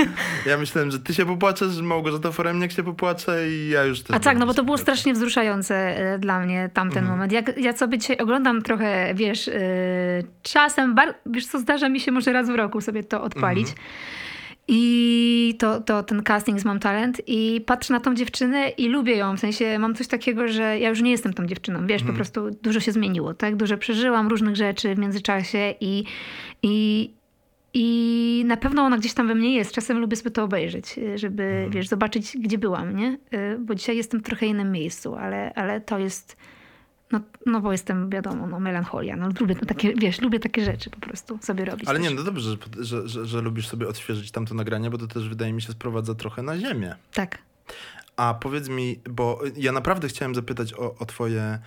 Ja 0.47 0.57
myślałem, 0.59 0.91
że 0.91 0.99
ty 1.01 1.15
się 1.15 1.27
popłaczesz, 1.27 1.73
że 1.73 1.83
Małgorzata 1.83 2.33
Foremniak 2.33 2.73
się 2.73 2.83
popłacze 2.83 3.49
i 3.51 3.69
ja 3.69 3.85
już 3.85 4.01
też... 4.03 4.17
A 4.17 4.21
tak, 4.21 4.39
no 4.39 4.47
bo 4.47 4.55
to 4.55 4.65
było 4.65 4.79
strasznie 4.79 5.13
wzruszające 5.15 5.75
e, 5.77 6.19
dla 6.19 6.41
mnie 6.41 6.71
tamten 6.75 6.99
Mhm. 6.99 7.17
moment. 7.17 7.33
Jak 7.33 7.59
ja 7.59 7.77
sobie 7.77 7.99
dzisiaj 7.99 8.19
oglądam 8.19 8.63
trochę, 8.63 9.15
wiesz, 9.15 9.49
e, 9.49 9.53
czasem, 10.43 10.95
bar- 10.95 11.15
wiesz 11.27 11.47
co, 11.47 11.59
zdarza 11.59 11.89
mi 11.89 12.01
się 12.01 12.13
może 12.13 12.33
raz 12.33 12.51
w 12.51 12.55
roku 12.55 12.81
sobie 12.81 13.03
to 13.05 13.23
odpalić. 13.23 13.69
Mhm. 13.69 13.87
I 14.71 15.55
to, 15.59 15.81
to 15.81 16.03
ten 16.03 16.23
casting 16.23 16.61
z 16.61 16.65
Mam 16.65 16.79
Talent 16.81 17.21
i 17.27 17.61
patrzę 17.67 17.93
na 17.95 18.01
tą 18.01 18.15
dziewczynę 18.15 18.69
i 18.69 18.89
lubię 18.89 19.17
ją. 19.17 19.37
W 19.37 19.41
sensie 19.41 19.79
mam 19.79 19.95
coś 19.95 20.07
takiego, 20.07 20.49
że 20.49 20.79
ja 20.79 20.89
już 20.89 21.03
nie 21.03 21.11
jestem 21.11 21.33
tą 21.35 21.47
dziewczyną. 21.47 21.87
Wiesz, 21.87 22.03
Mhm. 22.03 22.09
po 22.09 22.17
prostu 22.17 22.51
dużo 22.63 22.81
się 22.81 22.93
zmieniło, 22.93 23.35
tak? 23.35 23.57
Dużo 23.57 23.79
przeżyłam 23.79 24.29
różnych 24.29 24.57
rzeczy 24.57 24.95
w 24.95 24.99
międzyczasie 24.99 25.75
i, 25.81 26.05
i, 26.63 27.11
i 27.75 28.45
na 28.47 28.57
pewno 28.57 28.83
ona 28.83 28.99
gdzieś 28.99 29.15
tam 29.15 29.29
we 29.29 29.35
mnie 29.35 29.55
jest. 29.55 29.73
Czasem 29.73 29.99
lubię 29.99 30.17
sobie 30.17 30.31
to 30.31 30.45
obejrzeć, 30.45 30.95
żeby, 31.15 31.43
Mhm. 31.43 31.71
wiesz, 31.71 31.89
zobaczyć, 31.89 32.37
gdzie 32.39 32.59
byłam, 32.59 32.97
nie? 32.97 33.19
Y, 33.35 33.59
Bo 33.59 33.75
dzisiaj 33.75 33.97
jestem 33.97 34.21
w 34.21 34.23
trochę 34.23 34.47
innym 34.47 34.73
miejscu, 34.73 35.15
ale, 35.15 35.55
ale 35.55 35.81
to 35.81 35.99
jest... 35.99 36.37
No, 37.13 37.21
no 37.47 37.61
bo 37.61 37.73
jestem, 37.73 38.11
wiadomo, 38.11 38.47
no 38.47 38.61
melancholia. 38.61 39.17
No, 39.17 39.29
lubię 39.41 39.55
takie, 39.55 39.95
wiesz, 39.95 40.21
lubię 40.21 40.41
takie 40.41 40.65
rzeczy 40.65 40.91
po 40.91 41.01
prostu 41.01 41.39
sobie 41.43 41.65
robić. 41.65 41.89
Ale 41.89 41.99
też. 41.99 42.09
nie, 42.09 42.15
no 42.15 42.23
dobrze, 42.23 42.51
że, 42.51 42.85
że, 42.85 43.09
że, 43.09 43.27
że 43.27 43.41
lubisz 43.41 43.69
sobie 43.69 43.89
odświeżyć 43.89 44.31
tamto 44.31 44.55
nagranie, 44.55 44.91
bo 44.91 44.99
to 44.99 45.07
też 45.07 45.29
wydaje 45.29 45.53
mi 45.53 45.63
się 45.63 45.73
sprowadza 45.73 46.15
trochę 46.15 46.43
na 46.43 46.59
ziemię. 46.59 46.95
Tak. 47.13 47.39
A 48.17 48.35
powiedz 48.35 48.69
mi, 48.69 49.01
bo 49.11 49.41
ja 49.57 49.73
naprawdę 49.73 50.09
chciałem 50.09 50.35
zapytać 50.35 50.75
o, 50.75 50.95
o 50.99 51.07
twoje, 51.07 51.59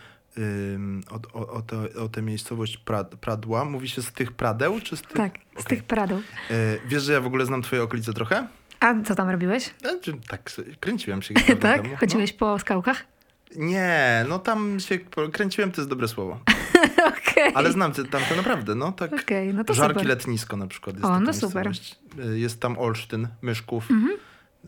o, 1.11 1.39
o, 1.39 1.47
o, 1.47 1.61
te, 1.61 1.77
o 2.03 2.09
tę 2.09 2.21
miejscowość 2.21 2.77
Prad, 2.77 3.15
Pradła. 3.15 3.65
Mówi 3.65 3.89
się 3.89 4.01
z 4.01 4.11
tych 4.11 4.31
Pradeł, 4.31 4.79
czy 4.81 4.97
z 4.97 5.01
tych... 5.01 5.11
Tak, 5.11 5.33
z 5.57 5.63
tych 5.63 5.83
paradów. 5.83 6.23
Y, 6.51 6.79
wiesz, 6.87 7.03
że 7.03 7.13
ja 7.13 7.21
w 7.21 7.25
ogóle 7.25 7.45
znam 7.45 7.61
twoje 7.61 7.83
okolice 7.83 8.13
trochę? 8.13 8.47
A 8.79 9.01
co 9.03 9.15
tam 9.15 9.29
robiłeś? 9.29 9.73
E, 9.83 9.99
Tak, 10.27 10.51
kręciłem 10.79 11.21
się. 11.21 11.33
tak? 11.61 11.81
temu. 11.81 11.95
Chodziłeś 11.95 12.33
po 12.33 12.59
skałkach? 12.59 13.10
Nie, 13.55 14.25
no 14.29 14.39
tam 14.39 14.79
się 14.79 14.99
kręciłem, 15.31 15.71
to 15.71 15.81
jest 15.81 15.89
dobre 15.89 16.07
słowo. 16.07 16.39
Okej. 17.17 17.51
Ale 17.55 17.71
znam 17.71 17.91
te, 17.91 18.03
tam 18.05 18.21
to 18.29 18.35
naprawdę, 18.35 18.75
no 18.75 18.91
tak. 18.91 19.13
Okej, 19.13 19.53
no 19.53 19.63
to 19.63 19.73
Żarki 19.73 19.93
super. 19.93 20.07
Letnisko 20.07 20.57
na 20.57 20.67
przykład 20.67 20.95
jest 20.95 21.05
O, 21.05 21.19
no 21.19 21.33
super. 21.33 21.71
Y, 22.19 22.39
Jest 22.39 22.59
tam 22.59 22.77
Olsztyn, 22.79 23.27
Myszków, 23.41 23.91
Mhm. 23.91 24.17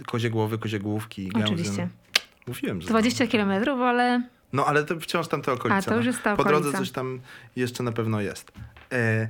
Kozie 0.05 0.29
Głowy, 0.29 0.57
Kozie 0.57 0.79
Główki. 0.79 1.31
Oczywiście. 1.43 1.89
Mówiłem, 2.47 2.81
że 2.81 2.87
20 2.87 3.27
kilometrów, 3.27 3.81
ale 3.81 4.23
No 4.53 4.65
ale 4.65 4.83
to 4.83 4.99
wciąż 4.99 5.27
tam 5.27 5.41
te 5.41 5.51
okolice. 5.51 5.77
A, 5.77 5.81
to 5.81 5.95
już 5.95 6.05
no. 6.05 6.11
jest 6.11 6.23
ta 6.23 6.35
Po 6.35 6.43
drodze 6.43 6.71
coś 6.71 6.91
tam 6.91 7.19
jeszcze 7.55 7.83
na 7.83 7.91
pewno 7.91 8.21
jest. 8.21 8.51
E, 8.91 9.27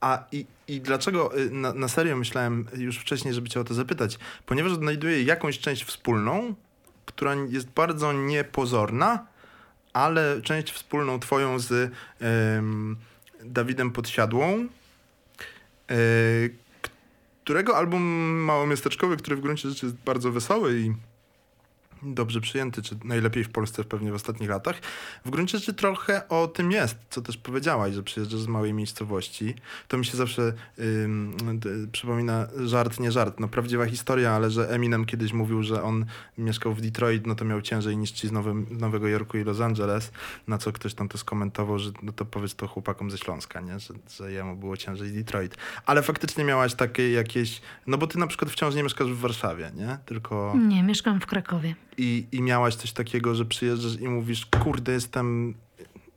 a 0.00 0.24
i, 0.32 0.46
i 0.68 0.80
dlaczego 0.80 1.38
y, 1.38 1.50
na, 1.50 1.72
na 1.72 1.88
serio 1.88 2.16
myślałem 2.16 2.66
już 2.76 2.98
wcześniej, 2.98 3.34
żeby 3.34 3.48
cię 3.48 3.60
o 3.60 3.64
to 3.64 3.74
zapytać? 3.74 4.18
Ponieważ 4.46 4.72
odnajduję 4.72 5.22
jakąś 5.22 5.58
część 5.58 5.84
wspólną, 5.84 6.54
która 7.18 7.34
jest 7.34 7.70
bardzo 7.70 8.12
niepozorna, 8.12 9.26
ale 9.92 10.42
część 10.42 10.72
wspólną 10.72 11.20
twoją 11.20 11.58
z 11.58 11.92
em, 12.20 12.96
Dawidem 13.44 13.90
Podsiadłą, 13.90 14.66
e, 15.90 15.96
którego 17.44 17.76
album 17.76 18.02
małomiasteczkowy, 18.40 19.16
który 19.16 19.36
w 19.36 19.40
gruncie 19.40 19.68
rzeczy 19.68 19.86
jest 19.86 19.98
bardzo 19.98 20.32
wesoły 20.32 20.80
i 20.80 20.92
dobrze 22.02 22.40
przyjęty, 22.40 22.82
czy 22.82 22.96
najlepiej 23.04 23.44
w 23.44 23.48
Polsce 23.48 23.84
pewnie 23.84 24.12
w 24.12 24.14
ostatnich 24.14 24.50
latach. 24.50 24.80
W 25.24 25.30
gruncie 25.30 25.58
rzeczy 25.58 25.74
trochę 25.74 26.28
o 26.28 26.48
tym 26.48 26.72
jest, 26.72 26.96
co 27.10 27.22
też 27.22 27.36
powiedziałaś, 27.36 27.94
że 27.94 28.02
przyjeżdżasz 28.02 28.40
z 28.40 28.46
małej 28.46 28.74
miejscowości. 28.74 29.54
To 29.88 29.98
mi 29.98 30.04
się 30.04 30.16
zawsze 30.16 30.52
przypomina 31.92 32.46
żart, 32.64 33.00
nie 33.00 33.12
żart, 33.12 33.40
no 33.40 33.48
prawdziwa 33.48 33.86
historia, 33.86 34.32
ale 34.32 34.50
że 34.50 34.70
Eminem 34.70 35.04
kiedyś 35.04 35.32
mówił, 35.32 35.62
że 35.62 35.82
on 35.82 36.06
mieszkał 36.38 36.74
w 36.74 36.80
Detroit, 36.80 37.26
no 37.26 37.34
to 37.34 37.44
miał 37.44 37.62
ciężej 37.62 37.96
niż 37.96 38.10
ci 38.10 38.28
z 38.28 38.32
Nowym, 38.32 38.66
Nowego 38.70 39.08
Jorku 39.08 39.38
i 39.38 39.44
Los 39.44 39.60
Angeles, 39.60 40.12
na 40.46 40.58
co 40.58 40.72
ktoś 40.72 40.94
tam 40.94 41.08
to 41.08 41.18
skomentował, 41.18 41.78
że 41.78 41.90
no 42.02 42.12
to 42.12 42.24
powiedz 42.24 42.54
to 42.54 42.66
chłopakom 42.66 43.10
ze 43.10 43.18
Śląska, 43.18 43.60
nie? 43.60 43.78
Że, 43.78 43.94
że 44.16 44.32
jemu 44.32 44.56
było 44.56 44.76
ciężej 44.76 45.12
Detroit. 45.12 45.56
Ale 45.86 46.02
faktycznie 46.02 46.44
miałaś 46.44 46.74
takie 46.74 47.12
jakieś, 47.12 47.60
no 47.86 47.98
bo 47.98 48.06
ty 48.06 48.18
na 48.18 48.26
przykład 48.26 48.50
wciąż 48.50 48.74
nie 48.74 48.82
mieszkasz 48.82 49.08
w 49.08 49.18
Warszawie, 49.18 49.70
nie? 49.74 49.98
Tylko... 50.06 50.54
nie, 50.68 50.82
mieszkam 50.82 51.20
w 51.20 51.26
Krakowie. 51.26 51.74
I, 51.98 52.26
I 52.32 52.42
miałaś 52.42 52.74
coś 52.74 52.92
takiego, 52.92 53.34
że 53.34 53.44
przyjeżdżasz 53.44 54.00
i 54.00 54.08
mówisz, 54.08 54.46
kurde, 54.46 54.92
jestem. 54.92 55.54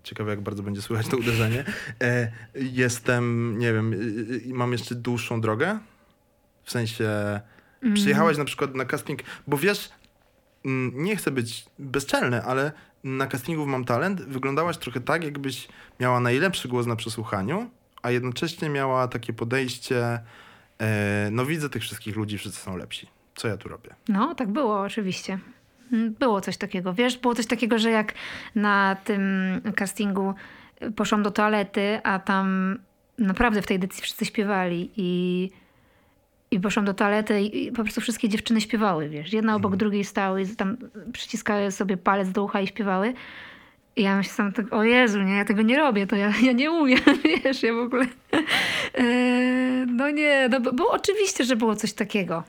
Ciekawe, 0.03 0.29
jak 0.29 0.41
bardzo 0.41 0.63
będzie 0.63 0.81
słychać 0.81 1.07
to 1.07 1.17
uderzenie. 1.17 1.63
E, 2.03 2.31
jestem, 2.55 3.55
nie 3.59 3.73
wiem, 3.73 3.93
y, 3.93 4.41
mam 4.45 4.71
jeszcze 4.71 4.95
dłuższą 4.95 5.41
drogę. 5.41 5.79
W 6.63 6.71
sensie, 6.71 7.09
Mm. 7.83 7.95
przyjechałaś 7.95 8.37
na 8.37 8.45
przykład 8.45 8.75
na 8.75 8.85
casting, 8.85 9.19
bo 9.47 9.57
wiesz, 9.57 9.89
mm, 10.65 11.03
nie 11.03 11.15
chcę 11.15 11.31
być 11.31 11.65
bezczelny, 11.79 12.43
ale 12.43 12.71
na 13.03 13.27
castingu 13.27 13.65
Mam 13.67 13.85
Talent 13.85 14.21
wyglądałaś 14.21 14.77
trochę 14.77 14.99
tak, 15.01 15.23
jakbyś 15.23 15.67
miała 15.99 16.19
najlepszy 16.19 16.67
głos 16.67 16.85
na 16.85 16.95
przesłuchaniu, 16.95 17.69
a 18.01 18.11
jednocześnie 18.11 18.69
miała 18.69 19.07
takie 19.07 19.33
podejście, 19.33 20.19
e, 20.81 21.29
no 21.31 21.45
widzę 21.45 21.69
tych 21.69 21.81
wszystkich 21.81 22.15
ludzi, 22.15 22.37
wszyscy 22.37 22.59
są 22.59 22.77
lepsi. 22.77 23.07
Co 23.35 23.47
ja 23.47 23.57
tu 23.57 23.69
robię? 23.69 23.95
No, 24.09 24.35
tak 24.35 24.49
było 24.51 24.81
oczywiście. 24.81 25.39
Mm, 25.91 26.13
Było 26.19 26.41
coś 26.41 26.57
takiego, 26.57 26.93
wiesz, 26.93 27.17
było 27.17 27.35
coś 27.35 27.47
takiego, 27.47 27.79
że 27.79 27.91
jak 27.91 28.13
na 28.55 28.95
tym 29.03 29.21
castingu 29.75 30.33
poszłam 30.95 31.23
do 31.23 31.31
toalety, 31.31 31.99
a 32.03 32.19
tam 32.19 32.77
naprawdę 33.17 33.61
w 33.61 33.67
tej 33.67 33.75
edycji 33.75 34.03
wszyscy 34.03 34.25
śpiewali 34.25 34.91
i, 34.97 35.49
i 36.51 36.59
poszłam 36.59 36.85
do 36.85 36.93
toalety 36.93 37.41
i 37.41 37.71
po 37.71 37.83
prostu 37.83 38.01
wszystkie 38.01 38.29
dziewczyny 38.29 38.61
śpiewały, 38.61 39.09
wiesz. 39.09 39.33
Jedna 39.33 39.55
obok 39.55 39.75
drugiej 39.75 40.03
stały 40.03 40.41
i 40.41 40.55
tam 40.55 40.77
przyciskały 41.13 41.71
sobie 41.71 41.97
palec 41.97 42.31
do 42.31 42.43
ucha 42.43 42.61
i 42.61 42.67
śpiewały. 42.67 43.13
I 43.95 44.01
ja 44.01 44.17
myślałam 44.17 44.53
tak, 44.53 44.73
o 44.73 44.83
Jezu, 44.83 45.21
nie, 45.21 45.35
ja 45.35 45.45
tego 45.45 45.61
nie 45.61 45.77
robię, 45.77 46.07
to 46.07 46.15
ja, 46.15 46.33
ja 46.43 46.51
nie 46.51 46.71
umiem, 46.71 46.99
wiesz, 47.43 47.63
ja 47.63 47.73
w 47.73 47.77
ogóle... 47.77 48.05
E, 48.93 49.03
no 49.85 50.09
nie, 50.09 50.49
no, 50.49 50.59
bo, 50.59 50.73
bo 50.73 50.91
oczywiście, 50.91 51.43
że 51.43 51.55
było 51.55 51.75
coś 51.75 51.93
takiego. 51.93 52.43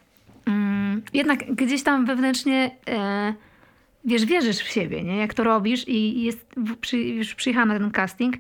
Jednak 1.13 1.55
gdzieś 1.55 1.83
tam 1.83 2.07
wewnętrznie, 2.07 2.71
e, 2.89 3.35
wiesz, 4.05 4.25
wierzysz 4.25 4.59
w 4.59 4.69
siebie, 4.69 5.03
nie? 5.03 5.17
Jak 5.17 5.35
to 5.35 5.45
robisz 5.45 5.89
i 5.89 6.23
jest, 6.23 6.55
przy, 6.81 6.99
już 6.99 7.35
przyjechałam 7.35 7.69
na 7.69 7.79
ten 7.79 7.91
casting, 7.91 8.37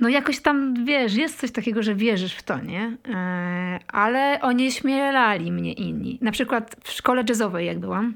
no 0.00 0.08
jakoś 0.08 0.40
tam, 0.40 0.84
wiesz, 0.84 1.14
jest 1.14 1.40
coś 1.40 1.50
takiego, 1.50 1.82
że 1.82 1.94
wierzysz 1.94 2.34
w 2.34 2.42
to, 2.42 2.60
nie? 2.60 2.96
E, 3.08 3.78
ale 3.88 4.40
onieśmielali 4.42 5.52
mnie 5.52 5.72
inni. 5.72 6.18
Na 6.20 6.32
przykład 6.32 6.76
w 6.84 6.90
szkole 6.90 7.24
jazzowej, 7.28 7.66
jak 7.66 7.78
byłam, 7.78 8.14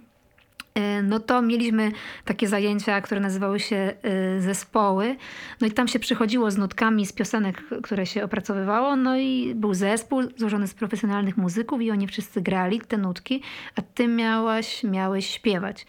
no 1.02 1.20
to 1.20 1.42
mieliśmy 1.42 1.92
takie 2.24 2.48
zajęcia, 2.48 3.00
które 3.00 3.20
nazywały 3.20 3.60
się 3.60 3.76
e, 3.76 4.40
zespoły. 4.40 5.16
No 5.60 5.66
i 5.66 5.70
tam 5.70 5.88
się 5.88 5.98
przychodziło 5.98 6.50
z 6.50 6.58
nutkami 6.58 7.06
z 7.06 7.12
piosenek, 7.12 7.62
które 7.82 8.06
się 8.06 8.24
opracowywało. 8.24 8.96
No 8.96 9.16
i 9.16 9.54
był 9.54 9.74
zespół 9.74 10.22
złożony 10.36 10.66
z 10.66 10.74
profesjonalnych 10.74 11.36
muzyków 11.36 11.82
i 11.82 11.90
oni 11.90 12.06
wszyscy 12.06 12.40
grali 12.40 12.80
te 12.80 12.98
nutki, 12.98 13.42
a 13.76 13.82
ty 13.82 14.08
miałaś, 14.08 14.84
miałeś 14.84 15.30
śpiewać. 15.30 15.86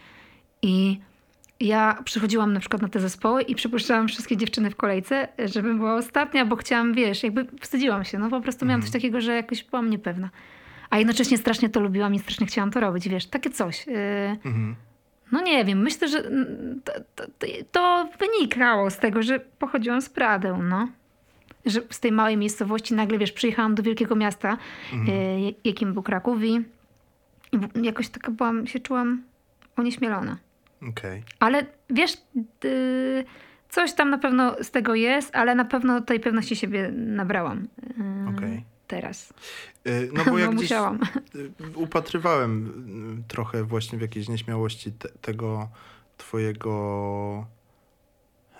I 0.61 0.99
ja 1.59 2.01
przychodziłam 2.05 2.53
na 2.53 2.59
przykład 2.59 2.81
na 2.81 2.89
te 2.89 2.99
zespoły 2.99 3.41
i 3.41 3.55
przypuszczałam 3.55 4.07
wszystkie 4.07 4.37
dziewczyny 4.37 4.69
w 4.69 4.75
kolejce, 4.75 5.27
żebym 5.45 5.77
była 5.77 5.95
ostatnia, 5.95 6.45
bo 6.45 6.55
chciałam, 6.55 6.93
wiesz, 6.93 7.23
jakby 7.23 7.45
wstydziłam 7.61 8.05
się. 8.05 8.19
No 8.19 8.29
po 8.29 8.41
prostu 8.41 8.65
miałam 8.65 8.81
coś 8.81 8.91
takiego, 8.91 9.21
że 9.21 9.35
jakoś 9.35 9.63
byłam 9.63 9.89
niepewna. 9.89 10.29
A 10.89 10.97
jednocześnie 10.97 11.37
strasznie 11.37 11.69
to 11.69 11.79
lubiłam 11.79 12.15
i 12.15 12.19
strasznie 12.19 12.47
chciałam 12.47 12.71
to 12.71 12.79
robić, 12.79 13.09
wiesz, 13.09 13.25
takie 13.25 13.49
coś. 13.49 13.87
Yy, 13.87 13.93
Mhm. 14.45 14.75
no 15.31 15.41
nie 15.41 15.65
wiem, 15.65 15.81
myślę, 15.81 16.07
że 16.07 16.23
to, 16.83 16.91
to, 17.15 17.23
to- 17.71 18.09
wynikało 18.19 18.89
z 18.89 18.97
tego, 18.97 19.21
że 19.23 19.39
pochodziłam 19.39 20.01
z 20.01 20.09
Pradeł, 20.09 20.63
no. 20.63 20.87
Że 21.65 21.81
z 21.89 21.99
tej 21.99 22.11
małej 22.11 22.37
miejscowości 22.37 22.93
nagle, 22.93 23.17
wiesz, 23.17 23.31
przyjechałam 23.31 23.75
do 23.75 23.83
wielkiego 23.83 24.15
miasta, 24.15 24.57
e, 24.93 25.53
jakim 25.63 25.93
był 25.93 26.03
Kraków 26.03 26.43
i 26.43 26.61
jakoś 27.83 28.09
taka 28.09 28.31
byłam, 28.31 28.67
się 28.67 28.79
czułam 28.79 29.23
onieśmielona. 29.77 30.37
Okej. 30.89 31.23
Ale 31.39 31.65
wiesz, 31.89 32.13
y, 32.65 33.23
coś 33.69 33.93
tam 33.93 34.09
na 34.09 34.17
pewno 34.17 34.55
z 34.63 34.71
tego 34.71 34.95
jest, 34.95 35.35
ale 35.35 35.55
na 35.55 35.65
pewno 35.65 36.01
tej 36.01 36.19
pewności 36.19 36.55
siebie 36.55 36.91
nabrałam 36.95 37.67
y, 38.27 38.35
Okej. 38.37 38.65
Teraz. 38.89 39.33
Y, 39.87 40.09
No 40.13 40.25
bo 40.25 40.31
no, 40.37 40.37
gdzieś 40.37 40.61
musiałam. 40.61 40.99
y, 41.35 41.51
upatrywałem 41.75 42.67
y, 43.19 43.23
trochę 43.27 43.63
właśnie 43.63 43.97
w 43.97 44.01
jakiejś 44.01 44.29
nieśmiałości 44.29 44.91
te, 44.91 45.09
tego 45.09 45.69
twojego, 46.17 47.45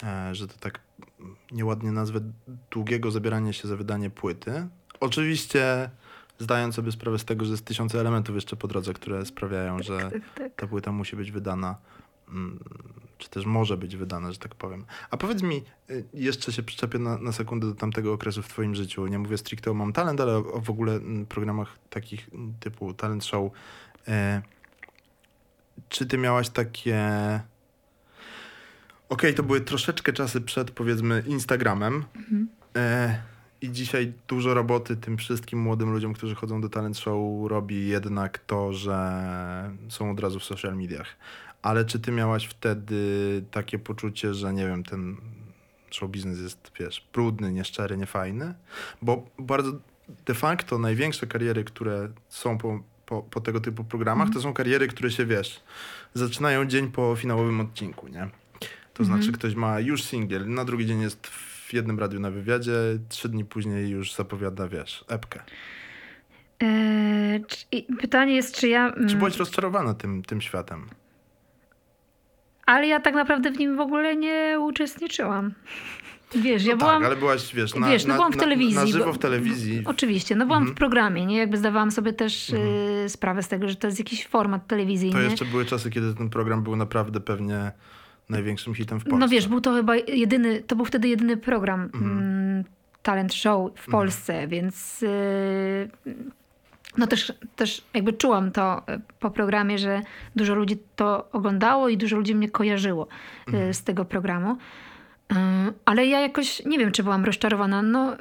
e, 0.04 0.36
że 0.36 0.48
to 0.48 0.54
tak 0.60 0.80
nieładnie 1.52 1.92
nazwę, 1.92 2.20
długiego 2.72 3.12
zabierania 3.12 3.54
się 3.54 3.68
za 3.68 3.76
wydanie 3.76 4.10
płyty. 4.10 4.68
Oczywiście 5.00 5.90
zdając 6.40 6.76
sobie 6.76 6.92
sprawę 6.92 7.20
z 7.20 7.26
tego, 7.26 7.46
że 7.46 7.52
jest 7.52 7.66
tysiące 7.66 8.00
elementów 8.00 8.36
jeszcze 8.36 8.56
po 8.56 8.68
drodze, 8.68 8.94
które 8.94 9.26
sprawiają, 9.26 9.84
że 9.84 9.98
Tak, 10.12 10.22
tak. 10.36 10.56
ta 10.56 10.68
płyta 10.68 10.92
musi 10.92 11.16
być 11.16 11.32
wydana, 11.32 11.76
mm, 12.30 12.60
czy 13.20 13.30
też 13.30 13.46
może 13.46 13.78
być 13.78 13.96
wydana, 13.96 14.32
że 14.32 14.38
tak 14.38 14.56
powiem. 14.56 14.86
A 15.12 15.18
powiedz 15.18 15.44
mi, 15.44 15.64
y, 15.90 16.04
jeszcze 16.14 16.52
się 16.52 16.64
przyczepię 16.64 17.00
na, 17.00 17.18
na 17.18 17.32
sekundę 17.32 17.68
do 17.68 17.76
tamtego 17.76 18.14
okresu 18.14 18.42
w 18.42 18.48
twoim 18.48 18.76
życiu. 18.76 19.08
Nie 19.08 19.20
mówię 19.20 19.38
stricte 19.38 19.72
o 19.72 19.74
Mam 19.74 19.94
Talent, 19.94 20.22
ale 20.22 20.34
o, 20.38 20.54
o 20.54 20.62
w 20.62 20.70
ogóle 20.70 20.94
mm, 20.94 21.26
programach 21.26 21.80
takich 21.90 22.30
mm, 22.34 22.54
typu 22.60 22.94
Talent 22.94 23.26
Show. 23.26 23.52
E, 24.08 24.42
czy 25.90 26.06
ty 26.06 26.18
miałaś 26.18 26.50
takie... 26.50 27.00
Okej, 29.10 29.34
to 29.34 29.44
były 29.44 29.62
troszeczkę 29.62 30.14
czasy 30.14 30.42
przed, 30.42 30.72
powiedzmy, 30.72 31.24
Instagramem. 31.28 32.04
E, 32.76 33.22
I 33.62 33.72
dzisiaj 33.72 34.14
dużo 34.28 34.54
roboty 34.54 34.98
tym 34.98 35.18
wszystkim 35.18 35.60
młodym 35.60 35.92
ludziom, 35.92 36.14
którzy 36.14 36.36
chodzą 36.36 36.62
do 36.62 36.70
talent 36.70 36.98
show, 36.98 37.50
robi 37.50 37.88
jednak 37.88 38.38
to, 38.38 38.74
że 38.74 39.72
są 39.90 40.12
od 40.12 40.20
razu 40.20 40.40
w 40.40 40.44
social 40.44 40.78
mediach. 40.78 41.16
Ale 41.62 41.86
czy 41.86 42.00
ty 42.00 42.12
miałaś 42.12 42.46
wtedy 42.46 42.96
takie 43.52 43.80
poczucie, 43.80 44.34
że 44.34 44.54
nie 44.54 44.68
wiem, 44.68 44.84
ten 44.84 45.18
show 45.92 46.10
biznes 46.10 46.40
jest, 46.40 46.72
wiesz, 46.80 47.08
brudny, 47.14 47.52
nieszczery, 47.52 47.98
niefajny? 47.98 48.54
Bo 49.02 49.26
bardzo 49.40 49.72
de 50.26 50.34
facto 50.34 50.78
największe 50.78 51.28
kariery, 51.28 51.64
które 51.64 52.10
są 52.30 52.58
po, 52.58 52.80
po, 53.06 53.24
po 53.24 53.42
tego 53.42 53.60
typu 53.60 53.84
programach, 53.84 54.30
to 54.34 54.42
są 54.42 54.54
kariery, 54.54 54.88
które 54.88 55.12
się, 55.12 55.26
wiesz, 55.26 55.64
zaczynają 56.14 56.66
dzień 56.66 56.92
po 56.92 57.16
finałowym 57.16 57.62
odcinku, 57.62 58.08
nie? 58.08 58.30
To 58.94 59.06
znaczy 59.06 59.32
ktoś 59.32 59.56
ma 59.56 59.80
już 59.80 60.04
singiel, 60.04 60.50
na 60.50 60.66
drugi 60.66 60.86
dzień 60.86 61.02
jest 61.02 61.28
w 61.28 61.74
jednym 61.74 62.00
radiu 62.00 62.20
na 62.20 62.32
wywiadzie, 62.32 62.72
trzy 63.10 63.30
dni 63.30 63.46
później 63.46 63.90
już 63.90 64.16
zapowiada, 64.16 64.68
wiesz, 64.68 65.06
epkę. 65.08 65.40
E, 66.64 67.40
czy, 67.48 67.66
pytanie 68.02 68.36
jest, 68.36 68.56
czy 68.56 68.68
ja... 68.68 68.92
Czy 68.92 69.00
mm, 69.00 69.18
byłaś 69.18 69.38
rozczarowana 69.38 69.94
tym, 69.94 70.24
tym 70.24 70.42
światem? 70.42 70.90
Ale 72.70 72.88
ja 72.88 73.00
tak 73.00 73.14
naprawdę 73.16 73.52
w 73.52 73.60
nim 73.60 73.78
w 73.78 73.80
ogóle 73.80 74.16
nie 74.16 74.58
uczestniczyłam. 74.60 75.54
Wiesz, 76.36 76.66
ja 76.66 76.72
no 76.74 76.78
byłam... 76.78 77.02
tak, 77.02 77.06
ale 77.12 77.16
byłaś, 77.16 77.56
wiesz, 77.56 77.76
na, 77.76 77.90
wiesz, 77.90 78.04
no 78.06 78.08
na, 78.10 78.16
byłam 78.16 78.32
w 78.32 78.36
na- 78.36 78.42
telewizji. 78.44 78.76
Na, 78.76 78.86
żywo 78.88 79.06
bo- 79.06 79.14
w 79.14 79.18
telewizji. 79.18 79.82
Oczywiście, 79.86 80.36
no 80.36 80.46
byłam 80.46 80.62
Mhm. 80.64 80.76
w 80.76 80.78
programie, 80.78 81.26
nie? 81.26 81.38
Jakby 81.38 81.58
zdawałam 81.58 81.92
sobie 81.92 82.14
też 82.14 82.50
Mhm. 82.50 82.70
y, 83.06 83.10
sprawę 83.10 83.44
z 83.44 83.48
tego, 83.48 83.70
że 83.70 83.76
to 83.76 83.88
jest 83.88 84.00
jakiś 84.00 84.28
format 84.28 84.68
telewizyjny. 84.68 85.14
To 85.16 85.22
jeszcze 85.22 85.46
były 85.46 85.66
czasy, 85.66 85.90
kiedy 85.90 86.16
ten 86.16 86.30
program 86.30 86.64
był 86.64 86.76
naprawdę 86.76 87.20
pewnie 87.20 87.72
największym 88.30 88.76
hitem 88.76 89.00
w 89.00 89.04
Polsce. 89.04 89.20
No 89.20 89.28
wiesz, 89.28 89.48
był 89.48 89.62
to 89.62 89.74
chyba 89.74 89.96
jedyny, 89.96 90.62
to 90.68 90.76
był 90.76 90.86
wtedy 90.86 91.08
jedyny 91.08 91.38
program 91.38 91.90
mm, 91.94 92.64
talent 93.04 93.34
show 93.34 93.72
w 93.76 93.86
Polsce, 93.92 94.48
więc 94.48 95.04
y, 95.04 95.90
no 97.00 97.08
też, 97.08 97.34
też 97.56 97.84
jakby 97.94 98.14
czułam 98.14 98.52
to 98.52 98.78
y, 98.78 99.02
po 99.20 99.32
programie, 99.32 99.78
że 99.78 100.02
dużo 100.36 100.56
ludzi 100.56 100.78
to 100.96 101.32
oglądało 101.32 101.90
i 101.90 101.98
dużo 101.98 102.16
ludzi 102.16 102.36
mnie 102.36 102.50
kojarzyło 102.50 103.08
y, 103.54 103.74
z 103.74 103.84
tego 103.84 104.06
programu. 104.06 104.52
Y, 104.52 105.36
ale 105.86 106.06
ja 106.06 106.20
jakoś 106.20 106.66
nie 106.66 106.80
wiem, 106.80 106.92
czy 106.92 107.04
byłam 107.04 107.26
rozczarowana. 107.26 107.82
No, 107.82 108.18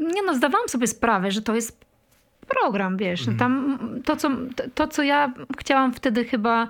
nie 0.00 0.22
no, 0.22 0.34
zdawałam 0.34 0.68
sobie 0.68 0.86
sprawę, 0.86 1.30
że 1.30 1.42
to 1.42 1.54
jest 1.54 1.84
program, 2.48 2.96
wiesz. 2.96 3.26
No 3.26 3.32
tam 3.38 3.78
to 4.04 4.16
co, 4.16 4.30
to, 4.74 4.88
co 4.88 5.02
ja 5.02 5.32
chciałam 5.58 5.92
wtedy 5.92 6.24
chyba 6.24 6.68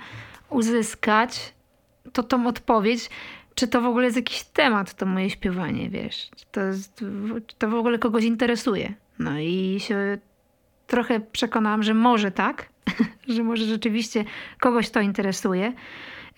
uzyskać, 0.51 1.55
to 2.13 2.23
tą 2.23 2.47
odpowiedź, 2.47 3.11
czy 3.55 3.69
to 3.69 3.81
w 3.81 3.87
ogóle 3.87 4.05
jest 4.05 4.17
jakiś 4.17 4.45
temat, 4.45 4.95
to 4.95 5.07
moje 5.07 5.31
śpiewanie, 5.31 5.91
wiesz. 5.91 6.31
Czy 6.37 6.45
to, 6.53 6.61
jest, 6.61 7.05
czy 7.47 7.57
to 7.59 7.69
w 7.69 7.75
ogóle 7.75 7.99
kogoś 7.99 8.25
interesuje. 8.25 8.95
No 9.19 9.39
i 9.39 9.77
się 9.81 10.19
trochę 10.87 11.21
przekonałam, 11.21 11.83
że 11.83 11.95
może 11.95 12.31
tak, 12.31 12.69
że 13.29 13.43
może 13.43 13.65
rzeczywiście 13.65 14.25
kogoś 14.61 14.91
to 14.91 15.01
interesuje, 15.01 15.73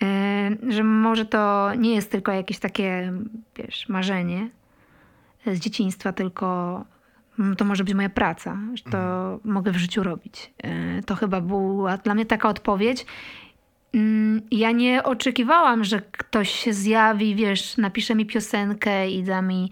e, 0.02 0.50
że 0.68 0.84
może 0.84 1.24
to 1.24 1.70
nie 1.78 1.94
jest 1.94 2.10
tylko 2.10 2.32
jakieś 2.32 2.58
takie, 2.58 3.12
wiesz, 3.56 3.88
marzenie 3.88 4.50
z 5.46 5.58
dzieciństwa, 5.58 6.12
tylko 6.12 6.84
to 7.58 7.64
może 7.64 7.84
być 7.84 7.94
moja 7.94 8.08
praca, 8.08 8.58
że 8.74 8.82
to 8.84 8.98
mogę 9.44 9.72
w 9.72 9.76
życiu 9.76 10.02
robić. 10.02 10.52
E, 10.62 11.02
To 11.02 11.14
chyba 11.14 11.40
była 11.40 11.96
dla 11.96 12.14
mnie 12.14 12.26
taka 12.26 12.48
odpowiedź. 12.48 13.06
Mm, 13.94 14.42
Ja 14.50 14.70
nie 14.70 15.02
oczekiwałam, 15.02 15.84
że 15.84 16.00
ktoś 16.12 16.50
się 16.50 16.72
zjawi, 16.72 17.34
wiesz, 17.34 17.76
napisze 17.76 18.14
mi 18.14 18.26
piosenkę 18.26 19.10
i 19.10 19.22
da 19.22 19.42
mi, 19.42 19.70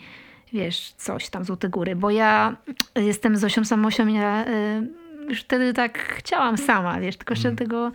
wiesz, 0.52 0.92
coś 0.96 1.28
tam, 1.28 1.44
Złote 1.44 1.68
Góry, 1.68 1.96
bo 1.96 2.10
ja 2.10 2.56
jestem 2.96 3.36
Zosią 3.36 3.64
Samosią, 3.64 4.06
ja 4.06 4.46
y, 4.48 4.88
już 5.28 5.40
wtedy 5.40 5.74
tak 5.74 5.98
chciałam 5.98 6.58
sama, 6.58 7.00
wiesz, 7.00 7.16
tylko 7.16 7.34
jeszcze 7.34 7.52
tego, 7.52 7.92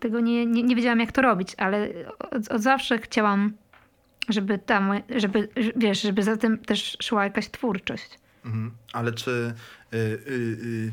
tego 0.00 0.20
nie, 0.20 0.46
nie, 0.46 0.62
nie 0.62 0.76
wiedziałam, 0.76 1.00
jak 1.00 1.12
to 1.12 1.22
robić, 1.22 1.54
ale 1.56 1.88
od, 2.18 2.48
od 2.48 2.62
zawsze 2.62 2.98
chciałam, 2.98 3.52
żeby 4.28 4.58
tam, 4.58 4.92
żeby, 5.16 5.48
wiesz, 5.76 6.02
żeby 6.02 6.22
za 6.22 6.36
tym 6.36 6.58
też 6.58 6.96
szła 7.02 7.24
jakaś 7.24 7.50
twórczość. 7.50 8.18
Mhm. 8.44 8.70
Ale 8.92 9.12
czy 9.12 9.54
y, 9.94 9.96
y, 9.96 10.30
y, 10.30 10.92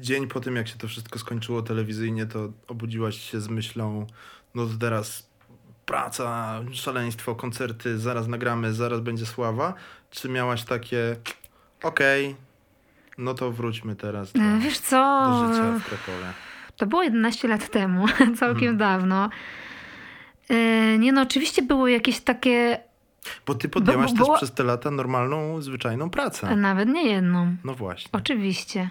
dzień 0.00 0.28
po 0.28 0.40
tym, 0.40 0.56
jak 0.56 0.68
się 0.68 0.78
to 0.78 0.88
wszystko 0.88 1.18
skończyło 1.18 1.62
telewizyjnie, 1.62 2.26
to 2.26 2.52
obudziłaś 2.68 3.30
się 3.30 3.40
z 3.40 3.48
myślą, 3.48 4.06
no 4.54 4.66
to 4.66 4.72
teraz 4.80 5.31
praca, 5.96 6.60
szaleństwo, 6.72 7.34
koncerty, 7.34 7.98
zaraz 7.98 8.28
nagramy, 8.28 8.72
zaraz 8.72 9.00
będzie 9.00 9.26
sława? 9.26 9.74
Czy 10.10 10.28
miałaś 10.28 10.64
takie, 10.64 11.16
okej, 11.82 12.36
no 13.18 13.34
to 13.34 13.50
wróćmy 13.52 13.96
teraz 13.96 14.32
do, 14.32 14.40
E, 14.42 14.58
Wiesz 14.58 14.78
co, 14.78 15.22
do 15.30 15.48
życia 15.48 15.78
w 15.78 15.84
Krakowie? 15.88 16.26
To 16.76 16.86
było 16.86 17.02
11 17.02 17.48
lat 17.48 17.70
temu, 17.70 18.06
całkiem 18.40 18.70
Mhm. 18.70 18.76
dawno. 18.76 19.28
E, 20.50 20.98
Nie 20.98 21.12
no, 21.12 21.22
oczywiście 21.22 21.62
były 21.62 21.90
jakieś 21.90 22.20
takie, 22.20 22.80
Bo 23.46 23.54
ty 23.54 23.68
podjęłaś 23.68 24.10
bo- 24.12 24.18
też 24.18 24.26
bo- 24.26 24.36
przez 24.36 24.52
te 24.52 24.64
lata 24.64 24.90
normalną, 24.90 25.62
zwyczajną 25.62 26.10
pracę. 26.10 26.56
nawet 26.56 26.88
nie 26.88 27.08
jedną. 27.08 27.56
No 27.64 27.74
właśnie. 27.74 28.10
Oczywiście. 28.12 28.90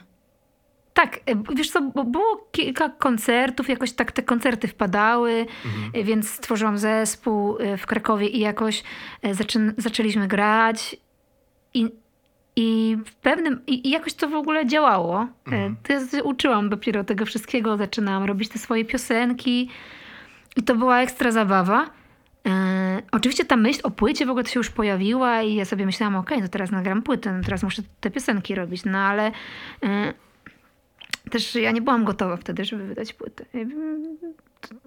Tak, 0.93 1.17
e, 1.25 1.56
wiesz 1.56 1.69
co, 1.71 1.82
bo 1.82 2.04
było 2.04 2.47
kilka 2.51 2.89
koncertów, 2.89 3.69
jakoś 3.69 3.91
tak 3.91 4.12
te 4.12 4.23
koncerty 4.23 4.67
wpadały, 4.67 5.45
e, 5.93 6.04
więc 6.04 6.30
stworzyłam 6.30 6.77
zespół 6.77 7.58
e, 7.60 7.77
w 7.77 7.86
Krakowie 7.86 8.27
i 8.27 8.39
jakoś 8.39 8.84
zaczę, 9.32 9.60
zaczęliśmy 9.77 10.27
grać 10.27 10.95
i, 11.73 11.88
i 12.56 12.97
w 13.06 13.15
pewnym, 13.15 13.62
i, 13.67 13.88
i 13.88 13.91
jakoś 13.91 14.13
to 14.13 14.30
w 14.30 14.36
ogóle 14.36 14.65
działało. 14.65 15.27
E, 15.51 15.75
To 15.84 15.93
ja 15.93 16.23
uczyłam 16.23 16.69
dopiero 16.69 17.04
tego 17.04 17.25
wszystkiego, 17.25 17.77
zaczynałam 17.77 18.23
robić 18.23 18.49
te 18.49 18.60
swoje 18.60 18.86
piosenki 18.86 19.69
i 20.56 20.63
to 20.63 20.75
była 20.75 21.01
ekstra 21.01 21.32
zabawa. 21.32 21.89
Oczywiście 23.12 23.45
ta 23.45 23.56
myśl 23.56 23.80
o 23.84 23.91
płycie 23.91 24.25
w 24.25 24.30
ogóle 24.30 24.43
to 24.43 24.49
się 24.49 24.60
już 24.60 24.69
pojawiła 24.69 25.41
i 25.41 25.56
ja 25.56 25.65
sobie 25.65 25.86
myślałam, 25.86 26.15
okej, 26.15 26.41
no 26.41 26.47
teraz 26.47 26.71
nagram 26.71 27.01
płytę, 27.01 27.34
no 27.34 27.43
teraz 27.43 27.63
muszę 27.63 27.82
te 27.99 28.12
piosenki 28.12 28.56
robić, 28.56 28.86
no 28.86 28.97
ale 28.97 29.32
też 31.31 31.55
ja 31.55 31.71
nie 31.71 31.81
byłam 31.81 32.03
gotowa 32.03 32.37
wtedy, 32.37 32.65
żeby 32.65 32.87
wydać 32.87 33.13
płytę. 33.13 33.45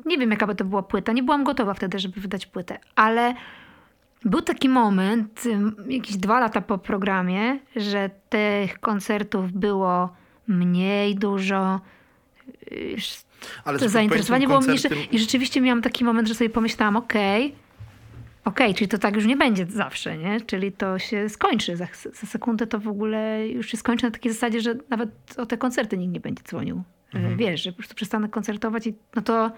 Nie 0.07 0.19
wiem, 0.19 0.31
jaka 0.31 0.47
by 0.47 0.55
to 0.55 0.65
była 0.65 0.83
płyta. 0.83 1.13
Nie 1.13 1.23
byłam 1.23 1.45
gotowa 1.45 1.75
wtedy, 1.75 1.99
żeby 1.99 2.21
wydać 2.21 2.47
płytę, 2.47 2.79
ale 2.97 3.35
był 4.25 4.41
taki 4.41 4.69
moment, 4.69 5.45
jakieś 5.89 6.17
dwa 6.17 6.41
lata 6.41 6.61
po 6.61 6.79
programie, 6.79 7.59
że 7.77 8.11
tych 8.29 8.81
koncertów 8.81 9.53
było 9.53 10.13
mniej 10.49 11.15
dużo. 11.15 11.81
Ale 13.65 13.79
To 13.79 13.89
zainteresowanie 13.89 14.47
było 14.47 14.61
mniejsze. 14.61 14.89
I 15.13 15.19
rzeczywiście 15.19 15.61
miałam 15.61 15.83
taki 15.83 16.05
moment, 16.05 16.29
że 16.29 16.35
sobie 16.35 16.51
pomyślałam, 16.51 16.97
okej, 16.97 17.55
okej, 18.45 18.75
czyli 18.75 18.89
to 18.89 18.99
tak 18.99 19.15
już 19.17 19.27
nie 19.27 19.37
będzie 19.37 19.67
zawsze, 19.67 20.19
nie? 20.19 20.41
Czyli 20.41 20.73
to 20.73 20.99
się 20.99 21.29
skończy. 21.29 21.77
Za, 21.77 21.87
za 22.13 22.27
sekundę 22.27 22.67
to 22.67 22.79
w 22.79 22.89
ogóle 22.89 23.49
już 23.49 23.67
się 23.71 23.77
skończy 23.77 24.05
na 24.05 24.11
takiej 24.11 24.33
zasadzie, 24.33 24.61
że 24.61 24.75
nawet 24.89 25.11
o 25.37 25.47
te 25.47 25.59
koncerty 25.59 25.99
nikt 25.99 26.13
nie 26.15 26.21
będzie 26.21 26.43
dzwonił. 26.43 26.83
Mhm. 27.15 27.37
Wiesz, 27.37 27.63
że 27.63 27.73
po 27.73 27.77
prostu 27.79 27.95
przestanę 27.95 28.29
koncertować 28.29 28.87
i 28.87 28.95
no 29.17 29.23
to, 29.23 29.51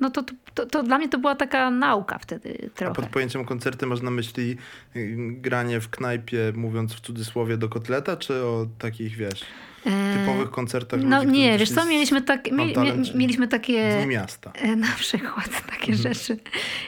no 0.00 0.10
to, 0.10 0.24
to, 0.54 0.66
to, 0.66 0.82
dla 0.82 0.98
mnie 0.98 1.08
to 1.08 1.18
była 1.18 1.34
taka 1.34 1.70
nauka 1.70 2.18
wtedy 2.18 2.58
A 2.66 2.78
trochę. 2.78 2.94
pod 2.94 3.06
pojęciem 3.06 3.44
koncerty 3.44 3.86
masz 3.86 4.00
na 4.02 4.10
myśli 4.10 4.56
y, 4.96 5.16
granie 5.40 5.80
w 5.80 5.88
knajpie, 5.90 6.52
mówiąc 6.56 6.94
w 6.94 7.00
cudzysłowie, 7.00 7.56
do 7.56 7.68
kotleta, 7.68 8.16
czy 8.16 8.34
o 8.44 8.66
takich, 8.78 9.16
wiesz, 9.16 9.40
E, 9.86 10.18
typowych 10.18 10.50
koncertach 10.50 11.00
No 11.02 11.18
ludzi, 11.24 11.32
nie, 11.38 11.58
wiesz 11.58 11.70
co, 11.70 11.82
z- 11.82 11.88
mieliśmy, 11.88 12.22
tak, 12.22 12.52
mie, 12.52 12.74
czy- 13.04 13.18
mieliśmy 13.18 13.48
takie... 13.48 13.96
Dni 13.98 14.06
miasta. 14.06 14.52
E, 14.54 14.76
Na 14.76 14.92
przykład 14.98 15.50
takie 15.70 15.92
Mhm. 15.92 15.96
rzeczy. 16.14 16.38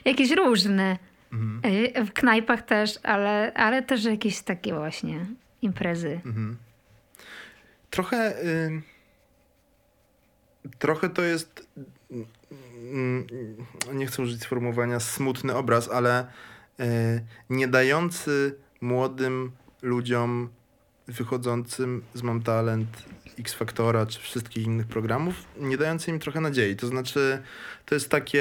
Jakieś 0.04 0.30
różne. 0.30 0.98
E, 1.62 2.04
W 2.04 2.12
knajpach 2.12 2.62
też, 2.62 2.98
ale, 3.02 3.52
ale 3.54 3.82
też 3.82 4.04
jakieś 4.04 4.40
takie 4.40 4.74
właśnie 4.74 5.26
imprezy. 5.62 6.20
Mhm. 6.26 6.56
Trochę. 7.90 8.42
Y, 8.44 8.82
trochę 10.78 11.08
to 11.10 11.22
jest. 11.22 11.68
mm, 12.92 13.26
nie 13.92 14.06
chcę 14.06 14.22
użyć 14.22 14.42
sformułowania 14.42 15.00
smutny 15.00 15.54
obraz, 15.56 15.90
ale 15.90 16.26
y, 16.80 16.84
nie 17.50 17.68
dający 17.68 18.54
młodym 18.80 19.52
ludziom 19.82 20.48
wychodzącym 21.08 22.02
z 22.14 22.22
Mam 22.22 22.42
Talent, 22.42 22.88
X 23.38 23.54
Factora 23.54 24.06
czy 24.06 24.20
wszystkich 24.20 24.66
innych 24.66 24.86
programów, 24.86 25.34
nie 25.60 25.76
dający 25.76 26.10
im 26.10 26.18
trochę 26.18 26.40
nadziei. 26.40 26.76
To 26.76 26.86
znaczy, 26.86 27.42
to 27.86 27.94
jest 27.94 28.10
takie. 28.10 28.38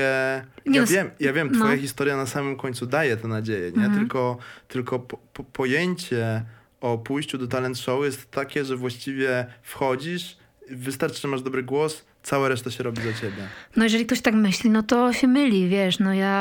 Ja 0.65 0.81
no, 0.81 0.87
wiem, 0.87 1.09
ja 1.19 1.33
wiem, 1.33 1.49
no. 1.51 1.59
twoja 1.59 1.77
historia 1.77 2.17
na 2.17 2.25
samym 2.25 2.55
końcu 2.55 2.85
daje 2.85 3.17
tę 3.17 3.27
nadzieję, 3.27 3.71
nie? 3.71 3.85
Mhm. 3.85 3.99
Tylko, 3.99 4.37
tylko 4.67 4.99
po, 4.99 5.17
po, 5.33 5.43
pojęcie 5.43 6.43
o 6.81 6.97
pójściu 6.97 7.37
do 7.37 7.47
talent 7.47 7.77
show 7.77 8.05
jest 8.05 8.31
takie, 8.31 8.65
że 8.65 8.75
właściwie 8.75 9.45
wchodzisz, 9.61 10.37
wystarczy, 10.69 11.21
że 11.21 11.27
masz 11.27 11.41
dobry 11.41 11.63
głos, 11.63 12.05
cała 12.23 12.49
reszta 12.49 12.71
się 12.71 12.83
robi 12.83 13.01
za 13.01 13.13
ciebie. 13.13 13.47
No 13.75 13.83
jeżeli 13.83 14.05
ktoś 14.05 14.21
tak 14.21 14.33
myśli, 14.33 14.69
no 14.69 14.83
to 14.83 15.13
się 15.13 15.27
myli, 15.27 15.69
wiesz, 15.69 15.99
no 15.99 16.13
ja, 16.13 16.33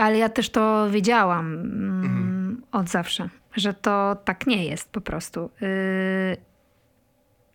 ale 0.00 0.18
ja 0.18 0.28
też 0.28 0.50
to 0.50 0.90
wiedziałam 0.90 1.54
mm, 1.54 2.62
od 2.72 2.88
zawsze, 2.88 3.28
że 3.56 3.74
to 3.74 4.16
tak 4.24 4.46
nie 4.46 4.64
jest 4.64 4.92
po 4.92 5.00
prostu. 5.00 5.50
Yy, 5.60 5.68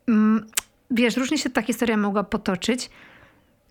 mm, 0.08 0.48
wiesz, 0.92 1.18
różnie 1.18 1.38
się 1.38 1.50
ta 1.50 1.62
historia 1.62 1.98
mogła 1.98 2.24
potoczyć. 2.24 2.90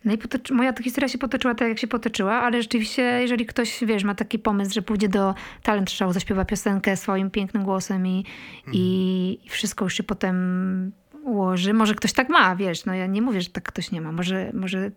No 0.04 0.12
i 0.12 0.18
potoczy, 0.18 0.54
moja 0.54 0.72
ta 0.72 0.82
historia 0.82 1.08
się 1.08 1.18
potoczyła 1.18 1.54
tak, 1.54 1.68
jak 1.68 1.78
się 1.78 1.86
potoczyła, 1.86 2.34
ale 2.34 2.62
rzeczywiście, 2.62 3.02
jeżeli 3.02 3.46
ktoś, 3.46 3.84
wiesz, 3.86 4.04
ma 4.04 4.14
taki 4.14 4.38
pomysł, 4.38 4.74
że 4.74 4.82
pójdzie 4.82 5.08
do 5.08 5.34
talent 5.62 5.90
show, 5.90 6.12
zaśpiewa 6.12 6.44
piosenkę 6.44 6.96
swoim 6.96 7.30
pięknym 7.30 7.64
głosem 7.64 8.06
i, 8.06 8.24
i, 8.72 9.38
i 9.44 9.48
wszystko 9.48 9.84
już 9.84 9.94
się 9.94 10.02
potem 10.02 10.92
ułoży. 11.24 11.74
Może 11.74 11.94
ktoś 11.94 12.12
tak 12.12 12.28
ma, 12.28 12.56
wiesz, 12.56 12.84
no 12.84 12.94
ja 12.94 13.06
nie 13.06 13.22
mówię, 13.22 13.40
że 13.40 13.50
tak 13.50 13.64
ktoś 13.64 13.90
nie 13.90 14.00
ma. 14.00 14.12
Może, 14.12 14.50
może 14.54 14.90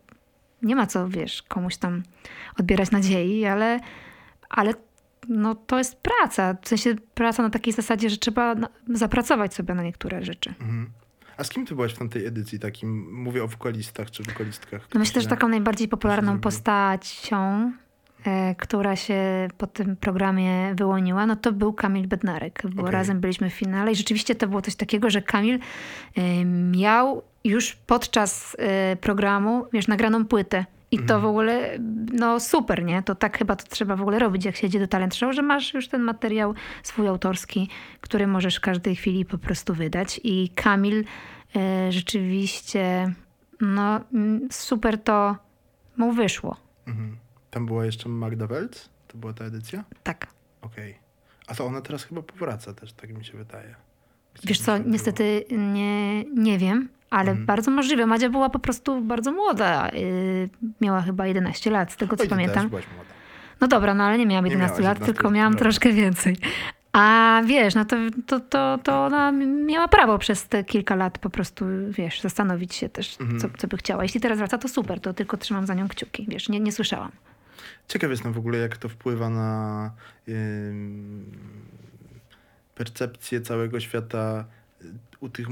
nie 0.62 0.76
ma 0.76 0.88
co, 0.88 1.10
wiesz, 1.10 1.44
komuś 1.44 1.78
tam 1.78 2.04
odbierać 2.60 2.92
nadziei, 2.92 3.46
ale, 3.46 3.80
ale 4.50 4.74
no 5.30 5.56
to 5.56 5.78
jest 5.78 5.96
praca. 6.02 6.56
W 6.62 6.68
sensie 6.68 6.96
praca 7.14 7.44
na 7.44 7.50
takiej 7.50 7.74
zasadzie, 7.74 8.10
że 8.10 8.18
trzeba 8.18 8.56
zapracować 8.90 9.54
sobie 9.54 9.74
na 9.74 9.84
niektóre 9.84 10.24
rzeczy. 10.24 10.50
Mhm. 10.50 10.90
A 11.38 11.44
z 11.44 11.50
kim 11.50 11.66
ty 11.66 11.76
byłaś 11.76 11.94
w 11.94 11.98
tamtej 11.98 12.26
edycji 12.26 12.60
takim? 12.60 13.14
Mówię 13.14 13.44
o 13.44 13.48
wokalistach 13.48 14.12
czy 14.12 14.24
wokalistkach. 14.24 14.88
No 14.94 15.00
myślę, 15.00 15.22
że 15.22 15.28
taką 15.28 15.48
najbardziej 15.48 15.88
popularną 15.88 16.26
zrobił? 16.26 16.42
postacią, 16.42 17.72
e, 18.26 18.56
która 18.56 18.96
się 18.96 19.48
po 19.58 19.68
tym 19.68 19.96
programie 19.96 20.76
wyłoniła, 20.76 21.26
no 21.26 21.36
to 21.36 21.52
był 21.52 21.74
Kamil 21.74 22.08
Bednarek, 22.08 22.62
bo 22.74 22.82
Okej. 22.82 22.94
razem 22.94 23.20
byliśmy 23.20 23.50
w 23.50 23.54
finale 23.54 23.92
i 23.92 23.96
rzeczywiście 23.96 24.36
to 24.36 24.48
było 24.48 24.62
coś 24.62 24.76
takiego, 24.76 25.10
że 25.10 25.22
Kamil 25.22 25.60
e, 26.16 26.46
miał 26.46 27.22
już 27.44 27.76
podczas 27.76 28.56
e, 28.60 28.96
programu, 28.96 29.66
wiesz, 29.74 29.88
nagraną 29.88 30.26
płytę. 30.26 30.66
I 30.92 31.00
to 31.00 31.20
w 31.20 31.26
ogóle, 31.26 31.80
no 32.14 32.40
super, 32.40 32.84
nie? 32.84 33.04
To 33.04 33.16
tak 33.16 33.38
chyba 33.38 33.56
to 33.56 33.66
trzeba 33.68 33.96
w 33.96 34.02
ogóle 34.02 34.20
robić, 34.20 34.46
jak 34.46 34.56
się 34.56 34.68
idzie 34.68 34.80
do 34.80 34.88
talent 34.88 35.16
show, 35.16 35.36
że 35.36 35.42
masz 35.42 35.74
już 35.74 35.88
ten 35.88 36.02
materiał 36.02 36.54
swój 36.84 37.08
autorski, 37.08 37.70
który 38.02 38.28
możesz 38.28 38.56
w 38.56 38.62
każdej 38.62 38.96
chwili 38.96 39.26
po 39.26 39.38
prostu 39.38 39.74
wydać. 39.74 40.22
I 40.24 40.50
Kamil 40.50 41.04
e, 41.56 41.92
rzeczywiście, 41.92 43.14
no 43.62 44.00
super 44.52 45.04
to 45.04 45.36
mu 45.98 46.12
wyszło. 46.12 46.58
Mhm. 46.88 47.18
Tam 47.52 47.66
była 47.66 47.86
jeszcze 47.86 48.10
Magda 48.10 48.48
Welc? 48.48 48.90
To 49.08 49.18
była 49.18 49.34
ta 49.34 49.46
edycja? 49.46 49.84
Tak. 50.04 50.28
Okej. 50.62 51.00
A 51.48 51.56
to 51.56 51.66
ona 51.66 51.82
teraz 51.82 52.04
chyba 52.04 52.22
powraca 52.22 52.74
też, 52.74 52.94
tak 52.94 53.18
mi 53.18 53.26
się 53.26 53.38
wydaje. 53.38 53.76
Gdzieś 54.34 54.46
Wiesz 54.46 54.62
co, 54.62 54.78
niestety 54.78 55.46
nie, 55.52 56.24
nie 56.24 56.58
wiem, 56.58 56.90
ale 57.16 57.32
Mhm. 57.32 57.46
bardzo 57.46 57.72
możliwe. 57.72 58.06
Madzia 58.06 58.30
była 58.30 58.50
po 58.50 58.60
prostu 58.60 59.02
bardzo 59.02 59.32
młoda. 59.32 59.90
Yy, 59.90 60.50
miała 60.82 61.02
chyba 61.02 61.28
11 61.28 61.72
lat, 61.72 61.92
z 61.92 61.96
tego 61.96 62.16
co 62.18 62.24
Oj, 62.24 62.30
pamiętam. 62.30 62.62
Też 62.64 62.70
byłaś 62.70 62.86
młoda. 62.96 63.10
No 63.62 63.68
dobra, 63.68 63.94
no 63.94 64.04
ale 64.04 64.18
nie 64.18 64.26
miałam 64.26 64.46
Nie 64.46 64.52
11 64.52 64.74
miałaś 64.82 64.86
lat, 64.90 64.98
11 65.00 65.14
tylko 65.14 65.32
miałam 65.32 65.56
troszkę 65.56 65.92
więcej. 65.94 66.38
A 66.94 67.42
wiesz, 67.46 67.76
no 67.76 67.86
to, 67.86 67.96
to, 68.28 68.40
to, 68.40 68.80
to 68.84 69.06
ona 69.06 69.32
miała 69.66 69.88
prawo 69.88 70.18
przez 70.18 70.48
te 70.48 70.64
kilka 70.64 70.96
lat 70.96 71.18
po 71.20 71.30
prostu, 71.30 71.66
wiesz, 71.90 72.22
zastanowić 72.22 72.76
się 72.76 72.90
też, 72.90 73.18
Mhm. 73.22 73.40
co, 73.40 73.48
co 73.58 73.68
by 73.68 73.78
chciała. 73.78 74.04
Jeśli 74.04 74.22
teraz 74.22 74.38
wraca, 74.38 74.58
to 74.58 74.68
super, 74.68 75.00
to 75.00 75.14
tylko 75.14 75.38
trzymam 75.38 75.66
za 75.66 75.74
nią 75.74 75.88
kciuki. 75.88 76.26
Wiesz, 76.30 76.50
nie, 76.50 76.60
nie 76.60 76.72
słyszałam. 76.72 77.12
Ciekaw 77.88 78.10
jestem 78.12 78.34
w 78.34 78.38
ogóle, 78.38 78.58
jak 78.58 78.78
to 78.78 78.90
wpływa 78.90 79.30
na 79.30 79.92
ym, 80.30 81.26
percepcję 82.76 83.42
całego 83.42 83.80
świata 83.80 84.46
u 85.26 85.30
tych, 85.30 85.48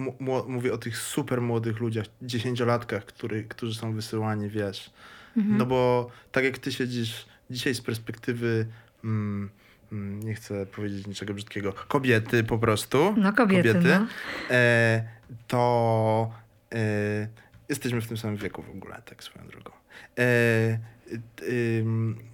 mówię 0.47 0.73
o 0.73 0.77
tych 0.77 0.97
super 0.97 1.41
młodych 1.41 1.79
ludziach, 1.79 2.05
dziesięciolatkach, 2.21 3.05
który, 3.05 3.43
którzy 3.43 3.75
są 3.75 3.93
wysyłani, 3.93 4.49
wiesz. 4.49 4.89
Mhm. 5.37 5.57
No 5.57 5.65
bo 5.65 6.09
tak 6.31 6.43
jak 6.43 6.57
ty 6.57 6.71
siedzisz 6.71 7.25
dzisiaj 7.49 7.75
z 7.75 7.81
perspektywy, 7.81 8.65
mm, 9.03 9.49
mm, 9.91 10.19
nie 10.19 10.33
chcę 10.35 10.65
powiedzieć 10.65 11.07
niczego 11.07 11.33
brzydkiego, 11.33 11.73
kobiety 11.73 12.43
po 12.43 12.57
prostu, 12.57 13.15
No 13.17 13.33
kobiety, 13.33 13.73
no. 13.99 14.07
e, 14.51 15.03
to 15.47 16.31
e, 16.73 17.27
jesteśmy 17.69 18.01
w 18.01 18.07
tym 18.07 18.17
samym 18.17 18.37
wieku 18.37 18.61
w 18.61 18.69
ogóle, 18.69 19.01
tak 19.05 19.23
swoją 19.23 19.47
drogą. 19.47 19.71
E, 20.19 20.79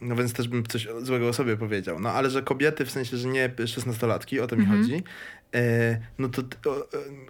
no 0.01 0.15
więc 0.15 0.33
też 0.33 0.47
bym 0.47 0.63
coś 0.65 0.87
złego 1.01 1.27
o 1.27 1.33
sobie 1.33 1.57
powiedział. 1.57 1.99
No 1.99 2.11
ale 2.11 2.29
że 2.29 2.41
kobiety, 2.43 2.85
w 2.85 2.91
sensie, 2.91 3.17
że 3.17 3.27
nie 3.27 3.49
16-latki, 3.49 4.39
o 4.39 4.47
to 4.47 4.55
mi 4.55 4.63
Mhm. 4.63 4.81
chodzi, 4.81 5.03
no 6.17 6.29
to 6.29 6.41
e, 6.41 6.75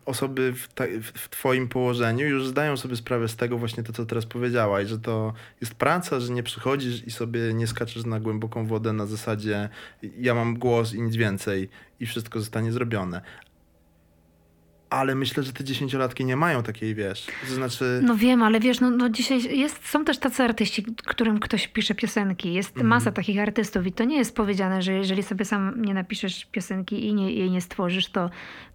osoby 0.05 0.53
w, 0.53 0.73
ta, 0.73 0.83
w 1.13 1.29
twoim 1.29 1.67
położeniu 1.67 2.27
już 2.27 2.47
zdają 2.47 2.77
sobie 2.77 2.95
sprawę 2.95 3.27
z 3.27 3.35
tego 3.35 3.57
właśnie 3.57 3.83
to, 3.83 3.93
co 3.93 4.05
teraz 4.05 4.25
powiedziałaś, 4.25 4.87
że 4.87 4.99
to 4.99 5.33
jest 5.61 5.75
praca, 5.75 6.19
że 6.19 6.33
nie 6.33 6.43
przychodzisz 6.43 7.07
i 7.07 7.11
sobie 7.11 7.53
nie 7.53 7.67
skaczesz 7.67 8.05
na 8.05 8.19
głęboką 8.19 8.67
wodę 8.67 8.93
na 8.93 9.05
zasadzie 9.05 9.69
ja 10.19 10.35
mam 10.35 10.59
głos 10.59 10.93
i 10.93 11.01
nic 11.01 11.15
więcej 11.15 11.69
i 11.99 12.05
wszystko 12.05 12.39
zostanie 12.39 12.71
zrobione. 12.71 13.21
Ale 14.89 15.15
myślę, 15.15 15.43
że 15.43 15.53
te 15.53 15.63
dziesięciolatki 15.63 16.25
nie 16.25 16.35
mają 16.35 16.63
takiej, 16.63 16.95
wiesz, 16.95 17.27
to 17.47 17.53
znaczy... 17.55 17.99
No 18.03 18.15
wiem, 18.15 18.43
ale 18.43 18.59
wiesz, 18.59 18.79
no, 18.79 18.89
no 18.89 19.09
dzisiaj 19.09 19.57
jest, 19.59 19.87
są 19.89 20.05
też 20.05 20.17
tacy 20.17 20.43
artyści, 20.43 20.83
którym 21.05 21.39
ktoś 21.39 21.67
pisze 21.67 21.95
piosenki. 21.95 22.53
Jest 22.53 22.69
Mhm. 22.69 22.87
masa 22.87 23.11
takich 23.11 23.39
artystów 23.39 23.87
i 23.87 23.91
to 23.91 24.03
nie 24.03 24.17
jest 24.17 24.35
powiedziane, 24.35 24.81
że 24.81 24.93
jeżeli 24.93 25.23
sobie 25.23 25.45
sam 25.45 25.81
nie 25.81 25.93
napiszesz 25.93 26.45
piosenki 26.45 27.05
i 27.07 27.13
nie, 27.13 27.31
jej 27.33 27.51
nie 27.51 27.61
stworzysz, 27.61 28.09
to, 28.09 28.29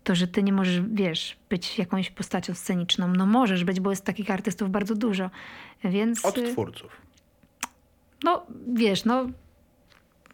to 0.04 0.14
że 0.14 0.26
ty 0.28 0.42
nie 0.42 0.52
możesz, 0.52 0.80
wiesz, 0.92 1.36
być 1.50 1.78
jakąś 1.78 2.10
postacią 2.10 2.54
sceniczną. 2.54 3.08
No 3.08 3.26
możesz 3.26 3.64
być, 3.64 3.80
bo 3.80 3.90
jest 3.90 4.04
takich 4.04 4.30
artystów 4.30 4.70
bardzo 4.70 4.94
dużo. 4.94 5.30
Więc, 5.84 6.24
Od 6.24 6.38
y, 6.38 6.52
twórców. 6.52 6.92
no 8.24 8.46
wiesz, 8.74 9.04
no, 9.04 9.26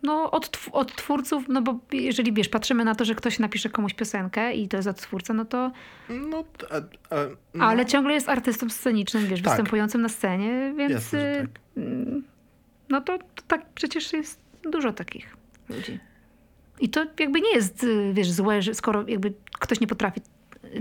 no 0.03 0.31
od, 0.31 0.51
tw- 0.51 0.69
od 0.73 0.97
twórców, 0.97 1.45
no 1.49 1.63
bo 1.63 1.79
jeżeli, 1.93 2.33
wiesz, 2.33 2.49
patrzymy 2.49 2.85
na 2.85 2.95
to, 2.95 3.05
że 3.05 3.15
ktoś 3.15 3.39
napisze 3.39 3.69
komuś 3.69 3.95
piosenkę 3.95 4.55
i 4.55 4.69
to 4.69 4.77
jest 4.77 4.89
od 4.89 4.97
twórca, 5.01 5.35
no 5.35 5.45
to 5.45 5.73
No, 6.09 6.45
a, 6.71 6.77
a, 7.15 7.19
no 7.55 7.65
ale 7.65 7.87
ciągle 7.87 8.15
jest 8.15 8.29
artystą 8.29 8.71
scenicznym, 8.71 9.27
wiesz, 9.27 9.43
Tak. 9.43 9.49
występującym 9.53 10.03
na 10.03 10.09
scenie, 10.09 10.75
więc 10.77 10.93
jasne, 10.93 11.21
że 11.21 11.41
y, 11.41 11.47
tak. 11.47 11.83
no 12.89 13.01
to, 13.01 13.19
to 13.19 13.43
tak 13.49 13.67
przecież 13.75 14.13
jest 14.13 14.41
dużo 14.63 14.93
takich 14.93 15.37
ludzi. 15.69 15.99
I 16.81 16.89
to 16.89 17.05
jakby 17.19 17.41
nie 17.41 17.55
jest, 17.55 17.85
y, 17.85 18.11
wiesz, 18.15 18.31
złe, 18.31 18.63
że 18.63 18.75
skoro 18.75 19.05
jakby 19.09 19.33
ktoś 19.61 19.81
nie 19.81 19.87
potrafi 19.87 20.21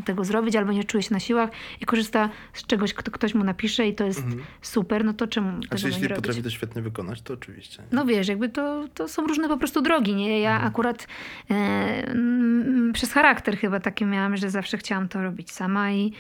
tego 0.06 0.24
zrobić 0.26 0.56
albo 0.56 0.72
nie 0.72 0.84
czuje 0.84 1.04
się 1.04 1.14
na 1.14 1.20
siłach 1.20 1.50
i 1.82 1.86
korzysta 1.86 2.30
z 2.54 2.66
czegoś, 2.66 2.94
kto 2.94 3.12
ktoś 3.12 3.34
mu 3.34 3.44
napisze 3.44 3.88
i 3.88 3.96
to 3.96 4.04
jest 4.06 4.24
super, 4.62 5.06
no 5.06 5.14
to 5.14 5.28
czemu 5.28 5.52
tego 5.52 5.68
Znaczy, 5.68 5.84
ma 5.84 5.88
jeśli 5.88 6.02
nie 6.02 6.08
robić? 6.08 6.22
potrafi 6.22 6.44
to 6.44 6.50
świetnie 6.50 6.82
wykonać, 6.82 7.22
to 7.22 7.34
oczywiście. 7.34 7.84
No 7.92 8.06
wiesz, 8.06 8.28
jakby 8.28 8.50
to, 8.50 8.86
to 8.94 9.08
są 9.08 9.28
różne 9.28 9.48
po 9.48 9.58
prostu 9.58 9.82
drogi, 9.82 10.16
nie? 10.16 10.40
Ja 10.40 10.62
akurat 10.62 11.08
e, 11.52 11.54
mm, 11.54 12.94
przez 12.94 13.14
charakter 13.14 13.58
chyba 13.58 13.80
taki 13.80 14.06
miałam, 14.06 14.38
że 14.38 14.50
zawsze 14.50 14.78
chciałam 14.78 15.08
to 15.08 15.24
robić 15.24 15.52
sama 15.52 15.92
i, 15.92 16.14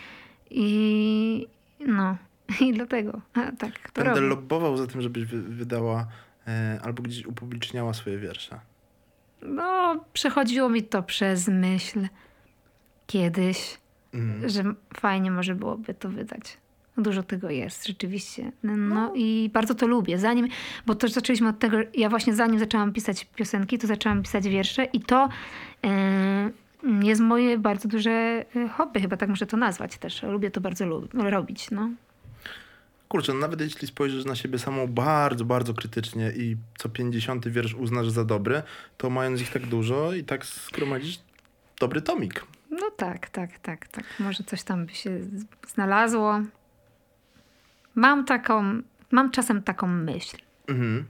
i 0.49 1.47
no, 1.87 2.17
i 2.61 2.73
dlatego 2.73 3.21
a, 3.33 3.51
tak 3.51 3.91
to 3.91 4.01
Będę 4.03 4.19
robię. 4.19 4.27
lobbował 4.27 4.77
za 4.77 4.87
tym, 4.87 5.01
żebyś 5.01 5.25
wy, 5.25 5.41
wydała 5.41 6.07
e, 6.47 6.79
albo 6.83 7.03
gdzieś 7.03 7.25
upubliczniała 7.25 7.93
swoje 7.93 8.17
wiersze. 8.17 8.59
No, 9.41 10.03
przechodziło 10.13 10.69
mi 10.69 10.83
to 10.83 11.03
przez 11.03 11.47
myśl 11.47 11.99
kiedyś, 13.09 13.77
Mhm. 14.13 14.49
że 14.49 14.63
fajnie 14.93 15.31
może 15.31 15.55
byłoby 15.55 15.93
to 15.93 16.09
wydać. 16.09 16.57
Dużo 16.97 17.23
tego 17.23 17.49
jest 17.49 17.87
rzeczywiście. 17.87 18.51
No, 18.63 19.11
i 19.15 19.49
bardzo 19.53 19.75
to 19.75 19.87
lubię. 19.87 20.17
Zanim, 20.19 20.47
bo 20.85 20.95
to 20.95 21.07
zaczęliśmy 21.07 21.49
od 21.49 21.59
tego, 21.59 21.77
ja 21.93 22.09
właśnie 22.09 22.35
zanim 22.35 22.59
zaczęłam 22.59 22.93
pisać 22.93 23.25
piosenki, 23.35 23.77
to 23.77 23.87
zaczęłam 23.87 24.21
pisać 24.23 24.47
wiersze 24.47 24.83
i 24.85 24.99
to 24.99 25.29
e, 25.83 26.49
jest 27.03 27.21
moje 27.21 27.57
bardzo 27.57 27.87
duże 27.89 28.11
e, 28.55 28.67
hobby, 28.77 28.99
chyba 29.01 29.17
tak 29.17 29.29
muszę 29.29 29.45
to 29.45 29.57
nazwać 29.57 29.97
też. 29.97 30.23
Lubię 30.23 30.51
to 30.51 30.61
bardzo 30.61 30.85
lub- 30.85 31.13
robić, 31.13 31.71
no. 31.71 31.89
Kurczę, 33.07 33.33
no 33.33 33.39
nawet 33.39 33.61
jeśli 33.61 33.87
spojrzysz 33.87 34.25
na 34.25 34.35
siebie 34.35 34.59
samą 34.59 34.87
bardzo, 34.87 35.45
bardzo 35.45 35.73
krytycznie 35.73 36.31
i 36.37 36.57
co 36.77 36.89
50 36.89 37.47
wiersz 37.47 37.73
uznasz 37.73 38.09
za 38.09 38.25
dobry, 38.25 38.61
to 38.97 39.09
mając 39.09 39.41
ich 39.41 39.51
tak 39.51 39.65
dużo 39.65 40.13
i 40.13 40.23
tak 40.23 40.45
zgromadzisz 40.45 41.19
dobry 41.79 42.01
tomik. 42.01 42.45
Tak, 42.99 43.29
tak, 43.29 43.59
tak, 43.59 43.87
tak. 43.87 44.03
Może 44.19 44.43
coś 44.43 44.63
tam 44.63 44.85
by 44.85 44.93
się 44.93 45.19
znalazło. 45.67 46.41
Mam 47.95 48.25
taką, 48.25 48.81
mam 49.11 49.31
czasem 49.31 49.63
taką 49.63 49.87
myśl. 49.87 50.37
Mhm. 50.67 51.05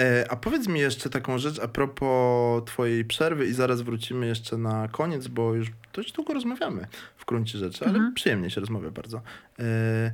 E, 0.00 0.26
a 0.30 0.36
powiedz 0.36 0.68
mi 0.68 0.80
jeszcze 0.80 1.10
taką 1.10 1.38
rzecz 1.38 1.58
a 1.60 1.68
propos 1.68 2.64
twojej 2.64 3.04
przerwy 3.04 3.46
i 3.46 3.52
zaraz 3.52 3.82
wrócimy 3.82 4.26
jeszcze 4.26 4.56
na 4.56 4.88
koniec, 4.88 5.28
bo 5.28 5.54
już 5.54 5.70
dość 5.92 6.12
długo 6.12 6.34
rozmawiamy 6.34 6.86
w 7.16 7.24
gruncie 7.24 7.58
rzeczy, 7.58 7.84
ale 7.84 7.94
Mhm. 7.94 8.14
przyjemnie 8.14 8.50
się 8.50 8.60
rozmawia 8.60 8.90
bardzo. 8.90 9.22
E, 9.58 10.12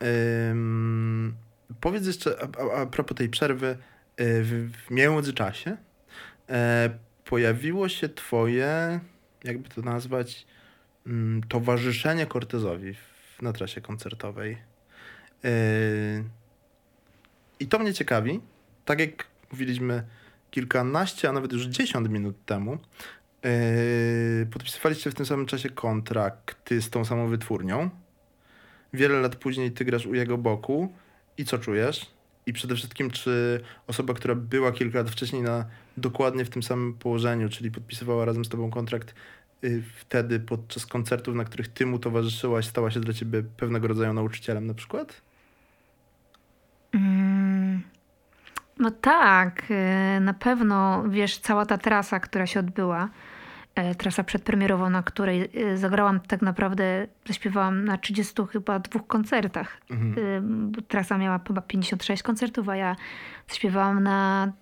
em, 0.00 1.34
powiedz 1.80 2.06
jeszcze 2.06 2.36
a, 2.42 2.80
a, 2.80 2.86
propos 2.86 3.16
tej 3.18 3.28
przerwy, 3.28 3.66
e, 3.66 3.76
w, 4.42 4.70
w 4.86 4.90
międzyczasie 4.90 5.76
e, 6.48 6.90
pojawiło 7.24 7.88
się 7.88 8.08
twoje, 8.08 9.00
jakby 9.44 9.68
to 9.68 9.82
nazwać, 9.82 10.46
towarzyszenie 11.48 12.26
Cortezowi 12.26 12.94
na 13.42 13.52
trasie 13.52 13.80
koncertowej. 13.80 14.58
E, 15.44 15.50
i 17.60 17.66
to 17.66 17.78
mnie 17.78 17.94
ciekawi. 17.94 18.40
Tak 18.84 19.00
jak 19.00 19.26
mówiliśmy 19.52 20.02
kilkanaście, 20.50 21.28
a 21.28 21.32
nawet 21.32 21.52
już 21.52 21.66
10 21.66 22.08
minut 22.08 22.36
temu, 22.44 22.78
yy, 23.42 24.46
podpisywaliście 24.50 25.10
w 25.10 25.14
tym 25.14 25.26
samym 25.26 25.46
czasie 25.46 25.70
kontrakty 25.70 26.82
z 26.82 26.90
tą 26.90 27.04
samą 27.04 27.28
wytwórnią. 27.28 27.90
Wiele 28.92 29.20
lat 29.20 29.36
później 29.36 29.72
ty 29.72 29.84
grasz 29.84 30.06
u 30.06 30.14
jego 30.14 30.38
boku. 30.38 30.92
I 31.38 31.44
co 31.44 31.58
czujesz? 31.58 32.06
I 32.46 32.52
przede 32.52 32.76
wszystkim, 32.76 33.10
czy 33.10 33.60
osoba, 33.86 34.14
która 34.14 34.34
była 34.34 34.72
kilka 34.72 34.98
lat 34.98 35.10
wcześniej 35.10 35.42
na 35.42 35.64
dokładnie 35.96 36.44
w 36.44 36.50
tym 36.50 36.62
samym 36.62 36.94
położeniu, 36.94 37.48
czyli 37.48 37.70
podpisywała 37.70 38.24
razem 38.24 38.44
z 38.44 38.48
tobą 38.48 38.70
kontrakt, 38.70 39.14
wtedy 39.96 40.40
podczas 40.40 40.86
koncertów, 40.86 41.34
na 41.34 41.44
których 41.44 41.68
ty 41.68 41.86
mu 41.86 41.98
towarzyszyłaś, 41.98 42.66
stała 42.66 42.90
się 42.90 43.00
dla 43.00 43.14
ciebie 43.14 43.42
pewnego 43.56 43.88
rodzaju 43.88 44.12
nauczycielem 44.12 44.66
na 44.66 44.74
przykład? 44.74 45.22
Mm, 46.94 47.82
No 48.78 48.90
tak, 48.90 49.62
e, 49.70 50.20
na 50.20 50.34
pewno, 50.34 51.04
wiesz, 51.08 51.38
cała 51.38 51.66
ta 51.66 51.78
trasa, 51.78 52.20
która 52.20 52.46
się 52.46 52.60
odbyła, 52.60 53.08
e, 53.74 53.94
trasa 53.94 54.24
przedpremierowa, 54.24 54.90
na 54.90 55.02
której 55.02 55.50
zagrałam 55.74 56.20
tak 56.20 56.42
naprawdę, 56.42 57.06
zaśpiewałam 57.26 57.84
na 57.84 57.98
30 57.98 58.46
chyba 58.46 58.78
dwóch 58.78 59.06
koncertach. 59.06 59.80
Mhm. 59.90 60.72
Trasa 60.88 61.18
miała 61.18 61.40
chyba 61.46 61.60
56 61.60 62.22
koncertów, 62.22 62.68
a 62.68 62.76
ja 62.76 62.96
zaśpiewałam 63.48 64.02
na 64.02 64.52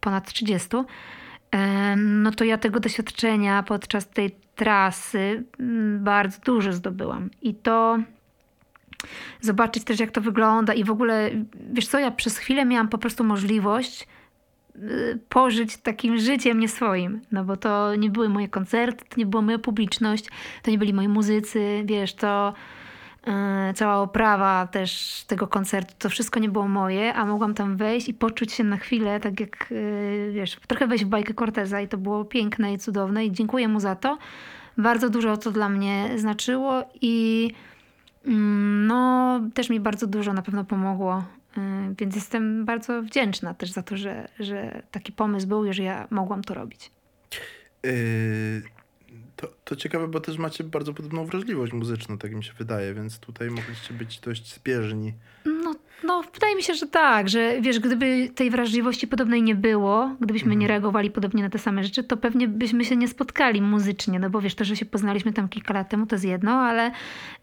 ponad 0.00 0.32
30. 0.32 0.68
No 1.96 2.30
to 2.30 2.44
ja 2.44 2.58
tego 2.58 2.80
doświadczenia 2.80 3.62
podczas 3.62 4.08
tej 4.08 4.36
trasy 4.54 5.44
mm, 5.60 6.04
bardzo 6.04 6.38
dużo 6.44 6.72
zdobyłam. 6.72 7.30
I 7.42 7.54
to 7.54 7.98
zobaczyć 9.40 9.84
też, 9.84 10.00
jak 10.00 10.10
to 10.10 10.20
wygląda 10.20 10.74
i 10.74 10.84
w 10.84 10.90
ogóle, 10.90 11.30
wiesz 11.72 11.88
co, 11.88 11.98
ja 11.98 12.10
przez 12.10 12.38
chwilę 12.38 12.64
miałam 12.64 12.88
po 12.88 12.98
prostu 12.98 13.24
możliwość 13.24 14.08
y, 14.76 15.18
pożyć 15.28 15.76
takim 15.76 16.18
życiem 16.18 16.60
nie 16.60 16.68
swoim, 16.68 17.20
no 17.32 17.44
bo 17.44 17.56
to 17.56 17.94
nie 17.94 18.10
były 18.10 18.28
moje 18.28 18.48
koncerty, 18.48 19.04
to 19.08 19.16
nie 19.16 19.26
była 19.26 19.42
moja 19.42 19.58
publiczność, 19.58 20.28
to 20.62 20.70
nie 20.70 20.78
byli 20.78 20.94
moi 20.94 21.08
muzycy, 21.08 21.82
wiesz, 21.84 22.14
to 22.14 22.54
cała 23.74 23.96
oprawa 24.00 24.66
też 24.66 25.24
tego 25.26 25.46
koncertu, 25.46 25.94
to 25.98 26.08
wszystko 26.08 26.40
nie 26.40 26.48
było 26.48 26.68
moje, 26.68 27.14
a 27.14 27.24
mogłam 27.24 27.54
tam 27.54 27.76
wejść 27.76 28.08
i 28.08 28.14
poczuć 28.14 28.52
się 28.52 28.64
na 28.64 28.76
chwilę, 28.76 29.20
tak 29.20 29.40
jak, 29.40 29.72
y, 29.72 30.30
wiesz, 30.34 30.56
trochę 30.66 30.86
wejść 30.86 31.04
w 31.04 31.08
bajkę 31.08 31.34
Corteza 31.34 31.80
i 31.80 31.88
to 31.88 31.98
było 31.98 32.24
piękne 32.24 32.72
i 32.72 32.78
cudowne 32.78 33.24
i 33.24 33.32
dziękuję 33.32 33.68
mu 33.68 33.80
za 33.80 33.96
to. 33.96 34.18
Bardzo 34.78 35.10
dużo 35.10 35.36
to 35.36 35.50
dla 35.50 35.68
mnie 35.68 36.08
znaczyło 36.16 36.82
i 37.00 37.50
Mm, 38.26 38.86
No, 38.86 39.40
też 39.54 39.70
mi 39.70 39.80
bardzo 39.80 40.06
dużo 40.06 40.32
na 40.32 40.42
pewno 40.42 40.64
pomogło, 40.64 41.24
y, 41.58 41.60
więc 41.98 42.14
jestem 42.14 42.64
bardzo 42.64 43.02
wdzięczna 43.02 43.54
też 43.54 43.72
za 43.72 43.82
to, 43.82 43.96
że, 43.96 44.28
że 44.38 44.82
taki 44.90 45.12
pomysł 45.12 45.46
był 45.46 45.64
i 45.64 45.72
że 45.72 45.82
ja 45.82 46.06
mogłam 46.10 46.44
to 46.44 46.54
robić. 46.54 46.90
To, 49.36 49.48
to 49.64 49.76
ciekawe, 49.76 50.08
bo 50.08 50.20
też 50.20 50.38
macie 50.38 50.64
bardzo 50.64 50.94
podobną 50.94 51.26
wrażliwość 51.26 51.72
muzyczną, 51.72 52.18
tak 52.18 52.34
mi 52.34 52.44
się 52.44 52.52
wydaje, 52.52 52.94
więc 52.94 53.18
tutaj 53.18 53.50
mogliście 53.50 53.94
być 53.94 54.20
dość 54.20 54.54
zbieżni. 54.54 55.14
No, 55.44 55.74
no, 56.04 56.22
wydaje 56.34 56.56
mi 56.56 56.62
się, 56.62 56.74
że 56.74 56.86
tak, 56.86 57.28
że 57.28 57.60
wiesz, 57.60 57.78
gdyby 57.78 58.28
tej 58.34 58.50
wrażliwości 58.50 59.08
podobnej 59.08 59.42
nie 59.42 59.54
było, 59.54 60.16
gdybyśmy 60.20 60.56
nie 60.56 60.68
reagowali 60.68 61.10
podobnie 61.10 61.42
na 61.42 61.50
te 61.50 61.58
same 61.58 61.84
rzeczy, 61.84 62.04
to 62.04 62.16
pewnie 62.16 62.48
byśmy 62.48 62.84
się 62.84 62.96
nie 62.96 63.08
spotkali 63.08 63.62
muzycznie, 63.62 64.18
no 64.18 64.30
bo 64.30 64.40
wiesz, 64.40 64.54
to, 64.54 64.64
że 64.64 64.76
się 64.76 64.86
poznaliśmy 64.86 65.32
tam 65.32 65.48
kilka 65.48 65.74
lat 65.74 65.88
temu, 65.88 66.06
to 66.06 66.14
jest 66.14 66.24
jedno, 66.24 66.52
ale 66.52 66.90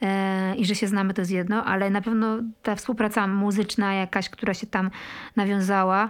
e, 0.01 0.55
i 0.55 0.65
że 0.65 0.75
się 0.75 0.87
znamy, 0.87 1.13
to 1.13 1.21
jest 1.21 1.31
jedno, 1.31 1.65
ale 1.65 1.89
na 1.89 2.01
pewno 2.01 2.39
ta 2.63 2.75
współpraca 2.75 3.27
muzyczna 3.27 3.93
jakaś, 3.93 4.29
która 4.29 4.53
się 4.53 4.67
tam 4.67 4.91
nawiązała, 5.35 6.09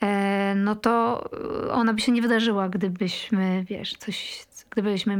e, 0.00 0.54
no 0.54 0.76
to 0.76 1.24
ona 1.70 1.94
by 1.94 2.00
się 2.00 2.12
nie 2.12 2.22
wydarzyła, 2.22 2.68
gdybyśmy, 2.68 3.64
wiesz, 3.68 3.96
coś, 3.96 4.44
gdybyśmy 4.82 5.16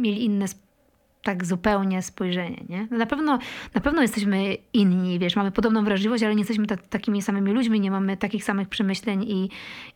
mieli 0.00 0.24
inne 0.24 0.46
tak 1.22 1.44
zupełnie 1.44 2.02
spojrzenie, 2.02 2.64
nie? 2.68 2.88
No 2.90 2.98
Na 2.98 3.06
pewno, 3.06 3.38
na 3.74 3.80
pewno 3.80 4.02
jesteśmy 4.02 4.54
inni, 4.72 5.18
wiesz, 5.18 5.36
mamy 5.36 5.52
podobną 5.52 5.84
wrażliwość, 5.84 6.22
ale 6.22 6.34
nie 6.34 6.40
jesteśmy 6.40 6.66
ta, 6.66 6.76
takimi 6.76 7.22
samymi 7.22 7.52
ludźmi, 7.52 7.80
nie 7.80 7.90
mamy 7.90 8.16
takich 8.16 8.44
samych 8.44 8.68
przemyśleń 8.68 9.22
i, 9.22 9.50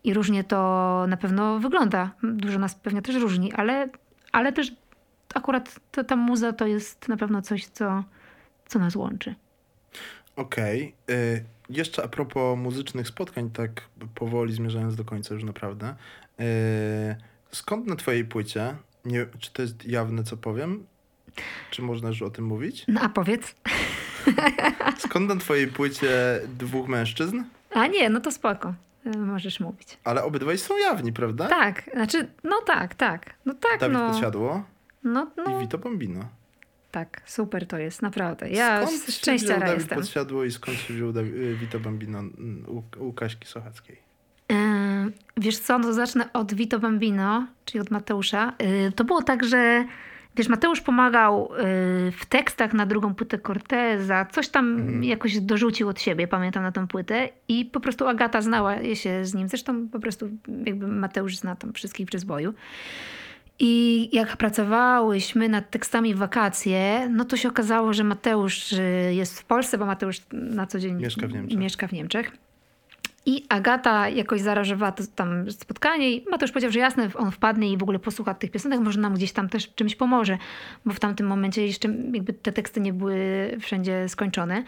i 0.04 0.14
różnie 0.14 0.44
to 0.44 1.04
na 1.08 1.16
pewno 1.16 1.58
wygląda. 1.58 2.10
Dużo 2.22 2.58
nas 2.58 2.74
pewnie 2.74 3.02
też 3.02 3.16
różni, 3.16 3.52
ale, 3.52 3.88
ale 4.32 4.52
też 4.52 4.72
akurat 5.34 5.80
ta, 5.92 6.04
ta 6.04 6.16
muza 6.16 6.52
to 6.52 6.66
jest 6.66 7.08
na 7.08 7.16
pewno 7.16 7.42
coś, 7.42 7.66
co, 7.66 8.04
co 8.66 8.78
nas 8.78 8.96
łączy. 8.96 9.34
Okej. 10.36 10.94
y, 11.10 11.44
Jeszcze 11.70 12.04
a 12.04 12.08
propos 12.08 12.58
muzycznych 12.58 13.08
spotkań, 13.08 13.50
tak 13.50 13.88
powoli 14.14 14.52
zmierzając 14.52 14.96
do 14.96 15.04
końca 15.04 15.34
już 15.34 15.44
naprawdę. 15.44 15.94
y, 16.40 16.44
Skąd 17.52 17.86
na 17.86 17.96
twojej 17.96 18.24
płycie, 18.24 18.76
nie, 19.08 19.26
czy 19.38 19.52
to 19.52 19.62
jest 19.62 19.86
jawne 19.86 20.24
co 20.24 20.36
powiem, 20.36 20.86
Czy 21.70 21.82
można 21.82 22.08
już 22.08 22.22
o 22.22 22.30
tym 22.30 22.44
mówić? 22.44 22.84
No 22.88 23.00
a 23.00 23.08
powiedz. 23.08 23.54
Skąd 25.04 25.28
na 25.28 25.36
twojej 25.36 25.66
płycie 25.68 26.40
dwóch 26.58 26.88
mężczyzn? 26.88 27.42
A 27.70 27.86
nie, 27.86 28.10
no 28.10 28.20
to 28.20 28.32
spoko. 28.32 28.74
Y, 29.06 29.18
Możesz 29.18 29.60
mówić. 29.60 29.98
Ale 30.04 30.24
obydwaj 30.24 30.58
są 30.58 30.76
jawni, 30.78 31.12
prawda? 31.12 31.48
Tak, 31.48 31.90
znaczy, 31.94 32.28
no 32.44 32.60
tak, 32.66 32.94
tak. 32.94 33.34
No 33.44 33.54
tak, 33.54 33.80
Dawid 33.80 33.98
no. 33.98 34.10
Podsiadło 34.10 34.62
No, 35.04 35.30
no 35.36 35.56
i 35.58 35.60
Vito 35.60 35.78
Bombino. 35.78 36.20
tak, 36.90 37.22
super 37.26 37.66
to 37.66 37.78
jest, 37.78 38.02
naprawdę. 38.02 38.50
Ja 38.50 38.86
skąd 38.86 39.00
z 39.02 39.06
się 39.06 39.12
szczęścia 39.12 39.46
wziął 39.46 39.60
Dawid 39.60 39.78
jestem. 39.78 39.98
Podsiadło 39.98 40.44
i 40.44 40.50
skąd 40.52 40.78
się 40.78 40.94
wziął 40.94 41.12
Dawi- 41.12 41.34
y, 41.34 41.56
Vito 41.56 41.80
Bambino 41.80 42.22
u, 42.66 42.82
u 43.08 43.12
Kaśki 43.12 43.46
Sochackiej? 43.46 44.07
Wiesz 45.36 45.58
co, 45.58 45.78
no 45.78 45.92
zacznę 45.92 46.32
od 46.32 46.54
Vito 46.54 46.78
Bambino, 46.78 47.46
czyli 47.64 47.80
od 47.80 47.90
Mateusza. 47.90 48.52
Yy, 48.60 48.92
To 48.92 49.04
było 49.04 49.22
tak, 49.22 49.44
że 49.44 49.84
wiesz, 50.36 50.48
Mateusz 50.48 50.80
pomagał 50.80 51.50
yy, 51.50 52.12
w 52.12 52.26
tekstach 52.28 52.72
na 52.72 52.86
drugą 52.86 53.14
płytę 53.14 53.38
Corteza, 53.38 54.26
coś 54.32 54.48
tam 54.48 54.78
jakoś 55.04 55.40
dorzucił 55.40 55.88
od 55.88 56.00
siebie, 56.00 56.28
pamiętam 56.28 56.62
na 56.62 56.72
tą 56.72 56.88
płytę 56.88 57.28
i 57.48 57.64
po 57.64 57.80
prostu 57.80 58.06
Agata 58.06 58.42
znała 58.42 58.94
się 58.94 59.24
z 59.24 59.34
nim. 59.34 59.48
Zresztą 59.48 59.88
po 59.88 60.00
prostu 60.00 60.28
jakby 60.66 60.86
Mateusz 60.88 61.36
zna 61.36 61.56
tam 61.56 61.72
wszystkich 61.72 62.06
przez 62.06 62.24
boju. 62.24 62.54
I 63.60 64.08
jak 64.16 64.36
pracowałyśmy 64.36 65.48
nad 65.48 65.70
tekstami 65.70 66.14
w 66.14 66.18
wakacje, 66.18 67.08
no 67.10 67.24
to 67.24 67.36
się 67.36 67.48
okazało, 67.48 67.92
że 67.92 68.04
Mateusz 68.04 68.72
y, 68.72 68.82
jest 69.14 69.40
w 69.40 69.44
Polsce, 69.44 69.78
bo 69.78 69.86
Mateusz 69.86 70.20
na 70.32 70.66
co 70.66 70.78
dzień 70.78 70.94
Mieszka 70.94 71.26
w 71.26 71.32
Niemczech. 71.32 71.58
Mieszka 71.58 71.88
w 71.88 71.92
Niemczech. 71.92 72.32
I 73.28 73.44
Agata 73.48 74.08
jakoś 74.08 74.40
zarażowała 74.40 74.92
to 74.92 75.04
tam 75.14 75.50
spotkanie 75.50 76.12
i 76.12 76.24
Mateusz 76.30 76.52
powiedział, 76.52 76.70
że 76.70 76.78
jasne, 76.78 77.10
on 77.14 77.30
wpadnie 77.30 77.72
i 77.72 77.76
w 77.76 77.82
ogóle 77.82 77.98
posłucha 77.98 78.34
tych 78.34 78.50
piosenek, 78.50 78.80
może 78.80 79.00
nam 79.00 79.14
gdzieś 79.14 79.32
tam 79.32 79.48
też 79.48 79.74
czymś 79.74 79.96
pomoże, 79.96 80.38
bo 80.84 80.92
w 80.92 81.00
tamtym 81.00 81.26
momencie 81.26 81.66
jeszcze 81.66 81.88
jakby 82.12 82.32
te 82.32 82.52
teksty 82.52 82.80
nie 82.80 82.92
były 82.92 83.16
wszędzie 83.60 84.08
skończone. 84.08 84.64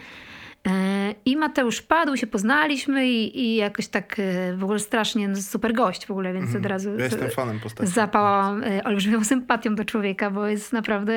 E, 0.67 1.15
I 1.25 1.37
Mateusz 1.37 1.83
padł, 1.83 2.17
się 2.17 2.27
poznaliśmy 2.27 3.09
i, 3.09 3.41
i 3.41 3.57
jakoś 3.57 3.89
tak 3.89 4.17
e, 4.19 4.57
w 4.57 4.65
ogóle 4.65 4.79
strasznie 4.79 5.29
no, 5.29 5.37
super 5.37 5.75
gość 5.75 6.07
w 6.07 6.11
ogóle, 6.11 6.33
więc 6.33 6.57
od 6.57 6.67
razu 6.67 6.91
Mhm. 6.91 6.99
Ja 6.99 7.05
jestem 7.05 7.31
fanem 7.31 7.61
postaci. 7.61 7.91
zapałam 7.93 8.65
e, 8.65 8.85
olbrzymią 8.85 9.25
sympatią 9.35 9.75
do 9.75 9.85
człowieka, 9.85 10.31
bo 10.31 10.47
jest 10.47 10.73
naprawdę 10.73 11.15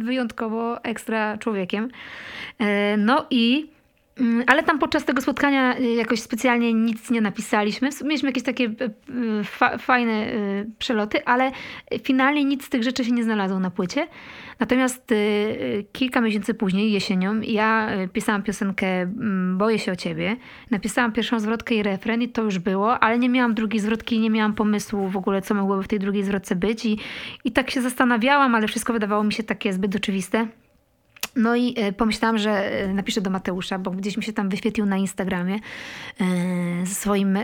wyjątkowo 0.00 0.84
ekstra 0.84 1.38
człowiekiem. 1.38 1.88
No 2.98 3.26
i 3.30 3.70
ale 4.46 4.62
tam 4.62 4.78
podczas 4.78 5.04
tego 5.04 5.22
spotkania 5.22 5.76
e, 5.76 5.94
jakoś 5.94 6.20
specjalnie 6.20 6.72
nic 6.72 7.10
nie 7.10 7.20
napisaliśmy. 7.20 7.88
Mieliśmy 8.04 8.28
jakieś 8.28 8.42
takie 8.42 8.64
e, 8.64 8.84
e, 9.40 9.44
fa- 9.44 9.78
fajne 9.78 10.26
przeloty, 10.78 11.24
ale 11.24 11.52
finalnie 12.02 12.44
nic 12.44 12.64
z 12.64 12.68
tych 12.68 12.82
rzeczy 12.82 13.04
się 13.04 13.12
nie 13.12 13.24
znalazło 13.24 13.58
na 13.60 13.70
płycie. 13.70 14.06
Natomiast 14.60 15.14
kilka 15.92 16.20
miesięcy 16.20 16.54
później, 16.54 16.92
jesienią, 16.92 17.40
ja 17.40 17.90
pisałam 18.12 18.42
piosenkę 18.42 18.86
mm, 18.86 19.58
Boję 19.58 19.78
się 19.78 19.92
o 19.92 19.96
ciebie. 19.96 20.36
Napisałam 20.70 21.12
pierwszą 21.12 21.40
zwrotkę 21.40 21.74
i 21.74 21.82
refren 21.82 22.22
i 22.22 22.28
to 22.28 22.42
już 22.42 22.58
było, 22.58 22.98
ale 22.98 23.18
nie 23.18 23.28
miałam 23.28 23.54
drugiej 23.54 23.80
zwrotki, 23.80 24.20
nie 24.20 24.30
miałam 24.30 24.54
pomysłu 24.54 25.08
w 25.08 25.16
ogóle, 25.16 25.42
co 25.42 25.54
mogłoby 25.54 25.82
w 25.82 25.88
tej 25.88 25.98
drugiej 25.98 26.24
zwrotce 26.24 26.56
być. 26.56 26.86
I, 26.86 26.98
i 27.44 27.52
tak 27.52 27.70
się 27.70 27.82
zastanawiałam, 27.82 28.54
ale 28.54 28.68
wszystko 28.68 28.92
wydawało 28.92 29.24
mi 29.24 29.32
się 29.32 29.42
takie 29.42 29.72
zbyt 29.72 29.96
oczywiste. 29.96 30.46
No 31.36 31.56
i 31.56 31.74
e, 31.76 31.92
pomyślałam, 31.92 32.38
że 32.38 32.50
e, 32.50 32.94
napiszę 32.94 33.20
do 33.20 33.30
Mateusza, 33.30 33.78
bo 33.78 33.90
gdzieś 33.90 34.16
mi 34.16 34.22
się 34.22 34.32
tam 34.32 34.48
wyświetlił 34.48 34.86
na 34.86 34.96
Instagramie 34.96 35.54
e, 35.54 36.26
ze 36.86 36.94
swoim 36.94 37.38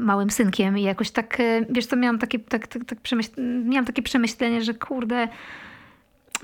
małym 0.00 0.30
synkiem 0.30 0.78
i 0.78 0.82
jakoś 0.82 1.10
tak, 1.10 1.38
wiesz 1.70 1.86
co, 1.86 1.96
miałam 1.96 2.18
takie, 2.18 2.38
tak, 2.38 2.66
tak, 2.66 2.84
tak 2.84 2.98
przemyśl- 3.00 3.64
miałam 3.64 3.84
takie 3.84 4.02
przemyślenie, 4.02 4.62
że 4.62 4.74
kurde, 4.74 5.28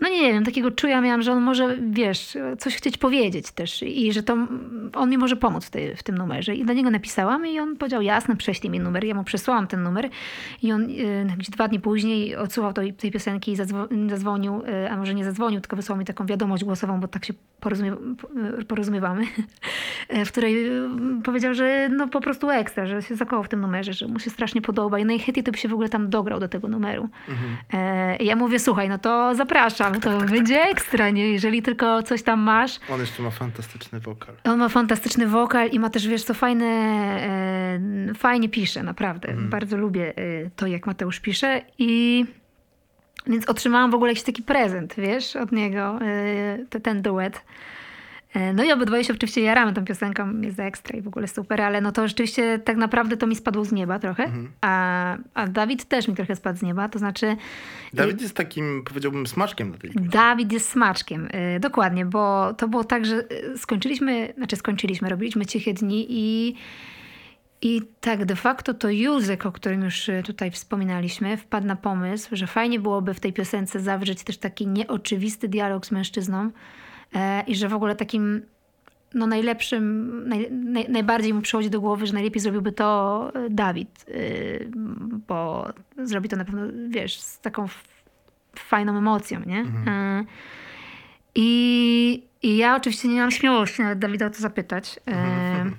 no 0.01 0.09
nie 0.09 0.33
wiem, 0.33 0.45
takiego 0.45 0.71
czuja 0.71 1.01
miałam, 1.01 1.23
że 1.23 1.33
on 1.33 1.43
może, 1.43 1.77
wiesz, 1.91 2.37
coś 2.59 2.77
chcieć 2.77 2.99
powiedzieć 2.99 3.51
też 3.51 3.83
i 3.83 4.13
że 4.13 4.23
to 4.23 4.37
on 4.95 5.11
mi 5.11 5.19
może 5.19 5.37
pomóc 5.37 5.65
w, 5.67 5.71
tej, 5.71 5.97
w 5.97 6.03
tym 6.03 6.19
numerze. 6.19 6.55
I 6.55 6.65
do 6.65 6.73
niego 6.73 6.91
napisałam 6.91 7.47
i 7.47 7.61
on 7.61 7.77
powiedział, 7.77 8.03
jasne, 8.03 8.37
prześlij 8.37 8.71
mi 8.71 8.81
numer. 8.81 9.05
Ja 9.05 9.15
mu 9.15 9.25
przesłałam 9.25 9.67
ten 9.67 9.83
numer 9.83 10.09
i 10.63 10.73
on 10.73 10.83
y, 10.91 11.27
gdzieś 11.37 11.51
dwa 11.51 11.69
dni 11.69 11.81
później 11.81 12.37
odsłuchał 12.37 12.73
tej, 12.73 12.95
tej 12.95 13.11
piosenki 13.11 13.53
i 13.53 13.57
zadzwo- 13.57 14.11
zadzwonił, 14.11 14.63
y, 14.85 14.91
a 14.91 14.97
może 14.97 15.15
nie 15.15 15.25
zadzwonił, 15.25 15.61
tylko 15.61 15.77
wysłał 15.77 15.99
mi 15.99 16.05
taką 16.05 16.27
wiadomość 16.27 16.65
głosową, 16.65 17.01
bo 17.01 17.09
tak 17.09 17.25
się 17.25 17.35
porozumie, 17.61 17.93
y, 18.61 18.65
porozumiewamy, 18.65 19.25
y, 20.15 20.25
w 20.27 20.33
której 20.33 20.67
y, 20.67 20.89
powiedział, 21.25 21.55
że 21.55 21.89
no 21.89 22.09
po 22.09 22.21
prostu 22.21 22.51
ekstra, 22.51 22.87
że 22.87 23.03
się 23.03 23.17
zakochał 23.17 23.45
w 23.45 23.49
tym 23.49 23.61
numerze, 23.61 23.93
że 23.93 24.09
mu 24.09 24.19
się 24.19 24.31
strasznie 24.31 24.63
podoba 24.63 24.99
i 24.99 25.05
najchętniej 25.05 25.45
to 25.45 25.53
by 25.53 25.59
się 25.59 25.69
w 25.69 25.73
ogóle 25.73 25.89
tam 25.89 26.11
dograł 26.11 26.41
do 26.41 26.49
tego 26.49 26.69
numeru. 26.69 27.09
E, 27.73 28.17
i 28.17 28.27
ja 28.27 28.37
mówię, 28.37 28.59
słuchaj, 28.59 28.89
no 28.89 28.99
to 28.99 29.35
zapraszam, 29.35 29.88
to 29.91 30.19
będzie 30.19 30.63
ekstra, 30.63 31.11
nie? 31.11 31.33
Jeżeli 31.33 31.63
tylko 31.63 32.03
coś 32.03 32.23
tam 32.23 32.41
masz. 32.41 32.81
On 32.91 33.01
jeszcze 33.01 33.23
ma 33.23 33.31
fantastyczny 33.31 34.01
wokal. 34.01 34.35
On 34.45 34.59
ma 34.59 34.69
fantastyczny 34.69 35.27
wokal 35.27 35.69
i 35.69 35.79
ma 35.79 35.91
też, 35.91 36.09
wiesz 36.09 36.25
co, 36.25 36.35
fajne, 36.35 36.67
e, 38.11 38.15
fajnie 38.15 38.49
pisze, 38.49 38.83
naprawdę. 38.83 39.35
Bardzo 39.35 39.77
lubię 39.77 40.17
e, 40.17 40.51
to, 40.57 40.67
jak 40.67 40.87
Mateusz 40.87 41.21
pisze 41.21 41.63
i 41.79 42.25
więc 43.27 43.49
otrzymałam 43.49 43.91
w 43.91 43.95
ogóle 43.95 44.11
jakiś 44.11 44.25
taki 44.25 44.43
prezent, 44.43 44.95
wiesz, 44.99 45.37
od 45.37 45.53
niego, 45.53 45.99
e, 46.03 46.59
te, 46.71 46.81
ten 46.81 47.03
duet. 47.03 47.43
E, 48.35 48.53
No 48.53 48.65
i 48.65 48.73
obydwoje 48.73 49.05
się 49.05 49.13
oczywiście 49.13 49.41
jaramy 49.41 49.73
tą 49.73 49.85
piosenką, 49.85 50.41
jest 50.41 50.61
ekstra 50.61 50.99
i 50.99 51.03
w 51.03 51.09
ogóle 51.09 51.29
super, 51.29 51.61
ale 51.61 51.81
no 51.81 51.93
to 51.93 52.09
rzeczywiście 52.09 52.59
tak 52.59 52.77
naprawdę 52.77 53.17
to 53.17 53.27
mi 53.27 53.37
spadło 53.37 53.65
z 53.65 53.73
nieba 53.73 53.99
trochę, 53.99 54.33
a, 54.61 55.17
a 55.35 55.47
Dawid 55.47 55.85
też 55.85 56.09
mi 56.09 56.15
trochę 56.15 56.37
spadł 56.37 56.59
z 56.59 56.63
nieba, 56.63 56.89
to 56.89 56.99
znaczy 56.99 57.37
Dawid 57.95 58.23
jest 58.23 58.35
takim, 58.35 58.83
powiedziałbym, 58.85 59.27
smaczkiem 59.27 59.71
na 59.71 59.79
tej 59.79 59.91
płycie. 59.91 60.09
Dawid 60.09 60.53
jest 60.53 60.69
smaczkiem, 60.69 61.29
y, 61.57 61.61
dokładnie, 61.61 62.05
bo 62.07 62.55
to 62.55 62.69
było 62.69 62.85
tak, 62.85 63.07
że 63.07 63.17
y, 63.55 63.59
skończyliśmy, 63.59 64.33
znaczy 64.37 64.57
skończyliśmy, 64.57 65.09
robiliśmy 65.09 65.47
Ciche 65.47 65.75
Dni 65.75 66.07
i, 66.09 66.55
i 67.63 67.83
tak 68.01 68.25
de 68.25 68.37
facto 68.37 68.75
to 68.75 68.91
Józek, 68.91 69.47
o 69.47 69.53
którym 69.53 69.83
już 69.83 70.09
y, 70.09 70.23
tutaj 70.27 70.51
wspominaliśmy, 70.51 71.37
wpadł 71.37 71.67
na 71.67 71.77
pomysł, 71.77 72.29
że 72.33 72.47
fajnie 72.47 72.81
byłoby 72.81 73.15
w 73.15 73.21
tej 73.21 73.33
piosence 73.33 73.81
zawrzeć 73.81 74.23
też 74.23 74.39
taki 74.39 74.67
nieoczywisty 74.67 75.49
dialog 75.49 75.87
z 75.87 75.91
mężczyzną 75.91 76.51
i 77.47 77.57
że 77.57 77.69
w 77.69 77.75
ogóle 77.75 77.97
takim 77.97 78.43
no 79.15 79.27
najlepszym, 79.27 80.23
naj, 80.29 80.51
naj, 80.51 80.87
najbardziej 80.89 81.35
mu 81.35 81.41
przychodzi 81.41 81.71
do 81.71 81.81
głowy, 81.81 82.07
że 82.07 82.13
najlepiej 82.13 82.43
zrobiłby 82.43 82.73
to 82.73 83.31
y, 83.47 83.51
Dawid, 83.51 84.05
y, 84.09 84.71
bo 85.29 85.69
zrobi 86.05 86.29
to 86.29 86.37
na 86.37 86.45
pewno, 86.45 86.63
wiesz, 86.89 87.21
z 87.21 87.41
taką 87.41 87.67
fajną 88.57 88.99
emocją, 88.99 89.41
nie? 89.47 89.61
Y, 89.61 90.25
I, 91.35 92.23
I 92.43 92.57
ja 92.57 92.77
oczywiście 92.77 93.09
nie 93.09 93.15
miałam 93.15 93.31
śmiałości 93.31 93.83
nawet 93.83 93.99
Dawida 93.99 94.27
o 94.27 94.31
to 94.31 94.39
zapytać. 94.39 95.01
Y, 95.09 95.73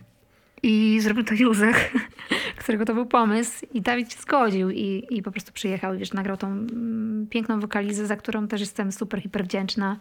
I 0.63 0.99
zrobił 1.01 1.23
to 1.23 1.33
Józek, 1.33 1.91
którego 2.59 2.85
to 2.85 2.93
był 2.93 3.05
pomysł. 3.05 3.65
I 3.73 3.81
Dawid 3.81 4.13
się 4.13 4.19
zgodził 4.21 4.69
i, 4.69 5.07
i 5.09 5.23
po 5.23 5.31
prostu 5.31 5.51
przyjechał 5.51 5.95
i 5.95 5.97
wiesz, 5.97 6.13
nagrał 6.13 6.37
tą 6.37 6.47
mm, 6.47 7.27
piękną 7.29 7.59
wokalizę, 7.59 8.07
za 8.07 8.15
którą 8.15 8.47
też 8.47 8.61
jestem 8.61 8.91
super, 8.91 9.21
hiper 9.21 9.43
wdzięczna. 9.43 9.99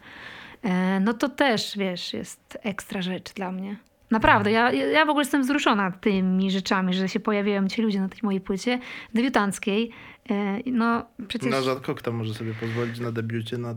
E, 0.63 1.01
No 1.01 1.15
to 1.15 1.29
też, 1.29 1.77
wiesz, 1.79 2.13
jest 2.13 2.59
ekstra 2.63 3.03
rzecz 3.03 3.33
dla 3.33 3.53
mnie. 3.53 3.77
Naprawdę, 4.11 4.51
ja, 4.51 4.73
ja 4.73 5.07
w 5.07 5.09
ogóle 5.09 5.23
jestem 5.23 5.43
wzruszona 5.43 5.91
tymi 5.91 6.51
rzeczami, 6.51 6.95
że 6.95 7.09
się 7.09 7.21
pojawiają 7.21 7.69
ci 7.69 7.83
ludzie 7.83 8.01
na 8.01 8.09
tej 8.09 8.21
mojej 8.23 8.41
płycie 8.41 8.79
debiutanckiej. 9.15 9.91
E, 10.31 10.59
No 10.71 11.07
przecież... 11.29 11.51
No 11.51 11.63
rzadko 11.63 11.95
kto 11.95 12.13
może 12.13 12.35
sobie 12.35 12.55
pozwolić 12.55 12.99
na 13.01 13.13
debiucie 13.13 13.59
na 13.59 13.75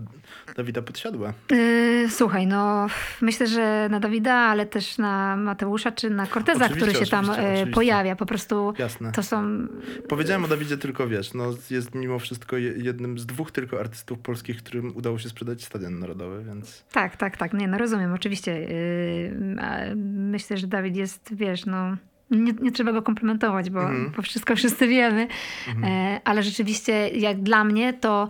Dawida 0.57 0.81
Podsiadła. 0.81 1.33
Yy, 1.51 2.09
słuchaj, 2.09 2.47
no 2.47 2.87
myślę, 3.21 3.47
że 3.47 3.87
na 3.91 3.99
Dawida, 3.99 4.33
ale 4.33 4.65
też 4.65 4.97
na 4.97 5.35
Mateusza 5.37 5.91
czy 5.91 6.09
na 6.09 6.27
Corteza, 6.27 6.65
Oczywiście, 6.65 6.87
który 6.91 7.05
się 7.05 7.11
tam 7.11 7.25
oczywiście, 7.25 7.47
e, 7.49 7.53
oczywiście. 7.53 7.73
pojawia. 7.75 8.15
Po 8.15 8.25
prostu 8.25 8.73
Jasne. 8.77 9.11
to 9.11 9.23
są. 9.23 9.67
Powiedziałem 10.09 10.45
o 10.45 10.47
Dawidzie 10.47 10.77
tylko, 10.77 11.07
wiesz, 11.07 11.33
no 11.33 11.53
jest 11.69 11.95
mimo 11.95 12.19
wszystko 12.19 12.57
je- 12.57 12.73
jednym 12.77 13.19
z 13.19 13.25
dwóch 13.25 13.51
tylko 13.51 13.79
artystów 13.79 14.19
polskich, 14.19 14.57
którym 14.57 14.97
udało 14.97 15.19
się 15.19 15.29
sprzedać 15.29 15.63
Stadion 15.63 15.99
Narodowy, 15.99 16.43
więc 16.43 16.83
Tak, 16.91 17.15
tak, 17.17 17.37
tak. 17.37 17.53
Nie, 17.53 17.67
no 17.67 17.77
rozumiem, 17.77 18.13
oczywiście. 18.13 18.61
Yy, 18.61 19.61
a 19.61 19.77
myślę, 20.15 20.57
że 20.57 20.67
Dawid 20.67 20.95
jest, 20.95 21.35
wiesz, 21.35 21.65
no. 21.65 21.97
Nie, 22.31 22.53
nie 22.53 22.71
trzeba 22.71 22.91
go 22.91 23.01
komplementować, 23.01 23.69
bo, 23.69 23.81
Mhm. 23.81 24.11
bo 24.15 24.21
wszystko 24.21 24.55
wszyscy 24.55 24.87
wiemy. 24.87 25.27
E, 25.83 26.21
ale 26.23 26.43
rzeczywiście, 26.43 27.09
jak 27.09 27.41
dla 27.41 27.63
mnie, 27.63 27.93
to 27.93 28.27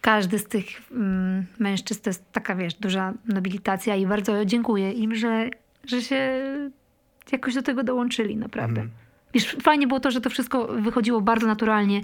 każdy 0.00 0.38
z 0.38 0.44
tych 0.44 0.66
mm, 0.92 1.46
mężczyzn 1.58 2.02
to 2.02 2.10
jest 2.10 2.32
taka, 2.32 2.54
wiesz, 2.54 2.74
duża 2.74 3.14
nobilitacja 3.28 3.96
i 3.96 4.06
bardzo 4.06 4.44
dziękuję 4.44 4.92
im, 4.92 5.14
że, 5.14 5.50
że 5.84 6.02
się 6.02 6.42
jakoś 7.32 7.54
do 7.54 7.62
tego 7.62 7.82
dołączyli, 7.84 8.36
naprawdę. 8.36 8.80
Mhm. 8.80 8.90
Wiesz, 9.34 9.56
fajnie 9.62 9.86
było 9.86 10.00
to, 10.00 10.10
że 10.10 10.20
to 10.20 10.30
wszystko 10.30 10.66
wychodziło 10.66 11.20
bardzo 11.20 11.46
naturalnie. 11.46 12.00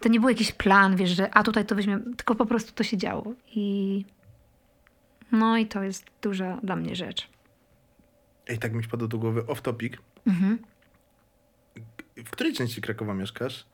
To 0.00 0.08
nie 0.08 0.20
był 0.20 0.28
jakiś 0.28 0.52
plan, 0.52 0.96
wiesz, 0.96 1.10
że 1.10 1.34
a 1.34 1.42
tutaj 1.42 1.66
to 1.66 1.74
weźmiemy, 1.74 2.02
tylko 2.16 2.34
po 2.34 2.46
prostu 2.46 2.72
to 2.72 2.84
się 2.84 2.96
działo. 2.96 3.32
I 3.54 4.04
no 5.32 5.56
i 5.56 5.66
to 5.66 5.82
jest 5.82 6.06
duża 6.22 6.58
dla 6.62 6.76
mnie 6.76 6.96
rzecz. 6.96 7.28
Ej, 8.48 8.58
tak 8.58 8.72
mi 8.74 8.82
wpadło 8.82 9.08
do 9.08 9.18
głowy 9.18 9.46
off 9.46 9.62
topic. 9.62 9.94
Mhm. 10.26 10.58
W 12.24 12.30
której 12.30 12.52
części 12.52 12.80
Krakowa 12.80 13.14
mieszkasz? 13.14 13.64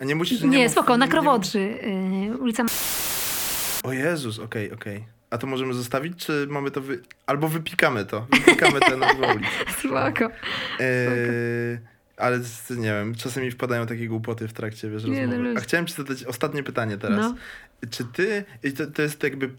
A 0.00 0.04
nie 0.04 0.14
musisz... 0.14 0.42
Nie, 0.42 0.62
mów- 0.62 0.72
spoko, 0.72 0.96
na 0.96 1.04
nie- 1.04 1.10
Krowodrzy, 1.10 1.60
yy, 2.30 2.38
ulica... 2.38 2.64
O 3.82 3.92
Jezus, 3.92 4.38
okej, 4.38 4.72
okej. 4.72 5.04
A 5.30 5.38
to 5.38 5.46
możemy 5.46 5.74
zostawić, 5.74 6.24
czy 6.26 6.46
mamy 6.50 6.70
to 6.70 6.80
wy... 6.80 7.02
Albo 7.26 7.48
wypikamy 7.48 8.04
to. 8.04 8.26
Wypikamy 8.30 8.80
te 8.80 8.96
nazwy 8.96 9.22
ulic. 9.26 9.48
Spoko. 9.78 10.34
Eee, 10.80 11.78
ale 12.18 12.40
nie 12.70 12.92
wiem, 12.92 13.14
czasem 13.14 13.44
mi 13.44 13.50
wpadają 13.50 13.86
takie 13.86 14.08
głupoty 14.08 14.48
w 14.48 14.52
trakcie 14.52 14.90
wiesz, 14.90 15.04
Nie, 15.04 15.26
no 15.26 15.32
rozmowy. 15.32 15.58
A 15.58 15.60
chciałem 15.60 15.86
ci 15.86 15.94
zadać 15.94 16.24
ostatnie 16.24 16.62
pytanie 16.62 16.98
teraz. 16.98 17.18
No. 17.18 17.34
Czy 17.90 18.04
ty, 18.04 18.44
i 18.62 18.72
to, 18.72 18.86
to 18.86 19.02
jest 19.02 19.22
jakby, 19.22 19.50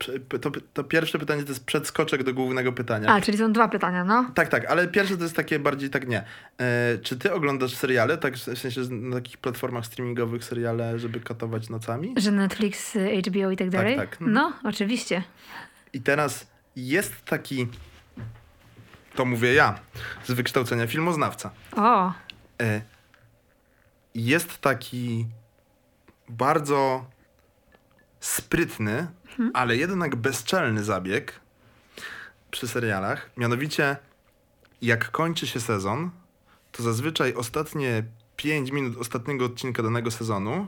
to, 0.41 0.51
to 0.73 0.83
pierwsze 0.83 1.19
pytanie 1.19 1.43
to 1.43 1.49
jest 1.49 1.65
przedskoczek 1.65 2.23
do 2.23 2.33
głównego 2.33 2.73
pytania. 2.73 3.09
A, 3.09 3.21
czyli 3.21 3.37
są 3.37 3.53
dwa 3.53 3.67
pytania, 3.67 4.03
no. 4.03 4.31
Tak, 4.35 4.47
tak, 4.47 4.65
ale 4.65 4.87
pierwsze 4.87 5.17
to 5.17 5.23
jest 5.23 5.35
takie 5.35 5.59
bardziej 5.59 5.89
tak 5.89 6.07
nie. 6.07 6.23
E, 6.57 6.97
czy 6.97 7.17
ty 7.17 7.33
oglądasz 7.33 7.75
seriale, 7.75 8.17
tak 8.17 8.35
w 8.35 8.57
sensie 8.57 8.81
na 8.89 9.15
takich 9.15 9.37
platformach 9.37 9.85
streamingowych 9.85 10.43
seriale, 10.43 10.99
żeby 10.99 11.19
katować 11.19 11.69
nocami? 11.69 12.13
Że 12.17 12.31
Netflix, 12.31 12.95
y, 12.95 13.21
HBO 13.27 13.51
i 13.51 13.57
tak 13.57 13.69
dalej? 13.69 13.95
tak. 13.95 14.13
Mhm. 14.13 14.31
No, 14.31 14.53
oczywiście. 14.63 15.23
I 15.93 16.01
teraz 16.01 16.47
jest 16.75 17.25
taki, 17.25 17.67
to 19.15 19.25
mówię 19.25 19.53
ja, 19.53 19.79
z 20.25 20.31
wykształcenia 20.31 20.87
filmoznawca. 20.87 21.51
O, 21.75 22.13
jest 24.15 24.57
taki 24.57 25.25
bardzo 26.29 27.05
sprytny, 28.19 29.07
ale 29.53 29.77
jednak 29.77 30.15
bezczelny 30.15 30.83
zabieg 30.83 31.39
przy 32.51 32.67
serialach. 32.67 33.29
Mianowicie, 33.37 33.97
jak 34.81 35.11
kończy 35.11 35.47
się 35.47 35.59
sezon, 35.59 36.11
to 36.71 36.83
zazwyczaj 36.83 37.33
ostatnie 37.33 38.03
5 38.35 38.71
minut 38.71 38.97
ostatniego 38.97 39.45
odcinka 39.45 39.83
danego 39.83 40.11
sezonu, 40.11 40.67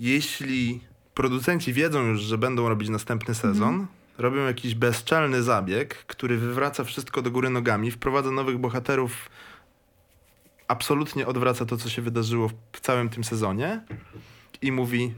jeśli 0.00 0.80
producenci 1.14 1.72
wiedzą 1.72 2.02
już, 2.02 2.20
że 2.20 2.38
będą 2.38 2.68
robić 2.68 2.88
następny 2.88 3.34
sezon, 3.34 3.86
robią 4.18 4.46
jakiś 4.46 4.74
bezczelny 4.74 5.42
zabieg, 5.42 5.94
który 5.94 6.36
wywraca 6.36 6.84
wszystko 6.84 7.22
do 7.22 7.30
góry 7.30 7.50
nogami, 7.50 7.90
wprowadza 7.90 8.30
nowych 8.30 8.58
bohaterów, 8.58 9.28
absolutnie 10.68 11.26
odwraca 11.26 11.66
to, 11.66 11.76
co 11.76 11.88
się 11.88 12.02
wydarzyło 12.02 12.48
w- 12.72 12.80
całym 12.80 13.08
tym 13.08 13.24
sezonie 13.24 13.80
i 14.62 14.72
mówi 14.72 15.14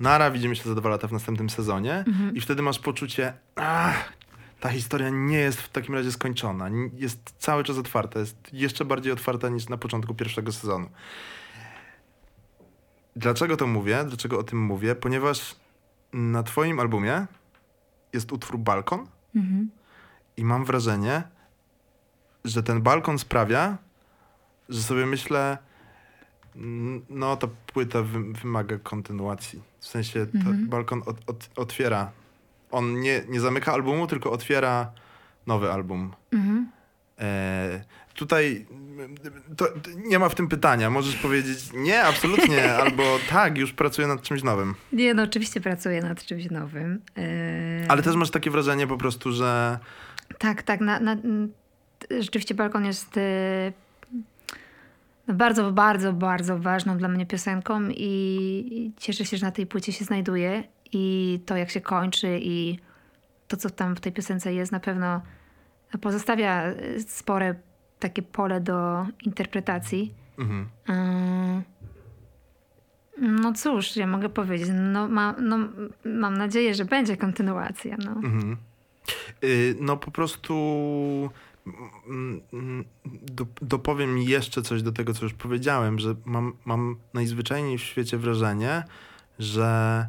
nara, 0.00 0.30
widzimy 0.30 0.56
się 0.56 0.68
za 0.68 0.74
dwa 0.74 0.88
lata 0.88 1.08
w 1.08 1.12
następnym 1.12 1.50
sezonie 1.50 2.04
i 2.34 2.40
wtedy 2.40 2.62
masz 2.62 2.78
poczucie 2.78 3.32
ach, 3.56 4.12
ta 4.60 4.68
historia 4.68 5.10
nie 5.10 5.38
jest 5.38 5.60
w 5.60 5.68
takim 5.68 5.94
razie 5.94 6.12
skończona. 6.12 6.70
Jest 6.92 7.34
cały 7.38 7.64
czas 7.64 7.78
otwarta. 7.78 8.20
Jest 8.20 8.36
jeszcze 8.52 8.84
bardziej 8.84 9.12
otwarta 9.12 9.48
niż 9.48 9.68
na 9.68 9.76
początku 9.76 10.14
pierwszego 10.14 10.52
sezonu. 10.52 10.88
Dlaczego 13.16 13.56
to 13.56 13.66
mówię? 13.66 14.04
Dlaczego 14.08 14.38
o 14.38 14.42
tym 14.42 14.58
mówię? 14.58 14.94
Ponieważ 14.94 15.56
na 16.12 16.42
twoim 16.42 16.80
albumie 16.80 17.26
jest 18.12 18.32
utwór 18.32 18.58
Balkon 18.58 19.06
mhm. 19.36 19.70
i 20.36 20.44
mam 20.44 20.64
wrażenie, 20.64 21.22
że 22.44 22.62
ten 22.62 22.82
balkon 22.82 23.18
sprawia, 23.18 23.78
że 24.68 24.82
sobie 24.82 25.06
myślę, 25.06 25.58
no 27.10 27.36
ta 27.36 27.48
płyta 27.72 28.02
wy, 28.02 28.32
wymaga 28.32 28.78
kontynuacji. 28.78 29.62
W 29.80 29.86
sensie 29.86 30.26
Mhm. 30.34 30.68
balkon 30.68 31.02
od, 31.06 31.16
od, 31.30 31.50
otwiera. 31.56 32.10
On 32.70 33.00
nie, 33.00 33.22
nie 33.28 33.40
zamyka 33.40 33.72
albumu, 33.72 34.06
tylko 34.06 34.30
otwiera 34.32 34.92
nowy 35.46 35.72
album. 35.72 36.12
Mhm. 36.32 36.70
E, 37.18 37.84
tutaj 38.14 38.66
to, 39.56 39.68
nie 39.96 40.18
ma 40.18 40.28
w 40.28 40.34
tym 40.34 40.48
pytania. 40.48 40.90
Możesz 40.90 41.16
powiedzieć 41.16 41.58
nie, 41.74 42.02
absolutnie, 42.02 42.74
albo 42.82 43.02
tak, 43.30 43.58
już 43.58 43.72
pracuję 43.72 44.06
nad 44.08 44.22
czymś 44.22 44.42
nowym. 44.42 44.74
Nie, 44.92 45.14
no 45.14 45.22
oczywiście 45.22 45.60
pracuję 45.60 46.02
nad 46.02 46.24
czymś 46.24 46.50
nowym. 46.50 47.02
Yy, 47.16 47.22
Ale 47.88 48.02
też 48.02 48.16
masz 48.16 48.30
takie 48.30 48.50
wrażenie 48.50 48.86
po 48.86 48.96
prostu, 48.96 49.32
że 49.32 49.78
Tak, 50.38 50.62
tak. 50.62 50.80
Na, 50.80 51.00
na, 51.00 51.16
rzeczywiście 52.20 52.54
balkon 52.54 52.84
jest 52.84 53.16
y, 53.16 53.20
bardzo, 55.28 55.72
bardzo, 55.72 56.12
bardzo 56.12 56.58
ważną 56.58 56.98
dla 56.98 57.08
mnie 57.08 57.26
piosenką 57.26 57.80
i, 57.90 58.92
cieszę 58.96 59.24
się, 59.24 59.36
że 59.36 59.46
na 59.46 59.52
tej 59.52 59.66
płycie 59.66 59.92
się 59.92 60.04
znajduje 60.04 60.64
i 60.92 61.40
to 61.46 61.56
jak 61.56 61.70
się 61.70 61.80
kończy 61.80 62.38
i 62.42 62.78
to, 63.48 63.56
co 63.56 63.70
tam 63.70 63.96
w 63.96 64.00
tej 64.00 64.12
piosence 64.12 64.54
jest, 64.54 64.72
na 64.72 64.80
pewno 64.80 65.20
pozostawia 66.00 66.70
y, 66.70 67.02
spore 67.08 67.54
takie 67.98 68.22
pole 68.22 68.60
do 68.60 69.06
interpretacji. 69.24 70.14
mhm. 70.38 70.68
Ym, 70.90 71.62
No 73.40 73.52
cóż, 73.52 73.96
ja 73.96 74.06
mogę 74.06 74.28
powiedzieć, 74.28 74.68
no, 74.74 75.08
ma, 75.08 75.34
no, 75.40 75.58
mam 76.04 76.38
nadzieję, 76.38 76.74
że 76.74 76.84
będzie 76.84 77.16
kontynuacja. 77.16 77.96
No. 78.04 78.10
Mhm. 78.10 78.56
Y, 79.44 79.76
No 79.80 79.96
po 79.96 80.10
prostu 80.10 80.54
dopowiem 83.62 84.18
jeszcze 84.18 84.62
coś 84.62 84.82
do 84.82 84.92
tego, 84.92 85.14
co 85.14 85.24
już 85.24 85.34
powiedziałem, 85.34 85.98
że 85.98 86.14
mam, 86.24 86.52
mam 86.64 86.96
najzwyczajniej 87.14 87.78
w 87.78 87.82
świecie 87.82 88.18
wrażenie, 88.18 88.84
że 89.38 90.06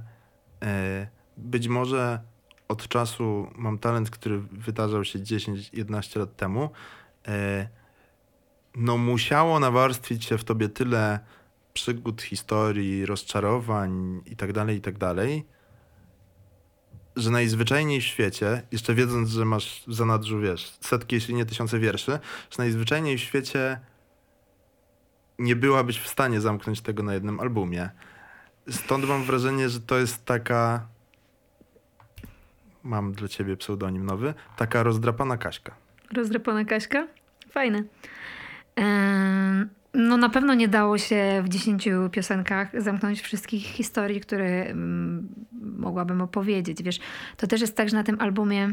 e, 0.64 1.08
być 1.38 1.68
może 1.68 2.20
od 2.68 2.88
czasu 2.88 3.48
mam 3.56 3.78
talent, 3.78 4.10
który 4.10 4.40
wydarzał 4.40 5.06
się 5.06 5.20
10-11 5.20 6.20
lat 6.20 6.36
temu, 6.36 6.70
e, 7.28 7.70
no 8.76 8.98
musiało 8.98 9.60
nawarstwić 9.60 10.26
się 10.26 10.38
w 10.38 10.44
tobie 10.44 10.70
tyle 10.70 11.20
przygód, 11.74 12.22
historii, 12.22 13.06
rozczarowań 13.06 14.22
i 14.26 14.36
tak 14.36 14.54
dalej, 14.54 14.78
i 14.78 14.82
tak 14.82 14.98
dalej, 14.98 15.46
że 17.20 17.32
najzwyczajniej 17.32 18.02
w 18.02 18.04
świecie, 18.04 18.62
jeszcze 18.72 18.94
wiedząc, 18.94 19.30
że 19.30 19.46
masz 19.46 19.84
w 19.88 19.94
zanadrzu, 19.94 20.40
wiesz, 20.40 20.78
setki, 20.82 21.16
jeśli 21.16 21.36
nie 21.36 21.46
tysiące 21.46 21.80
wierszy, 21.80 22.12
że 22.50 22.58
najzwyczajniej 22.58 23.18
w 23.18 23.22
świecie 23.22 23.80
nie 25.40 25.56
byłabyś 25.56 26.00
w 26.00 26.08
stanie 26.08 26.42
zamknąć 26.42 26.82
tego 26.82 27.04
na 27.04 27.14
jednym 27.14 27.40
albumie. 27.40 27.90
Stąd 28.70 29.08
mam 29.08 29.24
wrażenie, 29.24 29.70
że 29.70 29.80
to 29.80 29.98
jest 30.00 30.26
taka. 30.26 30.88
Mam 32.84 33.14
dla 33.14 33.28
ciebie 33.28 33.58
pseudonim 33.58 34.06
nowy. 34.06 34.34
Taka 34.58 34.84
rozdrapana 34.84 35.38
Kaśka. 35.38 35.76
Rozdrapana 36.16 36.66
Kaśka? 36.66 37.08
Fajne. 37.52 37.84
Em, 38.76 39.70
No 39.94 40.18
na 40.18 40.30
pewno 40.30 40.54
nie 40.54 40.68
dało 40.68 40.98
się 40.98 41.42
w 41.46 41.50
10 41.50 41.90
piosenkach 42.12 42.82
zamknąć 42.82 43.22
wszystkich 43.22 43.64
historii, 43.64 44.22
które 44.22 44.66
mm, 44.66 45.28
mogłabym 45.62 46.22
opowiedzieć. 46.22 46.84
Wiesz, 46.84 47.00
to 47.38 47.48
też 47.48 47.62
jest 47.62 47.76
tak, 47.76 47.90
że 47.90 47.96
na 47.96 48.04
tym 48.04 48.22
albumie 48.22 48.70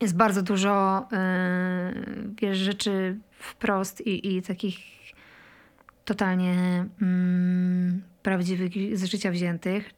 jest 0.00 0.16
bardzo 0.16 0.42
dużo 0.42 1.06
e, 1.12 1.92
wiesz, 2.42 2.58
rzeczy 2.58 3.18
wprost 3.38 4.00
i, 4.00 4.36
i 4.36 4.42
takich 4.42 4.78
totalnie 6.04 6.84
mm, 7.02 8.02
prawdziwych 8.22 8.98
z 8.98 9.04
życia 9.04 9.30
wziętych. 9.30 9.90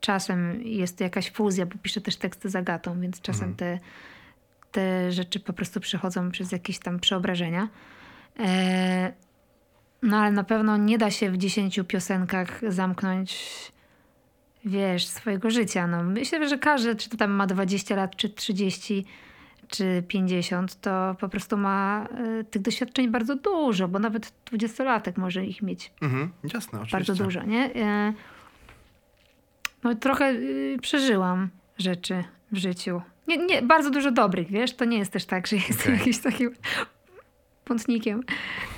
Czasem 0.00 0.62
jest 0.62 0.98
to 0.98 1.04
jakaś 1.04 1.32
fuzja, 1.32 1.66
bo 1.66 1.74
piszę 1.82 2.00
też 2.00 2.16
teksty 2.16 2.50
z 2.50 2.56
Agatą, 2.56 3.00
więc 3.00 3.20
czasem 3.20 3.48
Mhm. 3.48 3.56
te, 3.56 3.78
te 4.72 5.12
rzeczy 5.12 5.40
po 5.40 5.52
prostu 5.52 5.80
przechodzą 5.80 6.30
przez 6.30 6.52
jakieś 6.52 6.78
tam 6.78 7.00
przeobrażenia. 7.00 7.68
E, 8.38 9.12
no 10.02 10.16
ale 10.16 10.30
na 10.32 10.44
pewno 10.44 10.76
nie 10.76 10.98
da 10.98 11.10
się 11.10 11.30
w 11.30 11.36
10 11.36 11.80
piosenkach 11.88 12.60
zamknąć, 12.72 13.38
wiesz, 14.64 15.06
swojego 15.06 15.50
życia. 15.50 15.86
No, 15.86 16.02
myślę, 16.02 16.48
że 16.48 16.58
każdy, 16.58 16.96
czy 16.96 17.08
to 17.10 17.16
tam 17.16 17.30
ma 17.30 17.46
20 17.46 17.96
lat, 17.96 18.16
czy 18.16 18.28
30, 18.30 19.04
czy 19.68 20.02
50, 20.08 20.80
to 20.80 21.16
po 21.20 21.28
prostu 21.28 21.56
ma 21.56 22.08
e, 22.40 22.44
tych 22.44 22.62
doświadczeń 22.62 23.08
bardzo 23.10 23.36
dużo, 23.36 23.88
bo 23.88 23.98
nawet 23.98 24.32
20-latek 24.52 25.12
może 25.16 25.44
ich 25.46 25.62
mieć 25.62 25.92
Mhm, 26.02 26.30
jasne, 26.54 26.80
oczywiście. 26.80 26.96
bardzo 27.12 27.24
dużo, 27.24 27.42
nie? 27.42 27.74
E, 27.74 28.12
No 29.84 29.94
trochę 29.94 30.30
y, 30.30 30.76
przeżyłam 30.82 31.48
rzeczy 31.78 32.24
w 32.52 32.56
życiu. 32.56 33.02
Nie, 33.28 33.36
nie, 33.36 33.62
bardzo 33.62 33.90
dużo 33.90 34.10
dobrych, 34.10 34.50
wiesz? 34.50 34.74
To 34.76 34.84
nie 34.84 34.98
jest 34.98 35.12
też 35.12 35.24
tak, 35.24 35.46
że 35.46 35.56
jestem 35.56 35.76
Okej. 35.78 35.98
jakimś 35.98 36.18
takim 36.18 36.54
pątnikiem. 37.68 38.22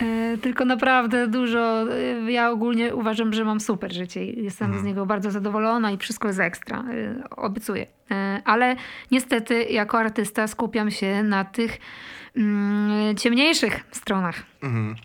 E, 0.00 0.38
tylko 0.38 0.64
naprawdę 0.64 1.28
dużo. 1.28 1.82
e, 2.26 2.32
Ja 2.32 2.50
ogólnie 2.50 2.94
uważam, 2.94 3.32
że 3.32 3.44
mam 3.44 3.60
super 3.60 3.92
życie 3.92 4.24
i 4.24 4.44
jestem 4.44 4.66
Mhm. 4.66 4.82
z 4.84 4.86
niego 4.86 5.06
bardzo 5.06 5.30
zadowolona 5.30 5.90
i 5.92 5.96
wszystko 5.98 6.28
jest 6.28 6.40
ekstra. 6.40 6.84
e, 6.90 7.30
Obiecuję. 7.30 7.86
Ale 8.44 8.76
niestety 9.10 9.64
jako 9.64 9.98
artysta 9.98 10.46
skupiam 10.46 10.90
się 10.90 11.22
na 11.22 11.44
tych 11.44 11.78
mm, 12.36 13.16
ciemniejszych 13.16 13.80
stronach. 13.90 14.42
Mhm. 14.62 14.96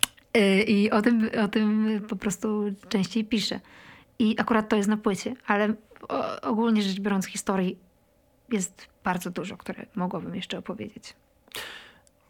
I 0.66 0.90
o 0.90 1.02
tym, 1.02 1.30
o 1.44 1.48
tym 1.48 2.00
po 2.08 2.16
prostu 2.16 2.64
częściej 2.88 3.24
piszę. 3.24 3.60
I 4.18 4.36
akurat 4.40 4.68
to 4.68 4.76
jest 4.76 4.88
na 4.88 4.96
płycie, 4.96 5.34
ale 5.46 5.74
ogólnie 6.42 6.82
rzecz 6.82 7.00
biorąc, 7.00 7.26
historii 7.26 7.78
jest 8.52 8.88
bardzo 9.04 9.30
dużo, 9.30 9.56
które 9.56 9.86
mogłabym 9.94 10.34
jeszcze 10.34 10.58
opowiedzieć. 10.58 11.14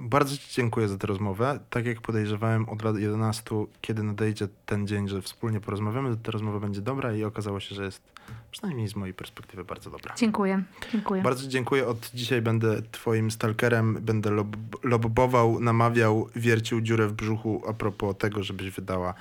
Bardzo 0.01 0.37
Ci 0.37 0.55
dziękuję 0.55 0.89
za 0.89 0.99
tę 0.99 1.07
rozmowę. 1.07 1.61
Tak 1.71 1.87
jak 1.87 2.01
podejrzewałem 2.01 2.69
od 2.69 2.83
lat 2.83 2.97
11, 2.97 3.43
kiedy 3.81 4.03
nadejdzie 4.03 4.49
ten 4.67 4.87
dzień, 4.87 5.09
że 5.09 5.23
wspólnie 5.23 5.61
porozmawiamy, 5.61 6.17
to 6.17 6.23
ta 6.23 6.33
rozmowa 6.33 6.61
będzie 6.61 6.81
dobra 6.81 7.15
i 7.15 7.25
okazało 7.25 7.61
się, 7.61 7.75
że 7.75 7.85
jest 7.85 8.03
przynajmniej 8.51 8.89
z 8.89 8.97
mojej 8.97 9.15
perspektywy 9.15 9.65
bardzo 9.65 9.91
dobra. 9.91 10.15
Dziękuję, 10.15 10.63
dziękuję. 10.93 11.23
Bardzo 11.23 11.49
dziękuję. 11.49 11.87
Od 11.87 12.11
dzisiaj 12.15 12.43
będę 12.43 12.83
Twoim 12.83 13.31
stalkerem, 13.31 13.99
będę 14.01 14.31
lob 14.31 14.57
lobbował, 14.83 15.61
namawiał, 15.61 16.29
wiercił 16.37 16.81
dziurę 16.81 17.09
w 17.09 17.13
brzuchu 17.13 17.63
a 17.69 17.73
propos 17.73 18.17
tego, 18.19 18.43
żebyś 18.43 18.71
wydała 18.71 19.15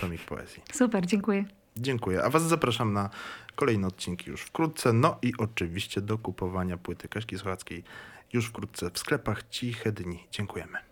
tomik 0.00 0.20
poezji. 0.20 0.62
Super, 0.72 1.06
dziękuję. 1.06 1.44
Dziękuję. 1.76 2.24
A 2.24 2.30
Was 2.30 2.42
zapraszam 2.42 2.92
na 2.92 3.10
kolejne 3.54 3.86
odcinki 3.86 4.30
już 4.30 4.42
wkrótce. 4.42 4.92
No 4.92 5.18
i 5.22 5.32
oczywiście 5.38 6.00
do 6.00 6.18
kupowania 6.18 6.76
płyty 6.76 7.08
Kaśki 7.08 7.38
Słuchackiej 7.38 7.84
już 8.32 8.46
wkrótce 8.46 8.90
w 8.90 8.98
sklepach 8.98 9.48
Ciche 9.48 9.92
Dni. 9.92 10.26
Dziękujemy. 10.30 10.89